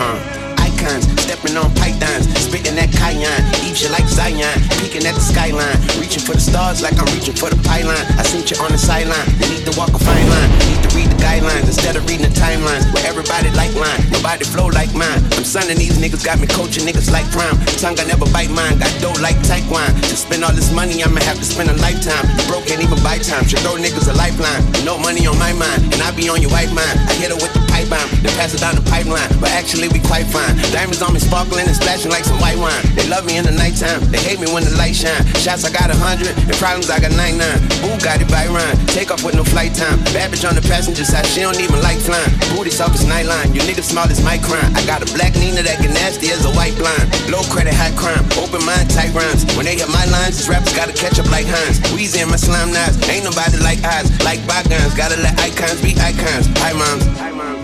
Uh. 0.00 0.56
icons, 0.58 1.21
stepping 1.42 1.58
on 1.58 1.74
pythons, 1.74 2.30
spitting 2.38 2.76
that 2.76 2.90
cayenne, 2.94 3.42
eat 3.66 3.82
you 3.82 3.90
like 3.90 4.06
Zion, 4.06 4.46
peeking 4.78 5.02
at 5.06 5.14
the 5.14 5.20
skyline, 5.20 5.74
reaching 5.98 6.22
for 6.22 6.34
the 6.38 6.40
stars 6.40 6.82
like 6.82 6.94
I'm 6.94 7.06
reaching 7.10 7.34
for 7.34 7.50
the 7.50 7.58
pylon. 7.66 7.98
I 8.18 8.22
seen 8.22 8.46
you 8.46 8.56
on 8.62 8.70
the 8.70 8.78
sideline, 8.78 9.26
you 9.42 9.50
need 9.50 9.66
to 9.66 9.74
walk 9.74 9.90
a 9.90 9.98
fine 9.98 10.28
line, 10.30 10.50
need 10.70 10.78
to 10.86 10.90
read 10.94 11.10
the 11.10 11.18
guidelines 11.18 11.66
instead 11.66 11.96
of 11.98 12.06
reading 12.06 12.30
the 12.30 12.34
timelines 12.38 12.86
where 12.94 13.02
everybody 13.06 13.50
like 13.58 13.74
line, 13.74 13.98
nobody 14.14 14.44
flow 14.46 14.70
like 14.70 14.94
mine. 14.94 15.18
I'm 15.34 15.42
sonning 15.42 15.78
these 15.78 15.98
niggas, 15.98 16.22
got 16.22 16.38
me 16.38 16.46
coaching 16.46 16.86
niggas 16.86 17.10
like 17.10 17.26
prime. 17.34 17.58
Tongue 17.82 17.98
I 17.98 18.06
never 18.06 18.26
bite 18.30 18.50
mine, 18.50 18.78
got 18.78 18.92
dough 19.02 19.16
like 19.18 19.38
Taekwon. 19.42 19.90
To 20.06 20.14
spend 20.14 20.46
all 20.46 20.54
this 20.54 20.70
money, 20.70 21.02
I'ma 21.02 21.20
have 21.26 21.38
to 21.42 21.46
spend 21.46 21.70
a 21.70 21.76
lifetime. 21.82 22.22
You 22.38 22.44
broke 22.46 22.70
can't 22.70 22.82
even 22.82 23.02
buy 23.02 23.18
time, 23.18 23.42
should 23.50 23.60
throw 23.66 23.74
niggas 23.74 24.06
a 24.06 24.14
lifeline. 24.14 24.62
No 24.86 24.94
money 24.98 25.26
on 25.26 25.38
my 25.42 25.52
mind, 25.52 25.90
and 25.90 26.00
I 26.02 26.14
be 26.14 26.30
on 26.30 26.38
your 26.38 26.54
white 26.54 26.70
mind. 26.70 27.02
I 27.10 27.14
hit 27.18 27.34
her 27.34 27.38
with 27.38 27.50
the 27.50 27.62
pipe 27.66 27.90
bomb, 27.90 28.06
then 28.22 28.30
pass 28.38 28.54
it 28.54 28.62
down 28.62 28.78
the 28.78 28.86
pipeline. 28.86 29.26
But 29.42 29.50
actually, 29.58 29.88
we 29.90 29.98
quite 30.06 30.28
fine. 30.30 30.54
Diamonds 30.70 31.02
on 31.02 31.14
me 31.14 31.20
sparkling 31.32 31.64
and 31.64 31.72
splashing 31.72 32.12
like 32.12 32.28
some 32.28 32.36
white 32.44 32.60
wine. 32.60 32.84
They 32.92 33.08
love 33.08 33.24
me 33.24 33.40
in 33.40 33.48
the 33.48 33.56
nighttime, 33.56 34.04
they 34.12 34.20
hate 34.20 34.36
me 34.36 34.52
when 34.52 34.68
the 34.68 34.76
light 34.76 34.92
shine. 34.92 35.24
Shots 35.40 35.64
I 35.64 35.72
got 35.72 35.88
a 35.88 35.96
hundred, 35.96 36.36
and 36.36 36.52
problems 36.60 36.92
I 36.92 37.00
got 37.00 37.16
99. 37.16 37.40
Boo 37.80 37.96
got 38.04 38.20
it 38.20 38.28
by 38.28 38.44
Ryan, 38.52 38.76
take 38.92 39.08
off 39.08 39.24
with 39.24 39.32
no 39.32 39.40
flight 39.40 39.72
time. 39.72 39.96
Bitch 40.12 40.44
on 40.44 40.52
the 40.52 40.60
passenger 40.68 41.08
side, 41.08 41.24
she 41.24 41.40
don't 41.40 41.56
even 41.56 41.80
like 41.80 41.96
flying. 42.04 42.28
Booty 42.52 42.68
soft 42.68 43.00
as 43.00 43.08
nightline, 43.08 43.56
you 43.56 43.64
niggas 43.64 43.88
small 43.88 44.04
as 44.04 44.20
my 44.20 44.36
crime. 44.44 44.76
I 44.76 44.84
got 44.84 45.00
a 45.00 45.08
black 45.16 45.32
Nina 45.32 45.64
that 45.64 45.80
get 45.80 45.96
nasty 45.96 46.28
as 46.28 46.44
a 46.44 46.52
white 46.52 46.76
blind. 46.76 47.08
Low 47.32 47.40
credit, 47.48 47.72
high 47.72 47.96
crime, 47.96 48.28
open 48.36 48.60
mind, 48.68 48.92
tight 48.92 49.16
rhymes. 49.16 49.48
When 49.56 49.64
they 49.64 49.80
hit 49.80 49.88
my 49.88 50.04
lines, 50.12 50.36
these 50.36 50.52
rappers 50.52 50.76
gotta 50.76 50.92
catch 50.92 51.16
up 51.16 51.32
like 51.32 51.48
Hines. 51.48 51.80
Weezy 51.96 52.20
in 52.20 52.28
my 52.28 52.36
slime 52.36 52.76
knives, 52.76 53.00
ain't 53.08 53.24
nobody 53.24 53.56
like 53.64 53.80
eyes, 53.80 54.12
like 54.20 54.44
bygones. 54.44 54.92
Gotta 54.92 55.16
let 55.24 55.32
icons 55.40 55.80
be 55.80 55.96
icons. 55.96 56.44
Hi 56.60 56.76
moms. 56.76 57.08
Hi 57.16 57.32
moms. 57.32 57.61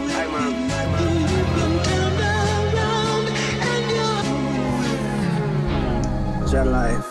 Is 6.48 6.52
that 6.52 6.66
life? 6.66 7.04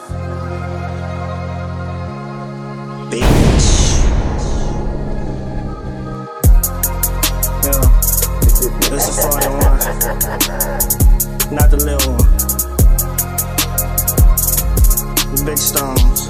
Bitch. 3.12 3.68
Yeah. 7.64 7.86
This 8.90 9.06
is 9.10 9.16
for 9.22 9.38
the 9.38 9.50
one. 9.62 9.80
Not 11.56 11.70
the 11.70 11.78
little 11.78 12.14
one. 15.36 15.46
Big 15.46 15.60
stones. 15.60 16.27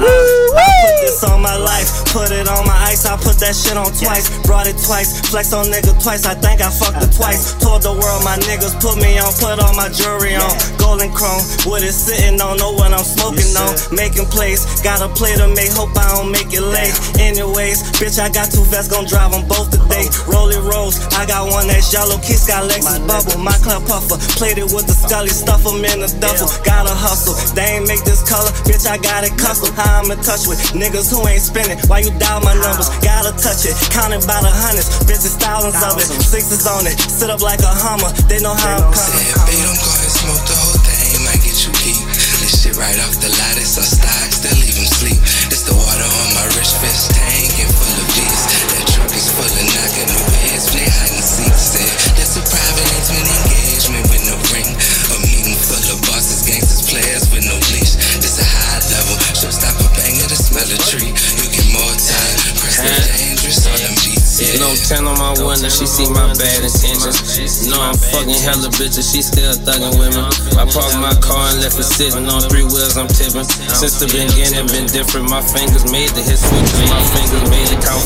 I, 0.00 0.08
I 0.56 0.68
put 0.82 0.96
this 1.04 1.22
on 1.24 1.40
my 1.42 1.56
life, 1.56 1.88
put 2.12 2.30
it 2.32 2.48
on 2.48 2.66
my 2.66 2.78
ice. 2.88 3.04
I 3.06 3.16
put 3.16 3.36
that 3.40 3.54
shit 3.54 3.76
on 3.76 3.90
twice, 3.92 4.26
brought 4.46 4.66
it 4.66 4.78
twice, 4.80 5.20
flex 5.28 5.52
on 5.52 5.66
nigga 5.66 5.92
twice. 6.02 6.24
I 6.24 6.34
think 6.34 6.60
I 6.60 6.70
fucked 6.70 7.02
it 7.02 7.12
twice. 7.12 7.54
Told 7.60 7.82
the 7.82 7.92
world 7.92 8.22
my 8.24 8.36
niggas 8.48 8.80
put 8.80 8.96
me 8.96 9.18
on, 9.18 9.30
put 9.36 9.60
all 9.60 9.74
my 9.76 9.88
jewelry 9.92 10.36
on. 10.36 10.52
Golden 10.80 11.12
chrome, 11.12 11.42
what 11.68 11.82
it 11.82 11.92
sitting 11.92 12.40
on, 12.40 12.56
know 12.56 12.72
what 12.72 12.92
I'm 12.92 13.04
smoking 13.04 13.52
on. 13.56 13.72
Making 13.92 14.26
plays, 14.32 14.64
got 14.80 15.04
a 15.04 15.08
play 15.12 15.36
to 15.36 15.48
make, 15.52 15.72
hope 15.72 15.92
I 15.96 16.08
don't 16.16 16.32
make 16.32 16.50
it 16.52 16.64
late. 16.64 16.94
Anyways, 17.20 17.84
bitch, 18.00 18.16
I 18.16 18.32
got 18.32 18.48
two 18.50 18.64
vests, 18.72 18.88
gon' 18.88 19.04
drive 19.04 19.32
them 19.32 19.46
both 19.46 19.70
today. 19.70 20.08
Rolling 20.26 20.64
rolls, 20.64 20.96
I 21.12 21.26
got 21.26 21.50
one 21.50 21.68
that's 21.68 21.92
yellow, 21.92 22.16
kiss 22.24 22.46
got 22.48 22.68
Lexus 22.70 23.00
bubble. 23.04 23.36
My 23.40 23.56
club 23.60 23.84
puffer, 23.86 24.16
played 24.40 24.58
it 24.58 24.72
with 24.72 24.86
the 24.86 24.96
scully, 24.96 25.30
stuff 25.30 25.66
'em 25.66 25.84
in 25.84 26.00
the 26.00 26.10
duffel. 26.20 26.48
Gotta 26.64 26.94
hustle, 26.94 27.34
they 27.54 27.78
ain't 27.78 27.86
make 27.86 28.02
this 28.04 28.22
color, 28.24 28.50
bitch, 28.64 28.86
I 28.86 28.96
got 28.98 29.24
it 29.24 29.36
custom. 29.36 29.74
How 29.74 29.89
I'm 29.90 30.06
in 30.10 30.18
touch 30.22 30.46
with 30.46 30.62
niggas 30.72 31.10
who 31.10 31.20
ain't 31.26 31.42
spinning. 31.42 31.78
Why 31.90 32.00
you 32.00 32.14
dial 32.16 32.40
my 32.40 32.54
numbers? 32.54 32.88
Gotta 33.02 33.34
touch 33.34 33.66
it, 33.66 33.74
counting 33.90 34.22
by 34.24 34.38
the 34.38 34.48
hundreds, 34.48 34.88
bitches 35.04 35.34
thousands 35.36 35.76
of 35.82 35.98
it. 35.98 36.06
Sixes 36.06 36.64
on 36.64 36.86
it, 36.86 36.94
sit 36.96 37.28
up 37.28 37.42
like 37.42 37.60
a 37.60 37.72
hummer, 37.72 38.08
they 38.30 38.38
know 38.38 38.54
how 38.54 38.80
I'm 38.80 38.86
coming. 38.94 39.26
Babe, 39.50 39.60
don't 39.60 39.80
go 39.82 39.90
and 39.90 40.12
smoke 40.14 40.44
the 40.46 40.56
whole 40.56 40.80
thing, 40.86 41.20
might 41.26 41.42
get 41.42 41.58
you 41.66 41.72
geek. 41.82 41.98
This 42.40 42.64
shit 42.64 42.78
right 42.78 42.96
off 43.04 43.18
the 43.20 43.28
lot, 43.28 43.56
it's 43.58 43.76
a 43.76 43.84
stock, 43.84 44.30
still 44.32 44.56
leave 44.62 44.78
him 44.78 44.88
sleep. 44.88 45.20
It's 45.52 45.66
the 45.68 45.76
water 45.76 46.08
on 46.08 46.28
my 46.38 46.46
wrist, 46.56 46.80
fist 46.80 47.12
tank 47.12 47.52
and 47.60 47.72
full 47.74 47.90
of 47.90 48.08
beats. 48.14 48.42
That 48.72 48.84
truck 48.94 49.12
is 49.12 49.28
full 49.34 49.44
of 49.44 49.66
knocking 49.74 50.08
new 50.08 50.24
heads, 50.48 50.70
play 50.72 50.88
hide 50.88 51.12
and 51.12 51.26
seek. 51.26 51.52
Said 51.52 51.92
that's 52.16 52.40
a 52.40 52.42
private 52.46 52.88
intimate 52.96 53.28
engagement 53.28 54.06
with 54.08 54.22
no 54.24 54.36
ring. 54.54 54.70
A 55.12 55.16
meeting 55.20 55.58
full 55.60 55.84
of 55.92 55.98
bosses, 56.08 56.46
gangsters, 56.48 56.88
players 56.88 57.28
with 57.28 57.44
no 57.44 57.56
leash. 57.74 58.00
This 58.22 58.40
a 58.40 58.46
high 58.46 58.59
level, 58.78 59.16
show 59.34 59.50
stop 59.50 59.74
a 59.82 59.86
banger 59.98 60.26
to 60.30 60.38
smell 60.38 60.68
a 60.68 60.78
tree. 60.86 61.10
You 61.10 61.46
get 61.50 61.66
more 61.74 61.94
time, 61.98 62.36
press 62.62 62.78
the 62.78 62.92
dangerous 63.18 63.66
on 63.66 63.76
them 63.82 63.94
beats. 64.06 64.38
Yeah. 64.38 64.62
No 64.62 64.70
10 64.72 65.10
on 65.10 65.16
my 65.18 65.34
window, 65.42 65.68
she 65.68 65.84
see 65.84 66.06
my 66.08 66.30
bad 66.38 66.62
intentions. 66.62 67.66
Know 67.66 67.82
I'm 67.82 67.98
fucking 67.98 68.40
hella 68.40 68.70
bitches, 68.78 69.10
she 69.10 69.20
still 69.20 69.52
thugging 69.66 69.98
with 69.98 70.14
me. 70.14 70.22
I 70.56 70.64
parked 70.70 70.96
my 71.02 71.14
car 71.18 71.50
and 71.50 71.60
left 71.60 71.76
it 71.76 71.88
sitting 71.88 72.30
on 72.30 72.40
three 72.46 72.64
wheels, 72.64 72.94
I'm 72.96 73.10
tipping. 73.10 73.44
Since 73.44 73.98
the 73.98 74.06
beginning, 74.06 74.70
been 74.70 74.86
different. 74.86 75.26
My 75.26 75.42
fingers 75.42 75.90
made 75.90 76.10
the 76.14 76.22
hit 76.22 76.38
switches, 76.38 76.86
my 76.86 77.02
fingers 77.10 77.42
the 77.42 77.49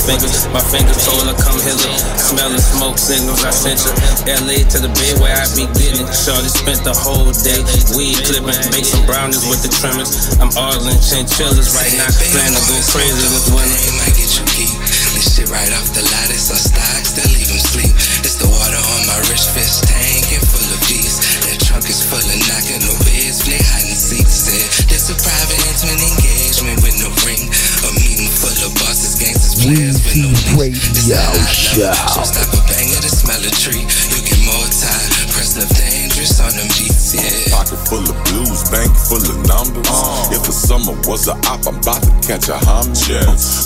fingers. 0.05 0.45
My 0.53 0.61
fingers 0.61 1.01
told 1.01 1.25
her 1.25 1.37
come 1.41 1.57
here, 1.65 1.75
it. 1.75 1.99
Smelling 2.21 2.61
smoke 2.61 3.01
signals, 3.01 3.41
I 3.41 3.51
sent 3.51 3.81
her. 3.81 3.93
LA 4.45 4.61
to 4.69 4.79
the 4.85 4.93
bay 4.93 5.13
where 5.19 5.33
I 5.33 5.49
be 5.57 5.65
getting. 5.73 6.07
Shorty 6.13 6.49
spent 6.53 6.85
the 6.85 6.93
whole 6.93 7.33
day 7.33 7.61
weed 7.97 8.21
clipping. 8.29 8.61
Make 8.71 8.85
some 8.85 9.05
brownies 9.09 9.45
with 9.49 9.65
the 9.65 9.73
trimmings. 9.73 10.37
I'm 10.39 10.53
Arlen 10.61 10.97
chinchillas 11.01 11.73
right 11.73 11.93
now. 11.97 12.09
Plan 12.33 12.53
to 12.53 12.63
go 12.69 12.77
crazy 12.93 13.17
this 13.33 13.49
winter. 13.49 13.81
Might 13.97 14.15
get 14.15 14.31
you 14.37 14.45
key. 14.53 14.71
This 15.17 15.31
shit 15.31 15.49
right 15.49 15.73
off 15.79 15.89
the 15.95 16.03
lattice, 16.03 16.51
I 16.51 16.59
stocks 16.59 17.15
to 17.17 17.23
leave 17.31 17.49
them 17.49 17.63
sleep. 17.63 17.95
It's 18.27 18.37
the 18.37 18.51
water 18.51 18.83
on 18.83 19.01
my 19.07 19.19
wrist, 19.31 19.55
fist 19.55 19.87
tank 19.87 20.27
and 20.35 20.43
full 20.43 20.69
of 20.75 20.81
bees. 20.91 21.23
That 21.47 21.63
trunk 21.63 21.87
is 21.87 22.03
full 22.03 22.19
of 22.19 22.39
knocking, 22.51 22.83
no 22.83 22.93
beds, 23.07 23.47
play 23.47 23.63
hide 23.63 23.87
and 23.87 23.95
seek. 23.95 24.27
Said, 24.27 24.91
this 24.91 25.09
a 25.09 25.17
private 25.17 25.61
and 25.71 25.77
twinning 25.79 26.15
bosses, 28.85 29.17
gangsters, 29.17 29.65
players 29.65 29.99
with 30.57 30.77
no 31.09 31.23
show. 31.49 32.23
Stop 32.23 32.53
a 32.53 32.61
bang 32.69 32.93
of 32.93 33.01
the 33.01 33.09
smell 33.09 33.41
of 33.41 33.53
tree. 33.57 33.81
You 33.81 34.21
get 34.25 34.41
more 34.45 34.69
time. 34.69 35.14
Press 35.35 35.59
left 35.59 35.75
dangerous 35.75 36.39
on 36.39 36.55
them 36.55 36.71
beats, 36.79 37.11
yeah. 37.11 37.51
Pocket 37.51 37.83
full 37.91 38.07
of 38.07 38.15
blues, 38.31 38.63
bank 38.71 38.87
full 38.95 39.19
of 39.19 39.35
numbers. 39.51 39.91
If 40.31 40.47
the 40.47 40.55
summer 40.55 40.95
was 41.11 41.27
a 41.27 41.35
op, 41.51 41.67
I'm 41.67 41.83
about 41.83 42.07
to 42.07 42.15
catch 42.23 42.47
a 42.47 42.55
homage. 42.63 43.11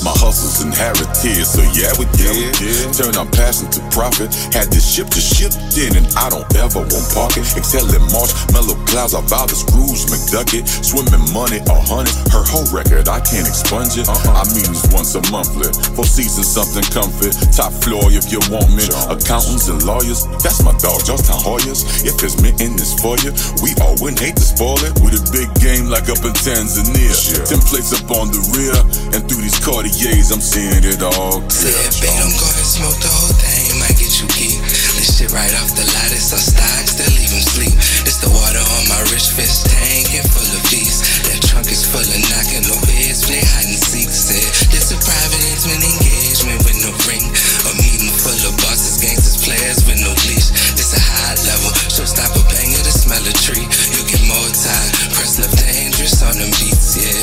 My 0.01 0.17
hustle's 0.17 0.65
inherited, 0.65 1.45
so 1.45 1.61
yeah, 1.77 1.93
we 2.01 2.09
get 2.17 2.33
it. 2.33 2.97
Turn 2.97 3.13
our 3.21 3.29
passion 3.37 3.69
to 3.77 3.85
profit. 3.93 4.33
Had 4.57 4.73
this 4.73 4.89
ship 4.89 5.13
to 5.13 5.21
ship 5.21 5.53
in, 5.77 5.93
and 5.93 6.09
I 6.17 6.33
don't 6.33 6.49
ever 6.57 6.81
want 6.89 7.05
parking. 7.13 7.45
Exhaling 7.53 8.01
March, 8.17 8.33
mellow 8.57 8.81
clouds, 8.89 9.13
I 9.13 9.21
vow 9.29 9.45
the 9.45 9.53
Scrooge 9.53 10.09
McDucket. 10.09 10.65
Swimming 10.65 11.29
money, 11.37 11.61
a 11.69 11.77
hundred. 11.85 12.17
Her 12.33 12.49
whole 12.49 12.65
record, 12.73 13.13
I 13.13 13.21
can't 13.21 13.45
expunge 13.45 14.01
it. 14.01 14.09
Uh-huh. 14.09 14.41
I 14.41 14.49
mean, 14.57 14.73
it's 14.73 14.89
once 14.89 15.13
a 15.13 15.23
monthly. 15.29 15.69
Four 15.93 16.09
seasons, 16.09 16.49
something 16.49 16.89
comfy. 16.97 17.29
Top 17.53 17.77
floor 17.85 18.09
if 18.09 18.33
you 18.33 18.41
want 18.49 18.73
me. 18.73 18.89
Accountants 19.13 19.69
and 19.69 19.85
lawyers, 19.85 20.25
that's 20.41 20.65
my 20.65 20.73
dog, 20.81 21.05
Georgetown 21.05 21.45
Hoyas. 21.59 22.07
If 22.07 22.23
it's 22.23 22.41
meant 22.43 22.61
in 22.61 22.77
this 22.77 22.95
for 22.95 23.19
you, 23.19 23.35
we 23.63 23.75
all 23.83 23.95
wouldn't 23.99 24.21
hate 24.23 24.37
to 24.37 24.47
spoil 24.47 24.79
it. 24.87 24.95
With 25.03 25.19
a 25.19 25.23
big 25.35 25.51
game 25.59 25.91
like 25.91 26.07
up 26.07 26.23
in 26.23 26.35
Tanzania. 26.35 27.11
Templates 27.47 27.91
up 27.95 28.11
on 28.15 28.31
the 28.31 28.43
rear, 28.55 28.79
and 29.15 29.27
through 29.27 29.43
these 29.43 29.59
Cartiers, 29.59 30.31
I'm 30.31 30.43
seeing 30.43 30.85
it 30.85 31.03
all 31.03 31.43
clear. 31.51 31.75
Said, 31.75 32.03
babe, 32.03 32.19
don't 32.19 32.37
go 32.39 32.47
and 32.47 32.69
smoke 32.69 32.99
the 33.03 33.11
whole 33.11 33.35
thing, 33.35 33.79
might 33.83 33.99
get 33.99 34.13
you 34.21 34.27
geek. 34.35 34.61
This 34.99 35.19
shit 35.19 35.31
right 35.35 35.53
off 35.59 35.75
the 35.75 35.87
lot, 35.95 36.11
it's 36.11 36.31
our 36.35 36.43
stocks 36.43 36.99
that 36.99 37.11
leave 37.15 37.31
him 37.31 37.43
sleep. 37.43 37.75
It's 38.07 38.19
the 38.23 38.31
water 38.31 38.63
on 38.63 38.83
my 38.91 39.01
rich 39.11 39.31
fist 39.35 39.71
tank 39.71 40.11
and 40.15 40.27
full 40.27 40.47
of 40.47 40.63
bees. 40.71 40.98
That 41.39 41.55
trunk 41.55 41.71
is 41.71 41.87
full 41.87 42.03
of 42.03 42.19
knocking 42.35 42.67
no 42.67 42.75
heads, 42.99 43.23
play 43.23 43.39
hide 43.39 43.71
and 43.71 43.79
seek. 43.79 44.11
Said, 44.11 44.43
this 44.75 44.91
a 44.91 44.99
private 44.99 45.39
intimate 45.47 45.87
engagement 45.87 46.59
with 46.67 46.83
no 46.83 46.91
ring. 47.07 47.23
A 47.63 47.71
meeting 47.79 48.11
full 48.11 48.35
of 48.43 48.59
bosses, 48.59 48.99
gangsters, 48.99 49.39
players 49.47 49.87
with 49.87 50.03
no 50.03 50.11
leash. 50.27 50.51
This 50.75 50.99
a 50.99 50.99
high 50.99 51.39
level, 51.47 51.71
so 51.95 52.03
stop 52.11 52.35
a 52.35 52.43
banger 52.51 52.83
to 52.83 52.91
smell 52.91 53.23
a 53.23 53.31
tree. 53.39 53.63
You 53.63 54.03
get 54.11 54.19
more 54.27 54.51
time, 54.51 54.91
press 55.15 55.39
left 55.39 55.55
dangerous 55.63 56.19
on 56.27 56.35
them 56.43 56.51
beats, 56.59 56.99
yeah. 56.99 57.23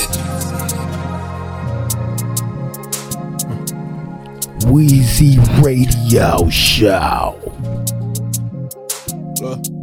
Weezy 4.72 5.36
Radio 5.60 6.48
Show. 6.48 7.36
Hold 9.44 9.75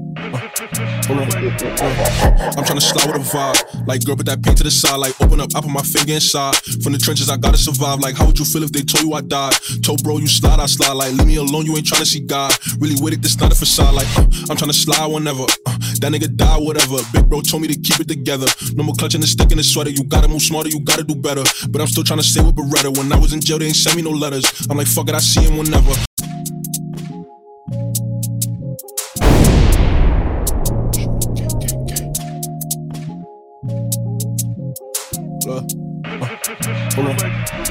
I'm 0.74 2.64
tryna 2.64 2.80
slide 2.80 3.12
with 3.12 3.16
a 3.16 3.36
vibe. 3.36 3.86
Like, 3.86 4.04
girl, 4.04 4.16
put 4.16 4.26
that 4.26 4.42
paint 4.42 4.56
to 4.58 4.64
the 4.64 4.70
side. 4.70 4.96
Like, 4.96 5.20
open 5.20 5.40
up, 5.40 5.54
I 5.54 5.60
put 5.60 5.70
my 5.70 5.82
finger 5.82 6.14
inside. 6.14 6.56
From 6.82 6.92
the 6.92 6.98
trenches, 6.98 7.28
I 7.28 7.36
gotta 7.36 7.58
survive. 7.58 8.00
Like, 8.00 8.16
how 8.16 8.26
would 8.26 8.38
you 8.38 8.44
feel 8.44 8.62
if 8.62 8.72
they 8.72 8.80
told 8.80 9.04
you 9.04 9.12
I 9.12 9.20
died? 9.20 9.52
Told 9.82 10.02
bro, 10.02 10.18
you 10.18 10.28
slide, 10.28 10.60
I 10.60 10.66
slide. 10.66 10.92
Like, 10.92 11.12
leave 11.12 11.26
me 11.26 11.36
alone, 11.36 11.66
you 11.66 11.76
ain't 11.76 11.86
tryna 11.86 12.06
see 12.06 12.20
God. 12.20 12.56
Really 12.78 12.96
with 13.02 13.12
it, 13.12 13.22
this 13.22 13.38
not 13.38 13.52
a 13.52 13.54
facade. 13.54 13.94
Like, 13.94 14.08
uh, 14.16 14.22
I'm 14.48 14.56
tryna 14.56 14.72
slide 14.72 15.06
whenever. 15.12 15.44
Uh, 15.66 15.76
that 16.00 16.10
nigga 16.10 16.34
die, 16.34 16.58
whatever. 16.58 16.98
Big 17.12 17.28
bro 17.28 17.42
told 17.42 17.62
me 17.62 17.68
to 17.68 17.78
keep 17.78 18.00
it 18.00 18.08
together. 18.08 18.46
No 18.74 18.84
more 18.84 18.94
clutching 18.94 19.20
the 19.20 19.26
stick 19.26 19.50
in 19.52 19.58
the 19.58 19.64
sweater. 19.64 19.90
You 19.90 20.04
gotta 20.04 20.28
move 20.28 20.42
smarter, 20.42 20.70
you 20.70 20.80
gotta 20.80 21.04
do 21.04 21.14
better. 21.14 21.44
But 21.68 21.80
I'm 21.80 21.88
still 21.88 22.04
tryna 22.04 22.24
stay 22.24 22.40
with 22.40 22.56
Beretta. 22.56 22.96
When 22.96 23.12
I 23.12 23.18
was 23.18 23.32
in 23.32 23.40
jail, 23.40 23.58
they 23.58 23.66
ain't 23.66 23.76
send 23.76 23.96
me 23.96 24.02
no 24.02 24.10
letters. 24.10 24.46
I'm 24.70 24.76
like, 24.76 24.86
fuck 24.86 25.08
it, 25.08 25.14
I 25.14 25.20
see 25.20 25.42
him 25.42 25.58
whenever. 25.58 25.92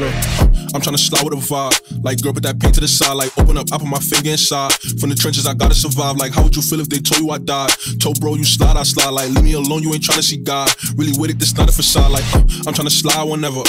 I'm 0.07 0.81
tryna 0.81 0.97
slide 0.97 1.23
with 1.23 1.33
a 1.33 1.41
vibe. 1.41 2.03
Like, 2.03 2.21
girl, 2.21 2.33
put 2.33 2.43
that 2.43 2.59
paint 2.59 2.75
to 2.75 2.81
the 2.81 2.87
side. 2.87 3.13
Like, 3.13 3.37
open 3.37 3.57
up, 3.57 3.67
I 3.71 3.77
put 3.77 3.87
my 3.87 3.99
finger 3.99 4.31
inside. 4.31 4.73
From 4.99 5.09
the 5.09 5.15
trenches, 5.15 5.45
I 5.45 5.53
gotta 5.53 5.75
survive. 5.75 6.17
Like, 6.17 6.33
how 6.33 6.43
would 6.43 6.55
you 6.55 6.61
feel 6.61 6.79
if 6.79 6.89
they 6.89 6.99
told 6.99 7.21
you 7.21 7.29
I 7.31 7.37
died? 7.37 7.71
Told 7.99 8.19
bro, 8.19 8.35
you 8.35 8.45
slide, 8.45 8.77
I 8.77 8.83
slide. 8.83 9.09
Like, 9.09 9.29
leave 9.29 9.43
me 9.43 9.53
alone, 9.53 9.83
you 9.83 9.93
ain't 9.93 10.03
tryna 10.03 10.23
see 10.23 10.37
God. 10.37 10.69
Really 10.95 11.13
with 11.17 11.31
it, 11.31 11.39
this 11.39 11.55
not 11.55 11.69
a 11.69 11.71
facade. 11.71 12.11
Like, 12.11 12.25
uh, 12.35 12.39
I'm 12.67 12.73
tryna 12.73 12.91
slide 12.91 13.23
whenever. 13.23 13.63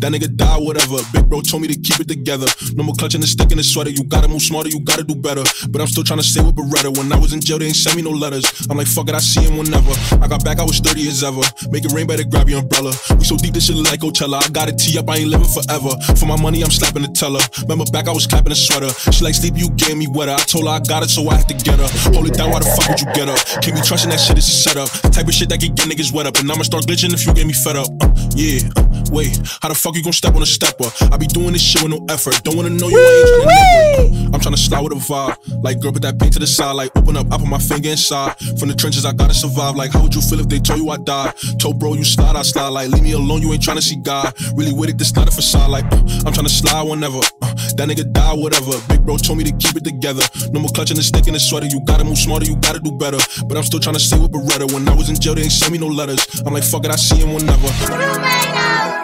That 0.00 0.12
nigga 0.12 0.28
die, 0.36 0.58
whatever. 0.58 0.98
Big 1.12 1.28
bro 1.28 1.40
told 1.40 1.62
me 1.62 1.68
to 1.68 1.78
keep 1.78 2.00
it 2.00 2.08
together. 2.08 2.46
No 2.74 2.84
more 2.84 2.94
clutching 2.94 3.20
the 3.20 3.26
stick 3.26 3.50
in 3.50 3.58
the 3.58 3.64
sweater. 3.64 3.90
You 3.90 4.04
gotta 4.04 4.28
move 4.28 4.42
smarter, 4.42 4.68
you 4.68 4.80
gotta 4.80 5.04
do 5.04 5.14
better. 5.14 5.44
But 5.70 5.80
I'm 5.80 5.86
still 5.86 6.04
tryna 6.04 6.22
stay 6.22 6.42
with 6.42 6.56
Beretta. 6.56 6.96
When 6.96 7.12
I 7.12 7.18
was 7.18 7.32
in 7.32 7.40
jail, 7.40 7.58
they 7.58 7.66
ain't 7.66 7.76
send 7.76 7.96
me 7.96 8.02
no 8.02 8.10
letters. 8.10 8.44
I'm 8.68 8.76
like, 8.76 8.86
fuck 8.86 9.08
it, 9.08 9.14
I 9.14 9.20
see 9.20 9.42
him 9.42 9.56
whenever. 9.56 9.92
I 10.22 10.28
got 10.28 10.44
back, 10.44 10.58
I 10.58 10.64
was 10.64 10.80
30 10.80 11.08
as 11.08 11.22
ever. 11.24 11.42
Make 11.70 11.84
it 11.84 11.92
rain, 11.92 12.06
better 12.06 12.24
grab 12.24 12.48
your 12.48 12.60
umbrella. 12.60 12.92
We 13.18 13.24
so 13.24 13.36
deep, 13.36 13.54
this 13.54 13.66
shit 13.66 13.76
like 13.76 14.00
Coachella. 14.00 14.42
I 14.42 14.48
got 14.50 14.68
a 14.68 14.74
tee 14.74 14.98
up, 14.98 15.08
I 15.08 15.18
ain't 15.24 15.30
living 15.30 15.48
forever. 15.48 15.92
For 16.16 16.26
my 16.26 16.40
money, 16.40 16.62
I'm 16.62 16.70
slapping 16.70 17.02
the 17.02 17.12
teller. 17.12 17.40
Remember 17.62 17.84
back, 17.90 18.08
I 18.08 18.12
was 18.12 18.26
clapping 18.26 18.52
a 18.52 18.56
sweater. 18.56 18.90
She 19.10 19.24
like, 19.24 19.34
sleep, 19.34 19.54
you 19.56 19.70
gave 19.74 19.96
me 19.96 20.06
wetter. 20.06 20.32
I 20.32 20.42
told 20.44 20.64
her 20.64 20.74
I 20.76 20.80
got 20.80 21.02
it, 21.02 21.10
so 21.10 21.26
I 21.28 21.36
have 21.36 21.46
to 21.48 21.54
get 21.54 21.78
her. 21.78 21.88
Hold 22.12 22.28
it 22.28 22.34
down, 22.34 22.50
why 22.50 22.60
the 22.60 22.70
fuck 22.72 22.88
would 22.90 23.00
you 23.00 23.10
get 23.14 23.28
up? 23.28 23.38
Keep 23.62 23.74
me 23.74 23.82
trusting 23.82 24.10
that 24.10 24.20
shit 24.20 24.38
is 24.38 24.48
a 24.48 24.56
setup. 24.68 24.88
Type 25.12 25.26
of 25.26 25.34
shit 25.34 25.48
that 25.48 25.60
can 25.60 25.74
get 25.74 25.88
niggas 25.88 26.12
wet 26.12 26.26
up. 26.26 26.36
And 26.38 26.50
I'ma 26.50 26.62
start 26.62 26.84
glitching 26.86 27.12
if 27.12 27.26
you 27.26 27.34
get 27.34 27.46
me 27.46 27.52
fed 27.52 27.76
up. 27.76 27.88
Uh, 28.00 28.10
yeah, 28.36 28.60
uh, 28.76 28.93
wait, 29.10 29.40
how 29.62 29.68
the 29.68 29.74
fuck 29.74 29.94
you 29.94 30.02
gon' 30.02 30.12
step 30.12 30.34
on 30.34 30.42
a 30.42 30.46
stepper? 30.46 30.90
I 31.12 31.16
be 31.16 31.26
doing 31.26 31.52
this 31.52 31.62
shit 31.62 31.82
with 31.82 31.92
no 31.92 32.04
effort. 32.08 32.42
Don't 32.44 32.56
wanna 32.56 32.70
know 32.70 32.88
you 32.88 32.98
ain't 32.98 33.28
tryna. 33.28 34.34
I'm 34.34 34.40
tryna 34.40 34.58
slide 34.58 34.82
with 34.82 34.92
a 34.92 34.96
vibe. 34.96 35.36
Like, 35.62 35.80
girl, 35.80 35.92
put 35.92 36.02
that 36.02 36.18
paint 36.18 36.32
to 36.34 36.38
the 36.38 36.46
side. 36.46 36.72
Like, 36.72 36.90
open 36.96 37.16
up, 37.16 37.32
I 37.32 37.38
put 37.38 37.46
my 37.46 37.58
finger 37.58 37.90
inside. 37.90 38.36
From 38.58 38.68
the 38.68 38.74
trenches, 38.74 39.04
I 39.04 39.12
gotta 39.12 39.34
survive. 39.34 39.76
Like, 39.76 39.92
how 39.92 40.02
would 40.02 40.14
you 40.14 40.20
feel 40.20 40.40
if 40.40 40.48
they 40.48 40.58
told 40.58 40.80
you 40.80 40.90
I 40.90 40.96
died? 40.98 41.34
Told 41.58 41.78
bro, 41.78 41.94
you 41.94 42.04
slide, 42.04 42.36
I 42.36 42.42
slide. 42.42 42.68
Like, 42.68 42.90
leave 42.90 43.02
me 43.02 43.12
alone, 43.12 43.42
you 43.42 43.52
ain't 43.52 43.62
tryna 43.62 43.82
see 43.82 43.96
God. 43.96 44.34
Really 44.56 44.72
with 44.72 44.90
it, 44.90 44.98
this 44.98 45.14
not 45.14 45.28
a 45.28 45.30
facade. 45.30 45.70
Like, 45.70 45.84
uh, 45.92 45.96
I'm 46.26 46.32
tryna 46.32 46.48
slide 46.48 46.82
whenever. 46.82 47.18
Uh, 47.42 47.54
that 47.76 47.88
nigga 47.88 48.10
die, 48.12 48.34
whatever. 48.34 48.72
Big 48.88 49.04
bro 49.04 49.16
told 49.16 49.38
me 49.38 49.44
to 49.44 49.52
keep 49.56 49.76
it 49.76 49.84
together. 49.84 50.22
No 50.52 50.60
more 50.60 50.70
clutching 50.70 50.96
the 50.96 51.02
stick 51.02 51.26
in 51.26 51.34
the 51.34 51.40
sweater. 51.40 51.66
You 51.66 51.80
gotta 51.84 52.04
move 52.04 52.18
smarter, 52.18 52.46
you 52.46 52.56
gotta 52.56 52.80
do 52.80 52.92
better. 52.92 53.18
But 53.46 53.56
I'm 53.56 53.64
still 53.64 53.80
tryna 53.80 54.00
stay 54.00 54.18
with 54.18 54.32
Beretta. 54.32 54.72
When 54.72 54.88
I 54.88 54.94
was 54.94 55.08
in 55.08 55.16
jail, 55.16 55.34
they 55.34 55.42
ain't 55.42 55.52
send 55.52 55.72
me 55.72 55.78
no 55.78 55.88
letters. 55.88 56.42
I'm 56.46 56.52
like, 56.52 56.64
fuck 56.64 56.84
it, 56.84 56.90
I 56.90 56.96
see 56.96 57.16
him 57.16 57.32
whenever. 57.32 59.03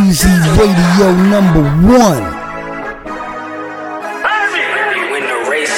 Weezy 0.00 0.32
Radio 0.56 1.12
number 1.28 1.60
one. 1.84 2.24
Win 5.12 5.24
the 5.28 5.44
race. 5.50 5.76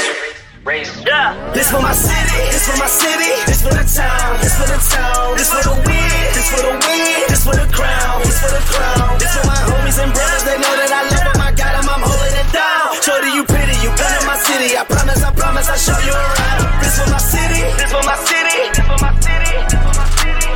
Race. 0.64 0.94
Yeah. 1.02 1.34
This 1.54 1.70
for 1.72 1.82
my 1.82 1.90
city. 1.92 2.38
This 2.54 2.70
for 2.70 2.78
my 2.78 2.86
city. 2.86 3.34
This 3.50 3.62
for 3.66 3.74
the 3.74 3.82
town. 3.82 4.38
This 4.38 4.54
for 4.54 4.70
the 4.70 4.78
town. 4.94 5.34
This 5.34 5.50
for 5.50 5.62
the 5.66 5.74
win. 5.90 6.06
This 6.38 6.46
for 6.54 6.62
the 6.62 6.70
win. 6.70 7.26
This 7.26 7.42
for 7.42 7.56
the 7.58 7.66
crown. 7.74 8.22
This 8.22 8.38
for 8.38 8.54
the 8.54 8.62
crown. 8.70 9.18
This 9.18 9.34
for 9.34 9.42
my 9.48 9.58
homies 9.58 9.98
and 9.98 10.14
brothers. 10.14 10.44
They 10.46 10.54
know 10.54 10.74
that 10.78 10.92
I 10.94 11.02
love 11.02 11.34
them. 11.34 11.42
I 11.42 11.50
got 11.50 11.82
them. 11.82 11.90
I'm 11.90 11.98
holding 12.06 12.36
it 12.38 12.46
down. 12.54 12.94
Shorty, 13.02 13.34
you 13.34 13.42
pretty. 13.42 13.74
You 13.82 13.90
gun 13.98 14.14
in 14.14 14.26
my 14.26 14.38
city. 14.38 14.78
I 14.78 14.86
promise. 14.86 15.18
I 15.24 15.34
promise. 15.34 15.66
I 15.66 15.74
show 15.74 15.98
you 16.06 16.14
around. 16.14 16.78
This 16.78 16.94
for 16.94 17.10
my 17.10 17.18
city. 17.18 17.66
This 17.74 17.90
for 17.90 18.06
my 18.06 18.14
city. 18.22 18.70
This 18.70 18.86
for 18.86 19.02
my 19.02 19.10
city. 19.18 19.51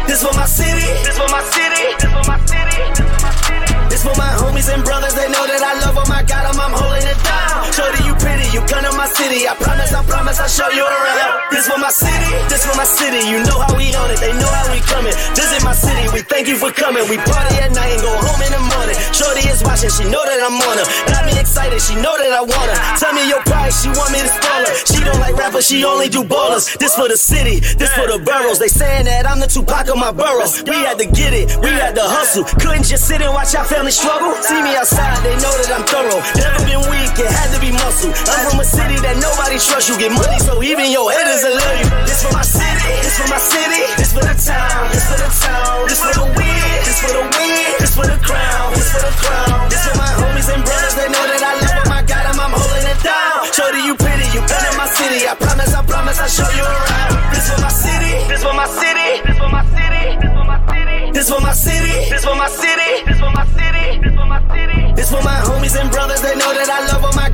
This 0.07 0.23
for 0.23 0.35
my 0.35 0.47
city. 0.47 0.87
This 1.05 1.19
for 1.19 1.29
my 1.29 1.43
city. 1.43 1.95
This 1.99 2.13
for 2.13 2.31
my 2.31 2.39
city. 2.47 2.83
This 2.95 3.09
for 3.09 3.23
my 3.23 3.66
homies 4.05 4.73
and 4.73 4.85
brothers, 4.85 5.15
they 5.15 5.29
know 5.31 5.47
that 5.47 5.63
I 5.63 5.81
love 5.87 5.97
them. 5.97 6.11
I 6.13 6.23
got 6.23 6.45
them, 6.45 6.61
I'm 6.61 6.75
holding 6.75 7.07
it 7.07 7.17
down. 7.25 7.65
Shorty, 7.73 8.05
you 8.05 8.15
pretty, 8.21 8.45
you 8.53 8.61
come 8.69 8.85
to 8.85 8.93
my 8.97 9.09
city. 9.09 9.49
I 9.49 9.55
promise, 9.57 9.93
I 9.93 10.03
promise, 10.05 10.41
I'll 10.41 10.51
show 10.51 10.69
you 10.75 10.85
around. 10.85 11.53
This 11.53 11.69
for 11.69 11.79
my 11.79 11.93
city, 11.93 12.33
this 12.51 12.67
for 12.67 12.77
my 12.77 12.85
city. 12.85 13.25
You 13.29 13.41
know 13.45 13.57
how 13.61 13.73
we 13.77 13.95
on 13.97 14.11
it, 14.11 14.21
they 14.21 14.33
know 14.37 14.51
how 14.51 14.69
we 14.73 14.81
coming. 14.85 15.15
This 15.33 15.49
is 15.53 15.65
my 15.65 15.73
city, 15.73 16.09
we 16.13 16.21
thank 16.21 16.49
you 16.49 16.57
for 16.57 16.73
coming. 16.73 17.09
We 17.09 17.17
party 17.17 17.57
at 17.61 17.73
night 17.73 17.97
and 17.97 18.03
go 18.03 18.13
home 18.13 18.41
in 18.43 18.53
the 18.53 18.63
morning. 18.77 18.97
Shorty 19.13 19.45
is 19.49 19.63
watching, 19.65 19.93
she 19.93 20.05
know 20.09 20.25
that 20.25 20.41
I'm 20.41 20.57
on 20.57 20.77
her. 20.77 20.87
Got 21.09 21.25
me 21.25 21.39
excited, 21.39 21.81
she 21.81 21.95
know 21.97 22.17
that 22.17 22.33
I 22.33 22.43
want 22.43 22.69
her. 22.69 22.79
Tell 23.01 23.13
me 23.13 23.25
your 23.29 23.41
price, 23.49 23.85
she 23.85 23.89
want 23.93 24.13
me 24.13 24.21
to 24.21 24.31
spoil 24.31 24.65
her. 24.67 24.75
She 24.89 25.01
don't 25.05 25.21
like 25.21 25.37
rappers, 25.37 25.67
she 25.67 25.85
only 25.85 26.09
do 26.09 26.25
ballers. 26.25 26.77
This 26.77 26.95
for 26.95 27.09
the 27.09 27.17
city, 27.17 27.61
this 27.61 27.93
for 27.95 28.07
the 28.09 28.19
boroughs. 28.21 28.59
They 28.59 28.69
saying 28.69 29.07
that 29.07 29.25
I'm 29.29 29.41
the 29.41 29.47
Tupac 29.49 29.89
of 29.89 29.97
my 29.97 30.13
borough. 30.13 30.49
We 30.67 30.77
had 30.85 30.99
to 30.99 31.07
get 31.07 31.33
it, 31.33 31.57
we 31.61 31.71
had 31.71 31.95
to 31.95 32.05
hustle. 32.05 32.45
Couldn't 32.61 32.85
just 32.85 33.07
sit 33.09 33.21
and 33.21 33.33
watch 33.33 33.55
our 33.55 33.65
family 33.65 33.86
struggle. 33.91 34.35
See 34.43 34.61
me 34.63 34.75
outside, 34.77 35.23
they 35.23 35.37
know 35.39 35.53
that 35.63 35.71
I'm 35.71 35.85
thorough. 35.87 36.23
Never 36.35 36.61
been 36.67 36.83
weak, 36.91 37.15
it 37.19 37.31
had 37.31 37.51
to 37.55 37.61
be 37.61 37.71
muscle. 37.71 38.11
I'm 38.11 38.51
from 38.51 38.61
a 38.61 38.67
city 38.67 38.97
that 39.03 39.17
nobody 39.19 39.59
trusts. 39.59 39.89
You 39.91 39.97
get 39.99 40.13
money, 40.13 40.39
so 40.43 40.63
even 40.63 40.91
your 40.91 41.11
haters 41.11 41.43
will 41.47 41.57
love 41.57 41.77
you. 41.79 41.89
This 42.07 42.23
for 42.23 42.33
my 42.35 42.43
city, 42.43 42.93
this 43.03 43.17
for 43.19 43.29
my 43.31 43.41
city, 43.41 43.83
this 43.99 44.11
for 44.11 44.25
the 44.25 44.37
town, 44.37 44.91
this 44.91 45.07
for 45.07 45.19
the 45.19 45.31
town, 45.31 45.87
this 45.87 46.01
for 46.03 46.13
the 46.15 46.27
win, 46.35 46.79
this 46.83 46.99
for 47.03 47.13
the 47.15 47.25
win, 47.25 47.73
this 47.79 47.93
for 47.95 48.07
the 48.07 48.19
crown, 48.23 48.75
this 48.75 48.89
for 48.91 49.03
the 49.03 49.13
crown. 49.23 49.71
This 49.71 49.83
for 49.87 49.97
my 49.99 50.11
homies 50.19 50.49
and 50.51 50.63
brothers, 50.63 50.95
they 50.95 51.09
know 51.11 51.25
that 51.27 51.43
I 51.43 51.53
love 51.61 51.77
them. 51.85 51.93
I 51.93 52.01
got 52.03 52.23
them, 52.27 52.39
I'm 52.41 52.55
holding 52.55 52.87
it 52.87 53.01
down. 53.03 53.47
Shorty, 53.53 53.83
you 53.87 53.95
pretty, 53.95 54.27
you 54.35 54.43
in 54.43 54.75
my 54.77 54.89
city. 54.91 55.27
I 55.29 55.35
promise, 55.35 55.73
I 55.75 55.83
promise, 55.85 56.19
I 56.21 56.29
show 56.29 56.49
you 56.55 56.65
around. 56.65 57.13
This 57.33 57.47
for 57.51 57.61
my 57.61 57.71
city, 57.71 58.15
this 58.29 58.43
for 58.43 58.55
my 58.55 58.67
city, 58.67 59.11
this 59.27 59.39
for 59.39 59.51
my 59.51 59.63
city, 59.75 60.05
this 60.21 60.33
for 60.33 60.45
my 60.45 60.59
city. 60.67 60.86
This 61.17 61.31
for 61.31 61.41
my 61.41 61.55
city, 61.55 62.11
this 62.11 62.27
for 62.27 62.37
my 62.37 62.47
city, 62.47 63.03
this 63.09 63.19
for 63.19 63.31
my 63.33 63.47
city, 63.57 63.99
this 64.05 64.15
for 64.15 64.27
my 64.27 64.37
city. 64.53 64.93
This 64.93 65.11
for 65.11 65.23
my 65.25 65.41
homies 65.49 65.81
and 65.81 65.91
brothers, 65.91 66.21
they 66.21 66.37
know 66.37 66.53
that 66.53 66.69
I 66.69 66.93
love 66.93 67.01
them. 67.01 67.17
I 67.17 67.26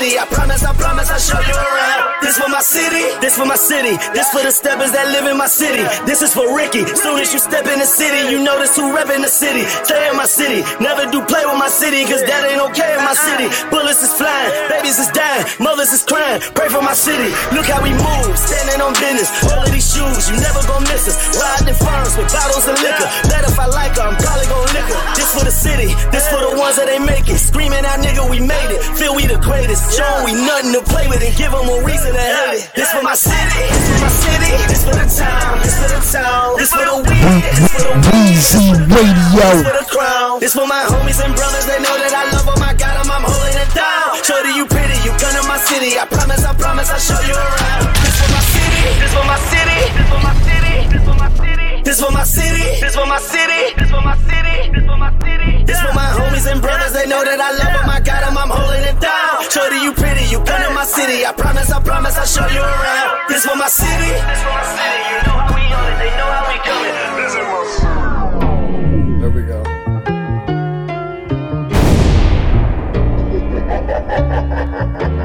city. 0.00 0.18
I 0.18 0.24
promise, 0.26 0.64
I 0.64 0.72
promise, 0.74 1.10
I'll 1.10 1.20
show 1.20 1.40
you 1.40 1.56
around. 1.56 2.24
This 2.24 2.36
for 2.38 2.48
my 2.48 2.60
city, 2.60 3.04
this 3.20 3.36
for 3.36 3.44
my 3.44 3.56
city. 3.56 3.96
This 4.16 4.28
for 4.32 4.42
the 4.42 4.52
steppers 4.52 4.92
that 4.92 5.12
live 5.12 5.26
in 5.28 5.36
my 5.36 5.46
city. 5.48 5.84
This 6.08 6.22
is 6.22 6.32
for 6.32 6.56
Ricky. 6.56 6.84
Soon 6.96 7.20
as 7.20 7.32
you 7.32 7.40
step 7.40 7.66
in 7.68 7.78
the 7.78 7.88
city, 7.88 8.32
you 8.32 8.42
notice 8.42 8.76
who 8.76 8.92
reppin' 8.92 9.22
the 9.22 9.32
city. 9.32 9.64
Stay 9.84 10.08
in 10.08 10.16
my 10.16 10.26
city. 10.26 10.64
Never 10.80 11.04
do 11.10 11.20
play 11.24 11.44
with 11.44 11.58
my 11.60 11.68
city, 11.68 12.04
cause 12.08 12.22
that 12.24 12.48
ain't 12.48 12.60
okay 12.72 12.96
in 12.96 13.02
my 13.04 13.16
city. 13.16 13.48
Bullets 13.68 14.00
is 14.00 14.12
flying, 14.16 14.50
babies 14.68 14.98
is 14.98 15.10
dying, 15.12 15.44
mothers 15.60 15.92
is 15.92 16.04
crying. 16.04 16.40
Pray 16.56 16.68
for 16.68 16.82
my 16.82 16.96
city. 16.96 17.30
Look 17.52 17.68
how 17.68 17.80
we 17.84 17.92
move, 17.92 18.32
standing 18.36 18.80
on 18.80 18.96
business. 18.96 19.28
All 19.48 19.64
of 19.64 19.70
these 19.72 19.84
shoes, 19.84 20.28
you 20.28 20.36
never 20.40 20.60
gon' 20.68 20.84
miss 20.88 21.08
us. 21.08 21.16
Riding 21.36 21.72
in 21.72 21.76
farms 21.76 22.16
with 22.16 22.30
bottles 22.32 22.66
of 22.68 22.76
liquor. 22.80 23.08
Bet 23.28 23.44
if 23.44 23.56
I 23.58 23.66
like 23.68 23.96
her, 23.96 24.06
I'm 24.06 24.16
probably 24.16 24.48
gon' 24.48 24.68
lick 24.72 24.86
her. 24.88 25.00
This 25.16 25.30
for 25.34 25.44
the 25.44 25.54
city, 25.54 25.92
this 26.14 26.24
for 26.28 26.40
the 26.40 26.52
ones 26.56 26.76
that 26.76 26.88
ain't 26.88 27.04
make 27.04 27.26
it. 27.28 27.40
Screaming 27.40 27.84
out, 27.84 28.00
nigga, 28.00 28.24
we 28.28 28.40
made 28.40 28.70
it. 28.70 28.80
Feel 28.96 29.16
we 29.16 29.26
the 29.26 29.40
greatest. 29.40 29.89
Show 29.90 30.22
we 30.24 30.32
nothing 30.38 30.72
to 30.72 30.82
play 30.86 31.10
with 31.10 31.18
and 31.18 31.34
give 31.34 31.50
them 31.50 31.66
a 31.66 31.76
reason 31.82 32.14
to 32.14 32.22
hate 32.22 32.62
it. 32.62 32.70
This 32.78 32.90
for 32.94 33.02
my 33.02 33.14
city, 33.18 33.66
this 33.74 33.86
for 33.90 33.98
my 33.98 34.12
city, 34.22 34.52
this 34.70 34.82
for 34.86 34.94
the 34.94 35.06
town, 35.10 35.58
this 35.66 35.74
for 35.74 35.90
the 35.90 36.00
town, 36.14 36.56
this 36.56 36.70
for 36.70 36.84
the 36.86 36.96
weed, 37.10 37.42
this 37.58 37.66
for 37.74 37.82
the 37.82 37.94
Weezy 38.06 38.70
Radio. 38.86 39.50
this 39.50 39.66
for 39.66 39.74
the 39.74 39.86
crown. 39.90 40.38
This 40.38 40.54
for 40.54 40.66
my 40.70 40.86
homies 40.86 41.18
and 41.18 41.34
brothers, 41.34 41.66
they 41.66 41.82
know 41.82 41.90
that 41.98 42.14
I 42.14 42.22
love 42.30 42.46
them. 42.46 42.62
I 42.62 42.70
got 42.78 43.02
them, 43.02 43.10
I'm 43.10 43.26
holding 43.26 43.58
it 43.58 43.70
down. 43.74 44.14
Shorty, 44.22 44.54
you 44.54 44.64
pretty, 44.70 44.94
you 45.02 45.10
come 45.18 45.34
to 45.34 45.42
my 45.50 45.58
city. 45.58 45.98
I 45.98 46.06
promise, 46.06 46.46
I 46.46 46.54
promise, 46.54 46.86
I'll 46.94 47.02
show 47.02 47.18
you 47.26 47.34
around. 47.34 47.90
This 47.98 48.14
for 48.14 48.30
my 48.30 48.42
city, 48.46 48.82
this 48.94 49.10
for 49.10 49.26
my 49.26 49.38
city, 49.50 49.78
this 49.90 50.06
for 50.06 50.22
my 50.22 50.34
city, 50.46 50.74
this 50.86 51.02
for 51.02 51.16
my 51.18 51.28
city. 51.34 51.82
This 51.82 51.98
for 51.98 52.12
my 52.14 52.22
city, 52.22 52.78
this 52.78 52.94
for 52.94 53.06
my 53.10 53.18
city, 53.18 53.62
this 53.74 53.90
for 53.90 54.02
my 54.06 54.14
city, 54.22 54.70
this 54.70 54.86
for 54.86 54.96
my 55.02 55.10
city. 55.18 55.66
This 55.66 55.80
for 55.82 55.92
my 55.98 56.08
homies 56.14 56.46
and 56.46 56.62
brothers, 56.62 56.94
they 56.94 57.10
know 57.10 57.26
that 57.26 57.42
I 57.42 57.50
love 57.58 57.74
them. 57.74 57.90
I 57.90 57.98
got 57.98 58.22
them, 58.22 58.38
I'm 58.38 58.50
holding 58.54 58.86
it 58.86 59.00
down. 59.02 59.19
Shorty, 59.48 59.76
you 59.78 59.92
pretty, 59.92 60.24
you 60.30 60.38
come 60.44 60.62
to 60.62 60.70
my 60.74 60.84
city. 60.84 61.24
I 61.24 61.32
promise, 61.32 61.70
I 61.72 61.80
promise, 61.82 62.16
I'll 62.16 62.26
show 62.26 62.46
you 62.46 62.60
around. 62.60 63.28
This 63.28 63.44
for 63.46 63.56
my 63.56 63.68
city, 63.68 64.12
this 64.12 64.42
for 64.42 64.50
my 64.50 64.62
city. 64.76 65.02
You 65.10 65.22
know 65.26 65.36
how 65.40 65.54
we 65.54 65.62
on 65.72 65.86
it, 65.90 65.96
they 65.98 66.10
know 66.18 66.30
how 66.30 66.44
we 66.50 66.56
coming. 66.68 66.94
This 67.18 67.32
is 67.32 67.46
my 67.48 67.64
city. 67.74 69.20
There 69.20 69.30
we 69.30 69.42
go. 69.42 69.60
Woo 75.00 75.16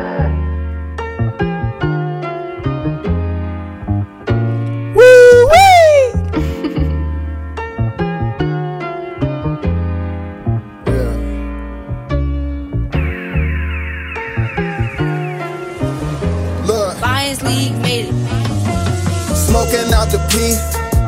smoking 19.55 19.93
out 19.95 20.11
the 20.11 20.19
P, 20.27 20.51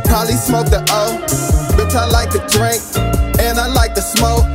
probably 0.07 0.39
smoke 0.39 0.71
the 0.71 0.79
O. 0.95 1.19
Bitch, 1.75 1.91
I 1.99 2.07
like 2.07 2.31
to 2.31 2.39
drink, 2.47 2.79
and 3.43 3.59
I 3.59 3.67
like 3.67 3.93
to 3.95 4.01
smoke. 4.01 4.47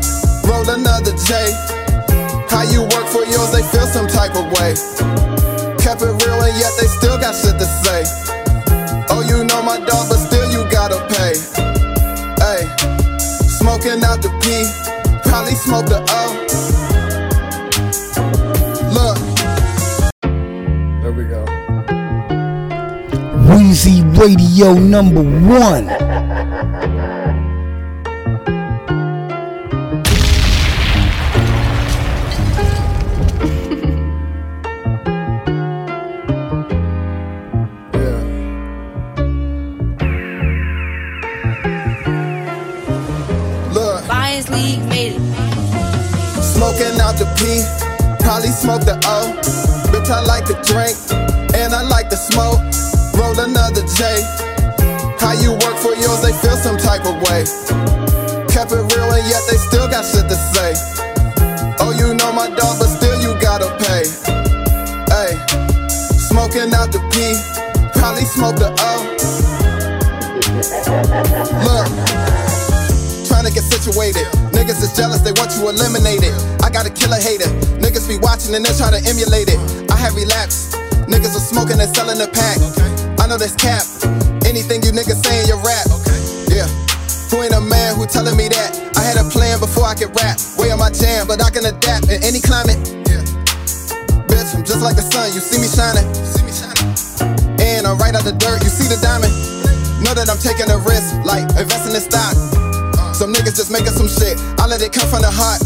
Roll 0.49 0.64
another 0.64 1.12
J. 1.28 1.53
How 2.49 2.64
you 2.64 2.88
work 2.88 3.07
for 3.12 3.20
yours, 3.28 3.53
they 3.53 3.61
feel 3.61 3.84
some 3.84 4.09
type 4.09 4.32
of 4.32 4.49
way. 4.57 4.72
Kept 5.76 6.01
it 6.01 6.16
real, 6.24 6.40
and 6.40 6.57
yet 6.57 6.72
they 6.80 6.88
still 6.88 7.20
got 7.20 7.36
shit 7.36 7.61
to 7.61 7.68
say. 7.84 8.09
Oh, 9.12 9.20
you 9.28 9.45
know 9.45 9.61
my 9.61 9.76
dog, 9.76 10.09
but 10.09 10.16
still 10.24 10.49
you 10.49 10.64
gotta 10.72 10.97
pay. 11.12 11.36
Hey, 12.40 12.64
smoking 13.20 14.01
out 14.09 14.24
the 14.24 14.32
P, 14.40 14.64
probably 15.28 15.53
smoke 15.53 15.84
the 15.84 16.01
O. 16.01 16.41
Weezy 23.73 24.05
Radio 24.18 24.75
number 24.75 25.23
one. 25.23 25.87
Look. 43.73 44.07
Lions 44.07 44.51
League 44.51 44.85
made 44.91 45.14
it. 45.14 45.20
Smoking 46.43 47.01
out 47.01 47.16
the 47.16 47.25
P, 47.39 47.64
probably 48.23 48.49
smoke 48.49 48.85
the 48.85 49.01
O. 49.07 49.33
Bitch, 49.91 50.11
I 50.11 50.20
like 50.25 50.45
to 50.45 50.55
drink, 50.62 50.95
and 59.23 59.31
yet 59.31 59.43
they 59.47 59.57
still 59.57 59.87
got 59.87 60.03
shit 60.03 60.27
to 60.27 60.35
say. 60.35 60.75
Oh, 61.79 61.95
you 61.95 62.14
know 62.14 62.33
my 62.33 62.51
dog, 62.51 62.79
but 62.79 62.91
still 62.91 63.14
you 63.23 63.39
gotta 63.39 63.70
pay. 63.79 64.03
Hey, 65.07 65.39
smoking 66.11 66.75
out 66.75 66.91
the 66.91 66.99
P, 67.14 67.39
probably 67.95 68.25
smoke 68.27 68.59
the 68.59 68.75
O. 68.75 68.93
Look 71.62 71.87
trying 73.29 73.47
to 73.47 73.53
get 73.55 73.62
situated. 73.62 74.27
Niggas 74.51 74.83
is 74.83 74.93
jealous, 74.97 75.20
they 75.20 75.33
want 75.39 75.55
you 75.57 75.68
eliminated. 75.68 76.35
I 76.62 76.70
got 76.70 76.87
a 76.87 76.91
killer 76.91 77.16
hater. 77.16 77.49
Niggas 77.79 78.09
be 78.09 78.18
watching 78.18 78.55
and 78.55 78.64
they 78.64 78.75
try 78.75 78.91
to 78.91 79.01
emulate 79.07 79.49
it. 79.49 79.59
I 79.91 79.97
have 79.97 80.14
relapsed. 80.16 80.75
Niggas 81.07 81.35
are 81.39 81.47
smoking 81.47 81.81
and 81.81 81.95
selling 81.95 82.18
the 82.18 82.27
pack. 82.27 82.59
I 83.20 83.27
know 83.29 83.39
there's 83.39 83.55
cap. 83.55 84.01
I 89.93 89.95
could 89.95 90.16
rap. 90.16 90.40
Way 90.57 90.72
on 90.72 90.80
my 90.80 90.88
jam, 90.88 91.28
but 91.28 91.45
I 91.45 91.53
can 91.53 91.68
adapt 91.68 92.09
in 92.09 92.16
any 92.24 92.40
climate. 92.40 92.80
Yeah. 93.05 93.20
Bitch, 94.24 94.57
I'm 94.57 94.64
just 94.64 94.80
like 94.80 94.97
the 94.97 95.05
sun. 95.05 95.28
You 95.36 95.40
see 95.45 95.61
me 95.61 95.68
shining. 95.68 96.09
And 97.61 97.84
I'm 97.84 98.01
right 98.01 98.16
out 98.16 98.24
the 98.24 98.32
dirt. 98.32 98.64
You 98.64 98.72
see 98.72 98.88
the 98.88 98.97
diamond. 99.05 99.28
Know 100.01 100.16
that 100.16 100.32
I'm 100.32 100.40
taking 100.40 100.64
a 100.72 100.80
risk, 100.80 101.12
like 101.28 101.45
investing 101.61 101.93
in 101.93 102.01
stock. 102.01 102.32
Uh. 102.97 103.12
Some 103.12 103.36
niggas 103.36 103.53
just 103.53 103.68
making 103.68 103.93
some 103.93 104.09
shit. 104.09 104.40
I 104.57 104.64
let 104.64 104.80
it 104.80 104.97
come 104.97 105.05
from 105.12 105.20
the 105.20 105.28
heart. 105.28 105.61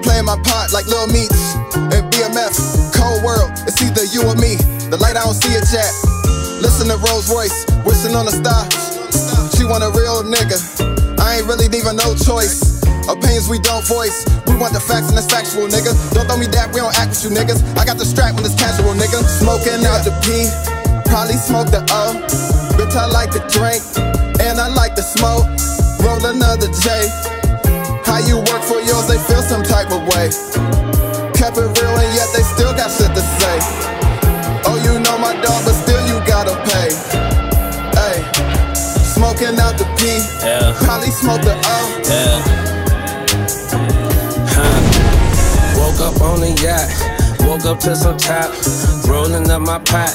Playing 0.00 0.24
my 0.24 0.40
part 0.40 0.72
like 0.72 0.88
Lil 0.88 1.12
Meech 1.12 1.36
and 1.76 2.00
BMF. 2.08 2.56
Cold 2.96 3.20
world, 3.28 3.52
it's 3.68 3.76
either 3.84 4.08
you 4.08 4.24
or 4.24 4.40
me. 4.40 4.56
The 4.88 4.96
light 4.96 5.20
I 5.20 5.28
don't 5.28 5.36
see 5.36 5.52
it 5.52 5.68
yet. 5.68 5.92
Listen 6.64 6.88
to 6.88 6.96
Rolls 7.04 7.28
Royce, 7.28 7.68
wishing 7.84 8.16
on 8.16 8.24
a 8.24 8.32
star. 8.32 8.64
She 9.52 9.68
want 9.68 9.84
a 9.84 9.92
real 9.92 10.24
nigga. 10.24 10.56
I 11.20 11.36
ain't 11.36 11.46
really 11.46 11.68
leaving 11.68 12.00
no 12.00 12.16
choice. 12.16 12.75
Opinions 13.08 13.48
we 13.48 13.58
don't 13.58 13.86
voice. 13.86 14.26
We 14.46 14.56
want 14.58 14.74
the 14.74 14.80
facts 14.82 15.08
and 15.10 15.18
it's 15.18 15.30
factual, 15.30 15.70
nigga. 15.70 15.94
Don't 16.14 16.26
throw 16.26 16.36
me 16.36 16.46
that, 16.50 16.74
we 16.74 16.82
don't 16.82 16.94
act 16.98 17.14
with 17.14 17.22
you 17.24 17.30
niggas. 17.30 17.62
I 17.78 17.84
got 17.86 17.98
the 17.98 18.04
strap 18.04 18.34
when 18.34 18.44
it's 18.44 18.58
casual, 18.58 18.94
nigga. 18.98 19.22
Smoking 19.22 19.86
out 19.86 20.02
the 20.02 20.10
P, 20.26 20.50
probably 21.06 21.38
smoke 21.38 21.70
the 21.70 21.86
O. 21.94 22.18
Bitch, 22.74 22.96
I 22.98 23.06
like 23.06 23.30
to 23.38 23.42
drink, 23.46 23.80
and 24.42 24.58
I 24.58 24.68
like 24.68 24.94
to 24.98 25.02
smoke. 25.06 25.46
Roll 26.02 26.18
another 26.26 26.66
J. 26.82 27.06
How 28.02 28.18
you 28.22 28.38
work 28.50 28.62
for 28.66 28.82
yours, 28.82 29.06
they 29.06 29.18
feel 29.18 29.42
some 29.42 29.62
type 29.62 29.90
of 29.94 30.02
way. 30.14 30.30
Kept 31.38 31.58
it 31.58 31.68
real, 31.78 31.94
and 31.94 32.10
yet 32.14 32.28
they 32.34 32.42
still 32.42 32.74
got 32.74 32.90
shit 32.90 33.10
to 33.14 33.22
say. 33.38 33.56
Oh, 34.66 34.78
you 34.82 34.98
know 34.98 35.16
my 35.18 35.34
dog, 35.42 35.62
but 35.62 35.78
still 35.78 36.02
you 36.10 36.18
gotta 36.26 36.58
pay. 36.66 36.90
Hey, 37.94 38.18
smoking 39.14 39.58
out 39.62 39.78
the 39.78 39.86
P, 39.94 40.18
Yeah. 40.42 40.74
probably 40.82 41.10
smoke 41.10 41.42
the 41.42 41.54
O. 41.54 41.78
Yeah. 42.10 42.65
On 46.20 46.42
a 46.42 46.54
yacht. 46.62 46.88
Woke 47.40 47.64
up 47.64 47.78
to 47.80 47.94
some 47.94 48.16
top. 48.16 48.52
Rolling 49.06 49.50
up 49.50 49.62
my 49.62 49.78
pot. 49.78 50.10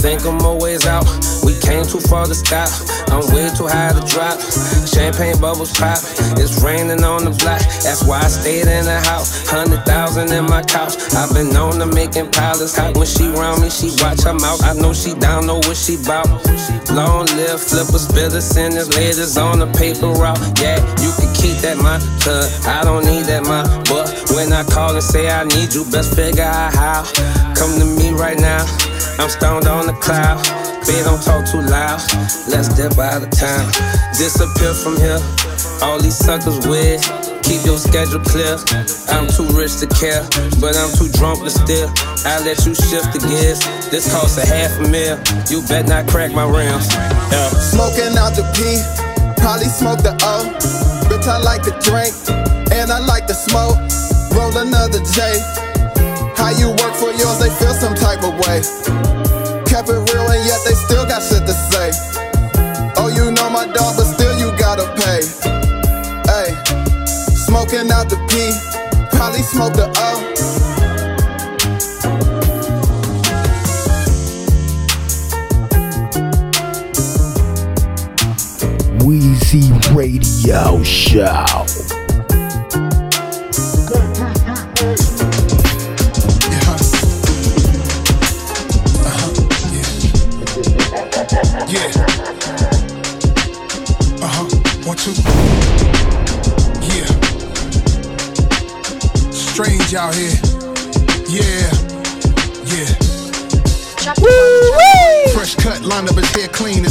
Think 0.00 0.24
I'm 0.24 0.40
always 0.42 0.86
out. 0.86 1.06
We 1.46 1.54
came 1.62 1.86
too 1.86 2.02
far 2.10 2.26
to 2.26 2.34
stop. 2.34 2.66
I'm 3.06 3.22
way 3.30 3.46
too 3.54 3.70
high 3.70 3.94
to 3.94 4.02
drop. 4.02 4.34
Champagne 4.82 5.38
bubbles 5.38 5.70
pop. 5.78 6.02
It's 6.42 6.58
raining 6.58 7.04
on 7.06 7.22
the 7.22 7.30
block. 7.30 7.62
That's 7.86 8.02
why 8.02 8.18
I 8.18 8.26
stayed 8.26 8.66
in 8.66 8.84
the 8.84 8.98
house. 9.06 9.46
Hundred 9.46 9.86
thousand 9.86 10.32
in 10.34 10.44
my 10.44 10.62
couch. 10.66 10.98
I've 11.14 11.30
been 11.32 11.50
known 11.54 11.78
to 11.78 11.86
making 11.86 12.32
pilots 12.32 12.76
hot. 12.76 12.96
When 12.98 13.06
she 13.06 13.30
round 13.30 13.62
me, 13.62 13.70
she 13.70 13.94
watch 14.02 14.26
her 14.26 14.34
mouth. 14.34 14.58
I 14.66 14.74
know 14.74 14.92
she 14.92 15.14
down, 15.14 15.46
know 15.46 15.62
what 15.62 15.76
she 15.78 15.94
bout. 16.02 16.26
Long 16.90 17.30
live 17.38 17.62
flipper, 17.62 18.02
spitter, 18.02 18.40
sinners, 18.42 18.90
ladies 18.98 19.38
on 19.38 19.60
the 19.60 19.70
paper 19.78 20.10
route. 20.10 20.42
Yeah, 20.58 20.82
you 20.98 21.14
can 21.14 21.30
keep 21.30 21.62
that 21.62 21.78
my 21.78 22.02
cuz 22.26 22.66
I 22.66 22.82
don't 22.82 23.06
need 23.06 23.30
that 23.30 23.46
my 23.46 23.62
but 23.86 24.10
when 24.34 24.52
I 24.52 24.64
call 24.64 24.98
and 24.98 25.02
say 25.02 25.30
I 25.30 25.44
need 25.44 25.72
you, 25.72 25.84
best 25.94 26.16
figure 26.16 26.42
out 26.42 26.74
how. 26.74 27.06
Come 27.54 27.78
to 27.78 27.86
me 27.86 28.10
right 28.10 28.38
now. 28.38 28.66
I'm 29.18 29.30
stoned 29.30 29.66
on 29.66 29.86
the 29.86 29.96
cloud. 30.04 30.42
Babe, 30.86 31.04
don't 31.04 31.22
talk 31.22 31.48
too 31.48 31.62
loud. 31.62 32.00
Let's 32.48 32.68
dip 32.76 32.98
out 32.98 33.22
of 33.22 33.30
town. 33.30 33.66
Disappear 34.12 34.74
from 34.74 34.96
here. 34.96 35.18
All 35.82 36.00
these 36.00 36.16
suckers 36.16 36.66
weird. 36.66 37.00
Keep 37.42 37.64
your 37.64 37.78
schedule 37.78 38.20
clear. 38.20 38.58
I'm 39.08 39.26
too 39.30 39.46
rich 39.54 39.78
to 39.78 39.86
care, 39.86 40.26
but 40.60 40.76
I'm 40.76 40.90
too 40.98 41.08
drunk 41.14 41.44
to 41.44 41.50
steal. 41.50 41.88
I 42.26 42.42
let 42.42 42.58
you 42.66 42.74
shift 42.74 43.14
the 43.14 43.22
gears. 43.22 43.62
This 43.88 44.10
costs 44.10 44.36
a 44.36 44.46
half 44.46 44.74
a 44.78 44.88
mil. 44.88 45.16
You 45.48 45.62
bet 45.68 45.86
not 45.86 46.08
crack 46.08 46.32
my 46.32 46.42
rims. 46.42 46.90
Yeah. 47.30 47.48
Smoking 47.56 48.18
out 48.18 48.34
the 48.34 48.42
P, 48.52 48.82
probably 49.38 49.70
smoke 49.70 50.02
the 50.02 50.18
O. 50.26 50.50
Bitch, 51.06 51.26
I 51.28 51.38
like 51.38 51.62
to 51.62 51.74
drink, 51.86 52.12
and 52.74 52.90
I 52.90 52.98
like 52.98 53.26
to 53.28 53.34
smoke. 53.34 53.78
Roll 54.34 54.50
another 54.58 54.98
J. 55.14 55.38
How 56.36 56.50
you 56.50 56.68
work 56.70 56.94
for 56.94 57.10
yours, 57.12 57.38
they 57.38 57.50
feel 57.50 57.74
some 57.74 57.94
type 57.94 58.22
of 58.22 58.34
way. 58.46 58.60
Kept 59.66 59.88
it 59.88 60.00
real, 60.12 60.28
and 60.28 60.44
yet 60.44 60.60
they 60.64 60.74
still 60.74 61.04
got 61.04 61.22
shit 61.22 61.46
to 61.46 61.52
say. 61.52 61.90
Oh, 62.96 63.08
you 63.08 63.32
know 63.32 63.50
my 63.50 63.66
dog, 63.66 63.96
but 63.96 64.04
still 64.04 64.38
you 64.38 64.56
gotta 64.58 64.86
pay. 65.00 65.20
Hey, 66.28 66.54
smoking 67.34 67.90
out 67.90 68.08
the 68.08 68.16
P, 68.28 68.52
probably 69.16 69.42
smoke 69.42 69.74
the 69.74 69.90
O. 69.98 70.32
Weezy 79.06 79.70
Radio 79.94 80.82
Show. 80.82 81.85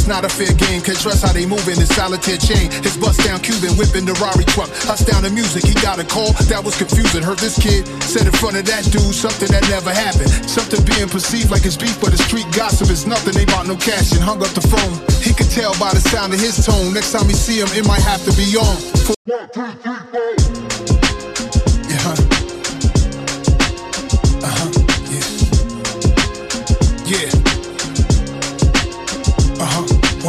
Not 0.06 0.24
a 0.24 0.28
fair 0.28 0.54
game. 0.54 0.82
Can't 0.82 0.98
trust 0.98 1.26
how 1.26 1.32
they 1.32 1.46
move 1.46 1.66
in 1.66 1.74
solitaire 1.82 2.38
chain. 2.38 2.70
His 2.86 2.96
bust 2.96 3.26
down 3.26 3.40
Cuban 3.40 3.74
whipping 3.74 4.06
the 4.06 4.14
Rari 4.22 4.44
truck. 4.44 4.70
Us 4.86 5.04
down 5.04 5.26
the 5.26 5.30
music. 5.30 5.66
He 5.66 5.74
got 5.82 5.98
a 5.98 6.04
call 6.04 6.30
that 6.46 6.62
was 6.62 6.78
confusing. 6.78 7.22
Heard 7.22 7.38
this 7.38 7.58
kid 7.58 7.86
said 8.02 8.26
in 8.26 8.32
front 8.32 8.56
of 8.56 8.64
that 8.66 8.84
dude 8.86 9.14
something 9.14 9.50
that 9.50 9.66
never 9.68 9.90
happened. 9.90 10.30
Something 10.46 10.84
being 10.86 11.08
perceived 11.08 11.50
like 11.50 11.66
it's 11.66 11.76
beef, 11.76 11.98
but 12.00 12.14
the 12.14 12.22
street 12.22 12.46
gossip 12.54 12.90
is 12.90 13.06
nothing. 13.06 13.34
They 13.34 13.46
bought 13.46 13.66
no 13.66 13.74
cash 13.74 14.12
and 14.12 14.22
hung 14.22 14.42
up 14.42 14.54
the 14.54 14.62
phone. 14.62 14.94
He 15.26 15.34
could 15.34 15.50
tell 15.50 15.74
by 15.82 15.90
the 15.90 16.00
sound 16.00 16.32
of 16.32 16.38
his 16.38 16.54
tone. 16.64 16.94
Next 16.94 17.10
time 17.10 17.26
we 17.26 17.34
see 17.34 17.58
him, 17.58 17.68
it 17.74 17.86
might 17.86 18.02
have 18.02 18.22
to 18.24 18.32
be 18.38 18.54
on. 18.54 18.78
Yeah. 19.26 20.65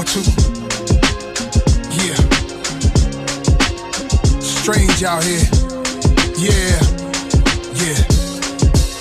Two. 0.08 0.22
Yeah. 2.00 2.16
Strange 4.40 5.04
out 5.04 5.24
here. 5.24 5.46
Yeah. 6.38 6.80
Yeah. 7.76 8.00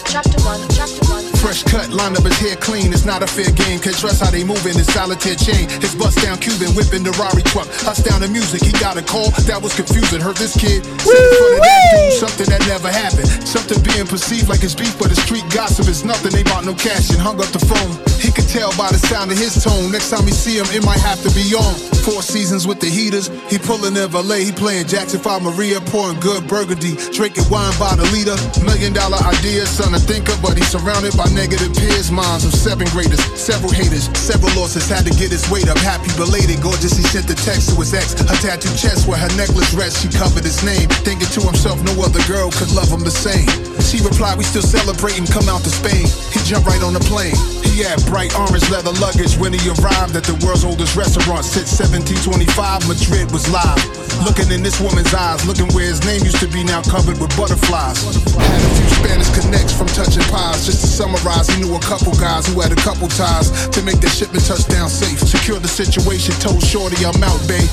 Chapter 0.07 0.41
1, 0.43 0.69
Chapter 0.75 1.05
1. 1.07 1.25
Fresh 1.57 1.73
cut, 1.73 1.89
line 1.89 2.13
up 2.13 2.23
his 2.23 2.37
hair 2.37 2.57
clean. 2.57 2.93
It's 2.93 3.07
not 3.07 3.23
a 3.23 3.27
fair 3.27 3.49
game. 3.49 3.81
Can't 3.81 3.97
trust 3.97 4.21
how 4.21 4.31
they 4.31 4.45
move 4.45 4.61
in 4.67 4.77
his 4.77 4.93
solitaire 4.93 5.37
chain. 5.37 5.71
His 5.81 5.95
bust 5.95 6.21
down 6.21 6.37
Cuban 6.37 6.77
whipping 6.77 7.03
the 7.03 7.17
Rari 7.17 7.41
truck. 7.49 7.65
Us 7.89 8.05
down 8.05 8.21
the 8.21 8.29
music. 8.29 8.61
He 8.61 8.73
got 8.73 8.99
a 8.99 9.03
call 9.03 9.31
that 9.49 9.63
was 9.63 9.75
confusing. 9.75 10.21
Heard 10.21 10.37
this 10.37 10.53
kid 10.53 10.85
in 10.85 10.99
front 11.01 11.57
of 11.57 11.65
that 11.65 11.81
dude 11.97 12.13
something 12.17 12.49
that 12.49 12.61
never 12.69 12.89
happened. 12.89 13.29
Something 13.45 13.81
being 13.85 14.07
perceived 14.09 14.49
like 14.49 14.65
it's 14.65 14.75
beef, 14.75 14.99
but 14.99 15.09
the 15.09 15.17
street 15.17 15.45
gossip 15.53 15.89
is 15.89 16.05
nothing. 16.05 16.33
They 16.33 16.43
bought 16.43 16.65
no 16.65 16.75
cash 16.75 17.09
and 17.13 17.21
hung 17.21 17.41
up 17.41 17.49
the 17.53 17.61
phone. 17.61 17.93
He 18.21 18.33
could 18.33 18.49
tell 18.49 18.73
by 18.77 18.89
the 18.89 18.99
sound 18.99 19.33
of 19.33 19.39
his 19.39 19.57
tone. 19.63 19.93
Next 19.93 20.11
time 20.11 20.25
we 20.25 20.33
see 20.33 20.57
him, 20.57 20.67
it 20.73 20.85
might 20.85 21.01
have 21.01 21.21
to 21.25 21.31
be 21.37 21.53
on. 21.57 21.75
Four 22.05 22.23
seasons 22.23 22.67
with 22.67 22.81
the 22.81 22.89
heaters. 22.89 23.29
He 23.53 23.59
pulling 23.59 23.97
in 23.97 24.09
valet. 24.09 24.45
He 24.45 24.53
playing 24.53 24.89
Jackson 24.89 25.21
5 25.21 25.43
Maria, 25.43 25.81
pouring 25.93 26.21
good 26.21 26.49
burgundy. 26.49 26.97
Drinking 27.13 27.49
wine 27.49 27.73
by 27.79 27.97
the 27.97 28.09
liter. 28.13 28.37
Million 28.65 28.93
dollar 28.93 29.21
ideas, 29.25 29.69
son 29.69 29.93
to 29.93 30.01
think 30.01 30.29
of, 30.29 30.41
but 30.41 30.57
he's 30.57 30.69
surrounded 30.69 31.17
by 31.17 31.29
negative 31.47 31.71
peers. 31.79 32.11
Minds 32.11 32.45
of 32.45 32.53
seven 32.53 32.87
graders, 32.91 33.23
several 33.39 33.71
haters, 33.71 34.11
several 34.19 34.51
losses. 34.59 34.89
Had 34.89 35.07
to 35.07 35.15
get 35.15 35.31
his 35.31 35.47
weight 35.51 35.69
up. 35.69 35.79
Happy 35.79 36.11
belated, 36.19 36.61
gorgeous. 36.61 36.99
He 36.99 37.07
sent 37.07 37.29
the 37.29 37.39
text 37.47 37.71
to 37.71 37.75
his 37.79 37.95
ex. 37.95 38.19
Her 38.19 38.39
tattooed 38.43 38.75
chest 38.75 39.07
where 39.07 39.19
her 39.19 39.31
necklace 39.39 39.73
rests. 39.75 40.03
She 40.03 40.09
covered 40.11 40.43
his 40.43 40.63
name. 40.67 40.91
Thinking 41.07 41.31
to 41.39 41.41
himself, 41.47 41.79
no 41.87 41.95
other 42.03 42.23
girl 42.27 42.51
could 42.51 42.73
love 42.75 42.91
him 42.91 43.07
the 43.07 43.15
same. 43.15 43.47
She 43.87 44.03
replied, 44.03 44.39
We 44.39 44.45
still 44.45 44.67
celebrating, 44.67 45.27
come 45.27 45.47
out 45.47 45.63
to 45.63 45.71
Spain. 45.71 46.11
He 46.35 46.43
jumped 46.43 46.67
right 46.67 46.83
on 46.83 46.95
the 46.95 47.05
plane. 47.07 47.37
He 47.63 47.85
had 47.85 48.01
bright 48.09 48.33
orange 48.35 48.67
leather 48.73 48.97
luggage 48.99 49.37
when 49.37 49.53
he 49.53 49.61
arrived 49.69 50.17
at 50.17 50.25
the 50.25 50.35
world's 50.43 50.65
oldest 50.65 50.97
restaurant. 50.97 51.45
Since 51.45 51.77
1725, 51.77 52.89
Madrid 52.89 53.31
was 53.31 53.47
live. 53.53 53.79
Looking 54.25 54.49
in 54.49 54.65
this 54.65 54.81
woman's 54.81 55.13
eyes, 55.13 55.45
looking 55.45 55.69
where 55.77 55.85
his 55.85 56.01
name 56.09 56.25
used 56.25 56.41
to 56.41 56.49
be 56.49 56.65
now 56.65 56.81
covered 56.81 57.21
with 57.21 57.29
butterflies. 57.37 58.01
Had 58.33 58.65
a 58.65 58.71
few 58.81 58.89
Spanish 58.97 59.29
connects 59.37 59.77
from 59.77 59.93
touching 59.93 60.25
pies. 60.33 60.65
Just 60.65 60.81
to 60.81 60.89
summarize, 60.89 61.36
he 61.45 61.61
knew 61.61 61.75
a 61.75 61.81
couple 61.81 62.13
guys 62.15 62.47
who 62.47 62.61
had 62.61 62.73
a 62.73 62.77
couple 62.77 63.09
ties 63.09 63.69
to 63.69 63.83
make 63.83 64.01
the 64.01 64.09
shipment 64.09 64.45
touchdown 64.47 64.89
safe. 64.89 65.19
Secure 65.21 65.59
the 65.59 65.69
situation, 65.69 66.35
told 66.41 66.63
Shorty 66.63 67.05
I'm 67.05 67.23
out, 67.23 67.41
babe. 67.47 67.69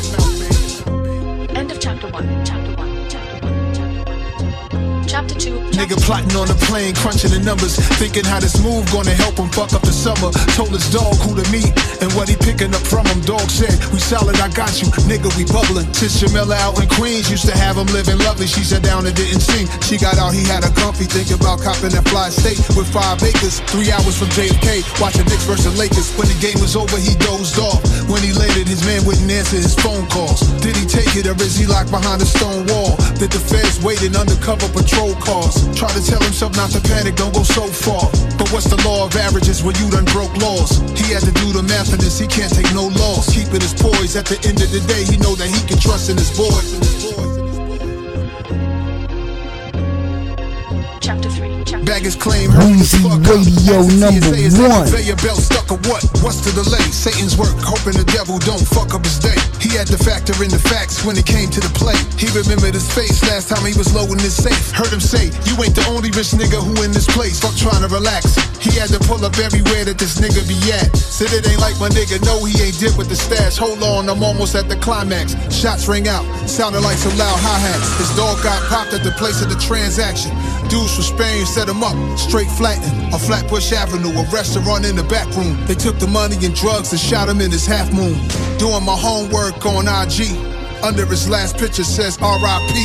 End 1.55 1.72
of 1.72 1.80
Chapter 1.80 2.07
1, 2.07 2.43
Chapter 2.43 2.43
1, 2.43 2.43
Chapter 2.43 2.70
1, 2.70 2.72
Chapter 5.14 5.38
1. 5.38 5.70
Chapter 5.70 5.78
Nigga 5.78 5.93
plotting 6.01 6.34
on 6.34 6.49
the 6.49 6.57
plane, 6.66 6.97
crunching 6.97 7.30
the 7.30 7.38
numbers, 7.45 7.78
thinking 8.01 8.26
how 8.26 8.41
this 8.41 8.57
move 8.66 8.82
gonna 8.89 9.14
help 9.14 9.38
him 9.38 9.45
fuck 9.53 9.70
up 9.78 9.86
the 9.86 9.93
summer. 9.93 10.34
Told 10.57 10.74
his 10.74 10.89
dog 10.89 11.14
who 11.22 11.38
to 11.38 11.45
meet 11.53 11.70
and 12.01 12.09
what 12.18 12.26
he 12.26 12.34
picking 12.34 12.74
up 12.74 12.82
from 12.82 13.05
him. 13.05 13.22
Dog 13.22 13.45
said, 13.45 13.78
We 13.93 14.01
solid, 14.01 14.41
I 14.41 14.49
got 14.57 14.74
you, 14.82 14.89
nigga, 15.05 15.30
we 15.38 15.45
bubbling. 15.45 15.86
Since 15.93 16.18
Jamila 16.18 16.57
out 16.66 16.82
in 16.82 16.89
Queens 16.89 17.30
used 17.30 17.45
to 17.45 17.53
have 17.53 17.78
him 17.78 17.86
living 17.93 18.18
lovely. 18.26 18.49
She 18.49 18.66
sat 18.66 18.82
down 18.82 19.05
and 19.05 19.14
didn't 19.14 19.45
sing. 19.45 19.70
She 19.86 20.01
got 20.01 20.18
out, 20.18 20.34
he 20.34 20.41
had 20.49 20.66
a 20.66 20.74
comfy, 20.82 21.05
thinking 21.05 21.38
about 21.38 21.61
copping 21.61 21.93
that 21.93 22.09
fly 22.09 22.34
state 22.34 22.57
with 22.74 22.89
five 22.89 23.22
acres, 23.22 23.61
three 23.70 23.93
hours 23.93 24.18
from 24.18 24.34
JFK, 24.34 24.82
watching 24.97 25.30
Knicks 25.30 25.45
versus 25.45 25.78
Lakers. 25.78 26.09
When 26.18 26.26
the 26.26 26.38
game 26.41 26.57
was 26.57 26.74
over, 26.74 26.97
he 26.97 27.14
dozed 27.22 27.61
off. 27.61 27.86
When 28.09 28.26
he 28.26 28.34
landed, 28.34 28.66
his 28.66 28.82
man 28.82 29.05
wouldn't 29.05 29.30
answer 29.30 29.61
his 29.61 29.78
phone 29.78 30.09
calls. 30.09 30.41
Did 30.66 30.74
he 30.74 30.89
take 30.89 31.14
it 31.14 31.30
or 31.30 31.38
is 31.38 31.53
he 31.53 31.70
locked 31.70 31.93
behind 31.93 32.18
a 32.18 32.26
stone 32.26 32.66
wall? 32.66 32.97
Did 33.22 33.30
the 33.30 33.38
feds 33.38 33.78
waiting 33.86 34.18
undercover 34.18 34.66
patrol 34.74 35.03
cars? 35.20 35.60
Try 35.76 35.91
to 35.91 35.99
tell 35.99 36.24
himself 36.24 36.56
not 36.56 36.72
to 36.72 36.80
panic, 36.80 37.16
don't 37.16 37.34
go 37.36 37.43
so 37.43 37.68
far. 37.68 38.08
But 38.39 38.47
what's 38.56 38.70
the 38.72 38.80
law 38.88 39.06
of 39.06 39.16
averages 39.16 39.62
when 39.62 39.76
you 39.76 39.91
done 39.91 40.06
broke 40.16 40.32
laws? 40.38 40.80
He 40.95 41.12
had 41.12 41.24
to 41.28 41.34
do 41.43 41.51
the 41.51 41.64
math 41.64 41.91
in 41.91 41.99
this, 41.99 42.18
he 42.18 42.28
can't 42.28 42.54
take 42.54 42.72
no 42.74 42.88
loss. 42.88 43.28
Keeping 43.36 43.60
his 43.60 43.74
poise 43.76 44.16
at 44.16 44.26
the 44.26 44.39
end 44.47 44.64
of 44.64 44.72
the 44.72 44.80
day, 44.88 45.04
he 45.04 45.18
know 45.20 45.36
that 45.36 45.51
he 45.51 45.60
can 45.68 45.80
trust 45.80 46.10
in 46.10 46.16
his 46.16 46.32
boys. 46.32 47.43
Baggage 51.94 52.18
claim 52.18 52.50
Weezy. 52.50 53.06
Radio 53.30 53.86
number 54.02 54.34
TSA 54.34 54.41
is 54.41 54.58
that 54.58 54.66
one. 54.66 54.89
Conveyor 54.89 55.14
belt 55.22 55.38
stuck 55.38 55.70
or 55.70 55.78
what? 55.86 56.02
What's 56.26 56.41
the 56.41 56.50
delay? 56.58 56.82
Satan's 56.89 57.38
work, 57.38 57.54
hoping 57.62 57.94
the 57.94 58.02
devil 58.10 58.41
don't 58.41 58.66
fuck 58.66 58.98
up 58.98 59.06
his 59.06 59.22
day. 59.22 59.38
He 59.62 59.78
had 59.78 59.86
to 59.94 60.00
factor 60.02 60.34
in 60.41 60.50
the 60.50 60.58
facts 60.58 61.06
when 61.06 61.22
it 61.22 61.30
came 61.30 61.54
to 61.54 61.62
the 61.62 61.70
play. 61.78 61.94
He 62.18 62.34
remembered 62.34 62.74
his 62.74 62.89
face 62.89 63.22
last 63.30 63.54
time 63.54 63.62
he 63.62 63.78
was 63.78 63.94
low 63.94 64.10
loading 64.10 64.26
his 64.26 64.34
safe. 64.34 64.74
Heard 64.74 64.89
him 64.89 65.06
say, 65.06 65.30
You 65.46 65.54
ain't 65.62 65.78
the 65.78 65.86
only 65.94 66.10
rich 66.18 66.34
nigga 66.34 66.66
who 66.66 66.74
in 66.82 66.89
this 66.89 67.06
place. 67.06 67.38
Fuck 67.38 67.54
trying 67.62 67.86
to 67.86 67.91
relax. 67.94 68.41
He 68.58 68.74
had 68.74 68.89
to 68.89 69.00
pull 69.06 69.22
up 69.22 69.38
everywhere 69.38 69.86
that 69.86 70.02
this 70.02 70.18
nigga 70.18 70.41
be 70.50 70.58
at. 70.74 70.89
Said 70.98 71.30
it 71.30 71.46
ain't 71.46 71.62
like 71.62 71.78
my 71.78 71.94
nigga, 71.94 72.18
no, 72.26 72.41
he 72.41 72.58
ain't 72.58 72.82
dip 72.82 72.98
with 72.98 73.14
the 73.14 73.16
stash. 73.16 73.62
Hold 73.62 73.86
on, 73.86 74.10
I'm 74.10 74.26
almost 74.26 74.58
at 74.58 74.66
the 74.66 74.82
climax. 74.82 75.38
Shots 75.54 75.86
ring 75.86 76.10
out, 76.10 76.26
sounded 76.50 76.82
like 76.82 76.98
some 76.98 77.14
loud 77.22 77.38
hi 77.38 77.62
hats. 77.62 77.86
His 78.02 78.10
dog 78.18 78.41
got 78.41 78.58
popped 78.66 78.98
at 78.98 79.06
the 79.06 79.14
place 79.14 79.46
of 79.46 79.54
the 79.54 79.60
transaction. 79.62 80.34
Dudes 80.74 80.96
from 80.98 81.06
Spain 81.06 81.46
set 81.46 81.70
him 81.70 81.83
up, 81.84 82.18
straight 82.18 82.48
flattened 82.48 83.14
on 83.14 83.20
Flatbush 83.20 83.72
Avenue, 83.74 84.10
a 84.10 84.24
restaurant 84.32 84.86
in 84.86 84.96
the 84.96 85.04
back 85.04 85.28
room. 85.36 85.58
They 85.68 85.76
took 85.76 86.00
the 86.00 86.08
money 86.08 86.36
and 86.46 86.56
drugs 86.56 86.92
and 86.92 87.00
shot 87.00 87.30
him 87.30 87.42
in 87.42 87.52
his 87.52 87.66
half 87.66 87.92
moon. 87.94 88.16
Doing 88.58 88.84
my 88.84 88.96
homework 88.96 89.66
on 89.66 89.88
IG. 89.88 90.32
Under 90.84 91.06
his 91.06 91.30
last 91.30 91.58
picture 91.58 91.84
says 91.84 92.18
RIP. 92.20 92.76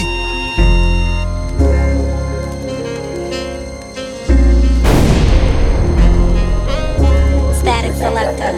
Statik 7.58 7.94
Selektah. 7.94 8.52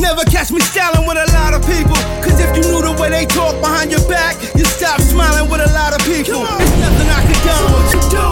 Never 0.00 0.24
catch 0.24 0.50
me 0.50 0.60
styling 0.60 1.06
with 1.06 1.18
a 1.18 1.26
lot 1.32 1.54
of 1.54 1.62
people. 1.66 1.96
Cause 2.22 2.40
if 2.40 2.56
you 2.56 2.62
knew 2.72 2.82
the 2.82 2.92
way 3.00 3.10
they 3.10 3.26
talk 3.26 3.60
behind 3.60 3.90
your 3.90 4.06
back, 4.08 4.36
you 4.56 4.64
stop 4.64 5.00
smiling 5.00 5.50
with 5.50 5.60
a 5.60 5.70
lot 5.72 5.92
of 5.92 6.00
people. 6.06 6.42
It's 6.42 6.78
nothing 6.80 7.08
I 7.08 7.20
condone 7.26 7.72
what 7.72 7.94
you 7.94 8.00
do. 8.10 8.29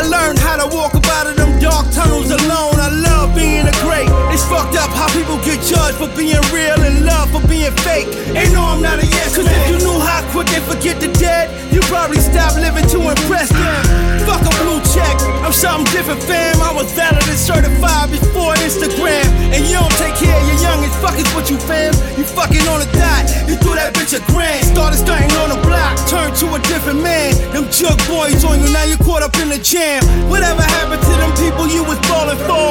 I 0.00 0.08
learned 0.08 0.38
how 0.38 0.56
to 0.56 0.64
walk 0.74 0.94
up 0.94 1.04
out 1.12 1.26
of 1.28 1.36
them 1.36 1.60
dark 1.60 1.84
tunnels 1.92 2.32
alone. 2.32 2.80
I 2.80 2.88
love 2.88 3.36
being 3.36 3.68
a 3.68 3.74
great. 3.84 4.08
It's 4.32 4.40
fucked 4.48 4.72
up 4.80 4.88
how 4.96 5.12
people 5.12 5.36
get 5.44 5.60
judged 5.60 6.00
for 6.00 6.08
being 6.16 6.40
real 6.48 6.80
and 6.80 7.04
love 7.04 7.28
for 7.28 7.44
being 7.44 7.76
fake. 7.84 8.08
Ain't 8.32 8.56
no, 8.56 8.64
I'm 8.64 8.80
not 8.80 8.96
a 8.96 9.04
yes 9.04 9.36
Cause 9.36 9.44
if 9.44 9.64
you 9.68 9.76
knew 9.84 10.00
how 10.00 10.24
quick 10.32 10.48
they 10.48 10.60
forget 10.64 11.04
the 11.04 11.12
dead, 11.20 11.52
you 11.68 11.84
probably 11.92 12.16
stop 12.16 12.56
living 12.56 12.88
to 12.96 13.12
impress 13.12 13.52
them. 13.52 13.76
Fuck 14.24 14.40
a 14.40 14.52
blue 14.64 14.80
check, 14.88 15.20
I'm 15.44 15.52
something 15.52 15.84
different, 15.92 16.22
fam. 16.24 16.56
I 16.64 16.72
was 16.72 16.88
valid 16.96 17.20
and 17.20 17.36
certified 17.36 18.08
before 18.08 18.56
Instagram. 18.64 19.28
And 19.52 19.60
you 19.68 19.76
don't 19.76 19.96
take 20.00 20.16
care 20.16 20.32
of 20.32 20.44
your 20.48 20.60
youngest, 20.64 20.96
fuck 21.04 21.20
is 21.20 21.28
what 21.36 21.52
you 21.52 21.60
fam. 21.60 21.92
You 22.16 22.24
fucking 22.24 22.64
on 22.72 22.80
a 22.80 22.88
dot, 22.96 23.28
you 23.44 23.60
threw 23.60 23.76
that 23.76 23.92
bitch 23.92 24.16
a 24.16 24.24
grand. 24.32 24.64
Started 24.64 24.96
stunting 24.96 25.36
on 25.44 25.52
the 25.52 25.60
block, 25.60 25.92
turned 26.08 26.32
to 26.40 26.56
a 26.56 26.60
different 26.72 27.04
man. 27.04 27.36
Them 27.52 27.68
jug 27.68 28.00
boys 28.08 28.48
on 28.48 28.64
you, 28.64 28.72
now 28.72 28.88
you 28.88 28.96
caught 28.96 29.22
up 29.22 29.36
in 29.36 29.52
the 29.52 29.58
jam. 29.58 29.89
Whatever 30.30 30.62
happened 30.62 31.02
to 31.02 31.14
them 31.18 31.32
people 31.34 31.66
you 31.66 31.82
was 31.82 31.98
falling 32.06 32.38
for? 32.46 32.70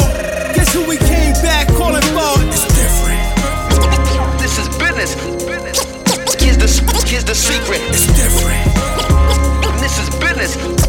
Guess 0.56 0.74
who 0.74 0.88
we 0.88 0.96
came 0.98 1.34
back 1.44 1.68
calling 1.76 2.02
for? 2.16 2.32
It's 2.48 2.64
different. 2.80 3.20
This 4.40 4.58
is 4.58 4.68
business. 4.80 5.14
Here's 6.40 6.58
the, 6.58 6.70
here's 7.08 7.26
the 7.26 7.36
secret. 7.36 7.82
It's 7.90 8.08
different. 8.08 8.64
This 9.82 10.00
is 10.00 10.10
business. 10.20 10.89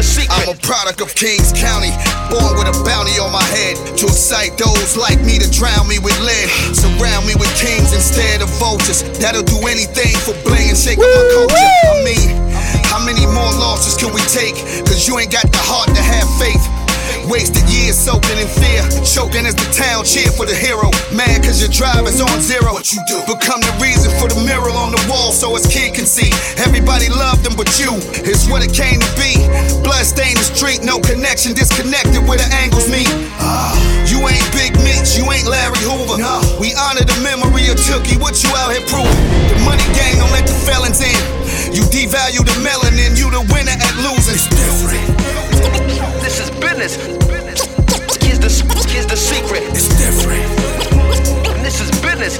The 0.00 0.08
secret. 0.08 0.32
I'm 0.32 0.56
a 0.56 0.56
product 0.64 1.04
of 1.04 1.12
Kings 1.12 1.52
County, 1.52 1.92
born 2.32 2.56
with 2.56 2.72
a 2.72 2.76
bounty 2.88 3.20
on 3.20 3.28
my 3.36 3.44
head 3.52 3.76
to 4.00 4.08
excite 4.08 4.56
those 4.56 4.96
like 4.96 5.20
me 5.20 5.36
to 5.36 5.44
drown 5.52 5.84
me 5.92 6.00
with 6.00 6.16
lead. 6.24 6.48
Surround 6.72 7.28
me 7.28 7.36
with 7.36 7.52
kings 7.60 7.92
instead 7.92 8.40
of 8.40 8.48
vultures 8.56 9.04
that'll 9.20 9.44
do 9.44 9.60
anything 9.68 10.16
for 10.24 10.32
bling 10.40 10.72
and 10.72 10.78
shake 10.80 10.96
up 10.96 11.04
my 11.04 11.24
culture. 11.36 11.68
I 11.84 12.00
mean, 12.00 12.32
how 12.88 13.04
many 13.04 13.28
more 13.28 13.52
losses 13.60 13.92
can 14.00 14.08
we 14.16 14.24
take? 14.24 14.56
Cause 14.88 15.04
you 15.04 15.20
ain't 15.20 15.36
got 15.36 15.52
the 15.52 15.60
heart 15.60 15.92
to 15.92 16.00
have 16.00 16.24
faith. 16.40 16.79
Wasted 17.28 17.66
years 17.68 17.98
soaking 17.98 18.38
in 18.38 18.48
fear, 18.48 18.82
choking 19.04 19.44
as 19.44 19.54
the 19.54 19.68
town 19.74 20.04
cheer 20.04 20.30
for 20.32 20.46
the 20.46 20.54
hero. 20.54 20.88
Mad 21.12 21.44
cause 21.44 21.60
your 21.60 21.70
drive 21.70 22.06
is 22.06 22.20
on 22.20 22.40
zero. 22.40 22.72
What 22.72 22.92
you 22.92 23.02
do? 23.06 23.20
Become 23.28 23.60
the 23.60 23.74
reason 23.82 24.08
for 24.16 24.30
the 24.30 24.38
mural 24.46 24.76
on 24.78 24.92
the 24.94 25.02
wall 25.10 25.32
so 25.32 25.54
his 25.54 25.66
kid 25.66 25.94
can 25.94 26.06
see. 26.06 26.32
Everybody 26.62 27.10
loved 27.10 27.44
him 27.44 27.54
but 27.58 27.68
you. 27.78 27.92
It's 28.24 28.48
what 28.48 28.64
it 28.64 28.72
came 28.72 28.98
to 28.98 29.10
be. 29.18 29.36
Blood 29.84 30.06
stained 30.06 30.38
the 30.38 30.46
street, 30.46 30.82
no 30.82 30.98
connection, 30.98 31.52
disconnected 31.52 32.24
where 32.24 32.38
the 32.38 32.48
angles 32.56 32.88
meet. 32.88 33.10
You 34.08 34.18
ain't 34.26 34.48
Big 34.50 34.74
Meech, 34.82 35.14
you 35.14 35.26
ain't 35.30 35.46
Larry 35.46 35.82
Hoover. 35.86 36.18
We 36.58 36.74
honor 36.74 37.04
the 37.04 37.18
memory 37.22 37.68
of 37.70 37.78
Tookie, 37.78 38.18
what 38.18 38.42
you 38.42 38.50
out 38.58 38.72
here 38.74 38.84
proving? 38.88 39.10
The 39.50 39.58
money 39.62 39.84
gang 39.94 40.18
don't 40.18 40.32
let 40.32 40.46
the 40.46 40.56
felons 40.66 41.00
in. 41.02 41.14
You 41.70 41.82
devalue 41.94 42.42
the 42.42 42.56
melanin, 42.64 43.14
you 43.14 43.30
the 43.30 43.42
winner 43.54 43.76
at 43.76 43.94
losing. 44.02 44.34
It's 44.34 44.48
different. 44.50 45.49
This 46.40 46.48
is 46.48 46.58
business. 46.58 46.96
Here's 48.24 48.38
the, 48.38 48.88
here's 48.88 49.04
the 49.04 49.14
secret. 49.14 49.62
It's 49.76 49.88
different. 49.88 50.48
This 51.62 51.82
is 51.82 51.90
business. 52.00 52.38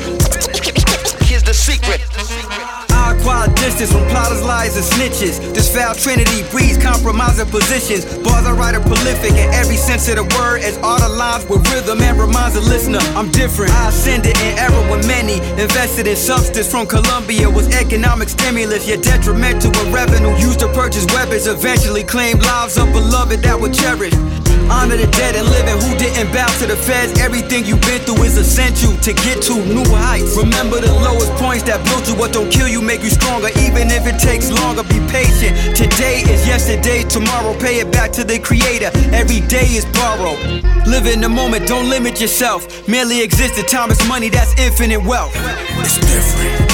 Here's 1.28 1.42
the 1.42 1.52
secret. 1.52 2.00
I 2.16 2.79
acquire 3.20 3.48
distance 3.54 3.92
from 3.92 4.06
plotters, 4.08 4.42
lies, 4.42 4.76
and 4.76 4.84
snitches. 4.84 5.38
This 5.52 5.68
foul 5.72 5.94
trinity 5.94 6.42
breeds 6.50 6.78
compromising 6.78 7.46
positions. 7.46 8.04
Bars 8.24 8.46
I 8.46 8.52
write 8.52 8.74
are 8.74 8.80
prolific 8.80 9.32
in 9.32 9.52
every 9.52 9.76
sense 9.76 10.08
of 10.08 10.16
the 10.16 10.24
word, 10.36 10.62
as 10.62 10.78
art 10.78 11.02
aligns 11.02 11.48
with 11.48 11.60
rhythm 11.70 12.00
and 12.00 12.18
reminds 12.18 12.54
the 12.54 12.62
listener 12.62 12.98
I'm 13.14 13.30
different. 13.30 13.72
I 13.72 13.88
ascended 13.88 14.36
in 14.40 14.58
error 14.58 14.82
when 14.90 15.06
many 15.06 15.36
invested 15.60 16.06
in 16.06 16.16
substance 16.16 16.70
from 16.70 16.86
Colombia 16.86 17.48
was 17.48 17.68
economic 17.76 18.28
stimulus, 18.28 18.88
yet 18.88 19.02
detrimental 19.02 19.70
when 19.72 19.92
revenue 19.92 20.34
used 20.36 20.60
to 20.60 20.68
purchase 20.72 21.06
weapons. 21.12 21.46
Eventually 21.46 22.04
claimed 22.04 22.42
lives 22.42 22.78
of 22.78 22.90
beloved 22.92 23.40
that 23.42 23.60
were 23.60 23.70
cherished. 23.70 24.49
Honor 24.70 24.96
the 24.96 25.10
dead 25.10 25.34
and 25.34 25.50
living 25.50 25.74
who 25.82 25.98
didn't 25.98 26.32
bow 26.32 26.46
to 26.62 26.66
the 26.66 26.76
feds. 26.76 27.18
Everything 27.18 27.66
you've 27.66 27.82
been 27.82 28.00
through 28.06 28.22
is 28.22 28.38
essential 28.38 28.94
to 29.02 29.12
get 29.12 29.42
to 29.42 29.58
new 29.66 29.84
heights. 29.90 30.38
Remember 30.38 30.80
the 30.80 30.94
lowest 31.02 31.34
points 31.42 31.64
that 31.64 31.82
built 31.84 32.06
you. 32.06 32.14
What 32.14 32.32
don't 32.32 32.50
kill 32.50 32.68
you 32.68 32.80
make 32.80 33.02
you 33.02 33.10
stronger, 33.10 33.48
even 33.66 33.90
if 33.90 34.06
it 34.06 34.18
takes 34.22 34.48
longer. 34.48 34.84
Be 34.84 35.02
patient. 35.10 35.74
Today 35.74 36.22
is 36.22 36.46
yesterday, 36.46 37.02
tomorrow 37.02 37.58
pay 37.58 37.80
it 37.80 37.90
back 37.90 38.12
to 38.12 38.22
the 38.22 38.38
creator. 38.38 38.94
Every 39.10 39.40
day 39.50 39.66
is 39.74 39.84
borrowed. 39.90 40.38
Live 40.86 41.06
in 41.06 41.20
the 41.20 41.28
moment, 41.28 41.66
don't 41.66 41.90
limit 41.90 42.20
yourself. 42.20 42.86
Merely 42.88 43.22
exist 43.22 43.56
The 43.56 43.62
time 43.62 43.90
is 43.90 44.00
money, 44.06 44.28
that's 44.28 44.54
infinite 44.58 45.02
wealth. 45.02 45.34
It's 45.82 45.98
different. 45.98 46.70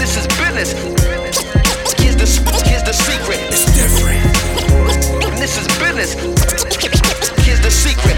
This 0.00 0.16
is 0.16 0.26
business. 0.40 0.72
Here's 2.00 2.16
the, 2.16 2.26
here's 2.64 2.84
the 2.88 2.92
secret. 2.92 3.40
It's 3.52 3.66
different. 3.76 4.24
This 5.38 5.60
is 5.60 5.66
business. 5.78 6.55
Secret. 7.86 8.16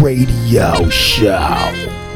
Radio 0.00 0.88
Show. 0.88 2.07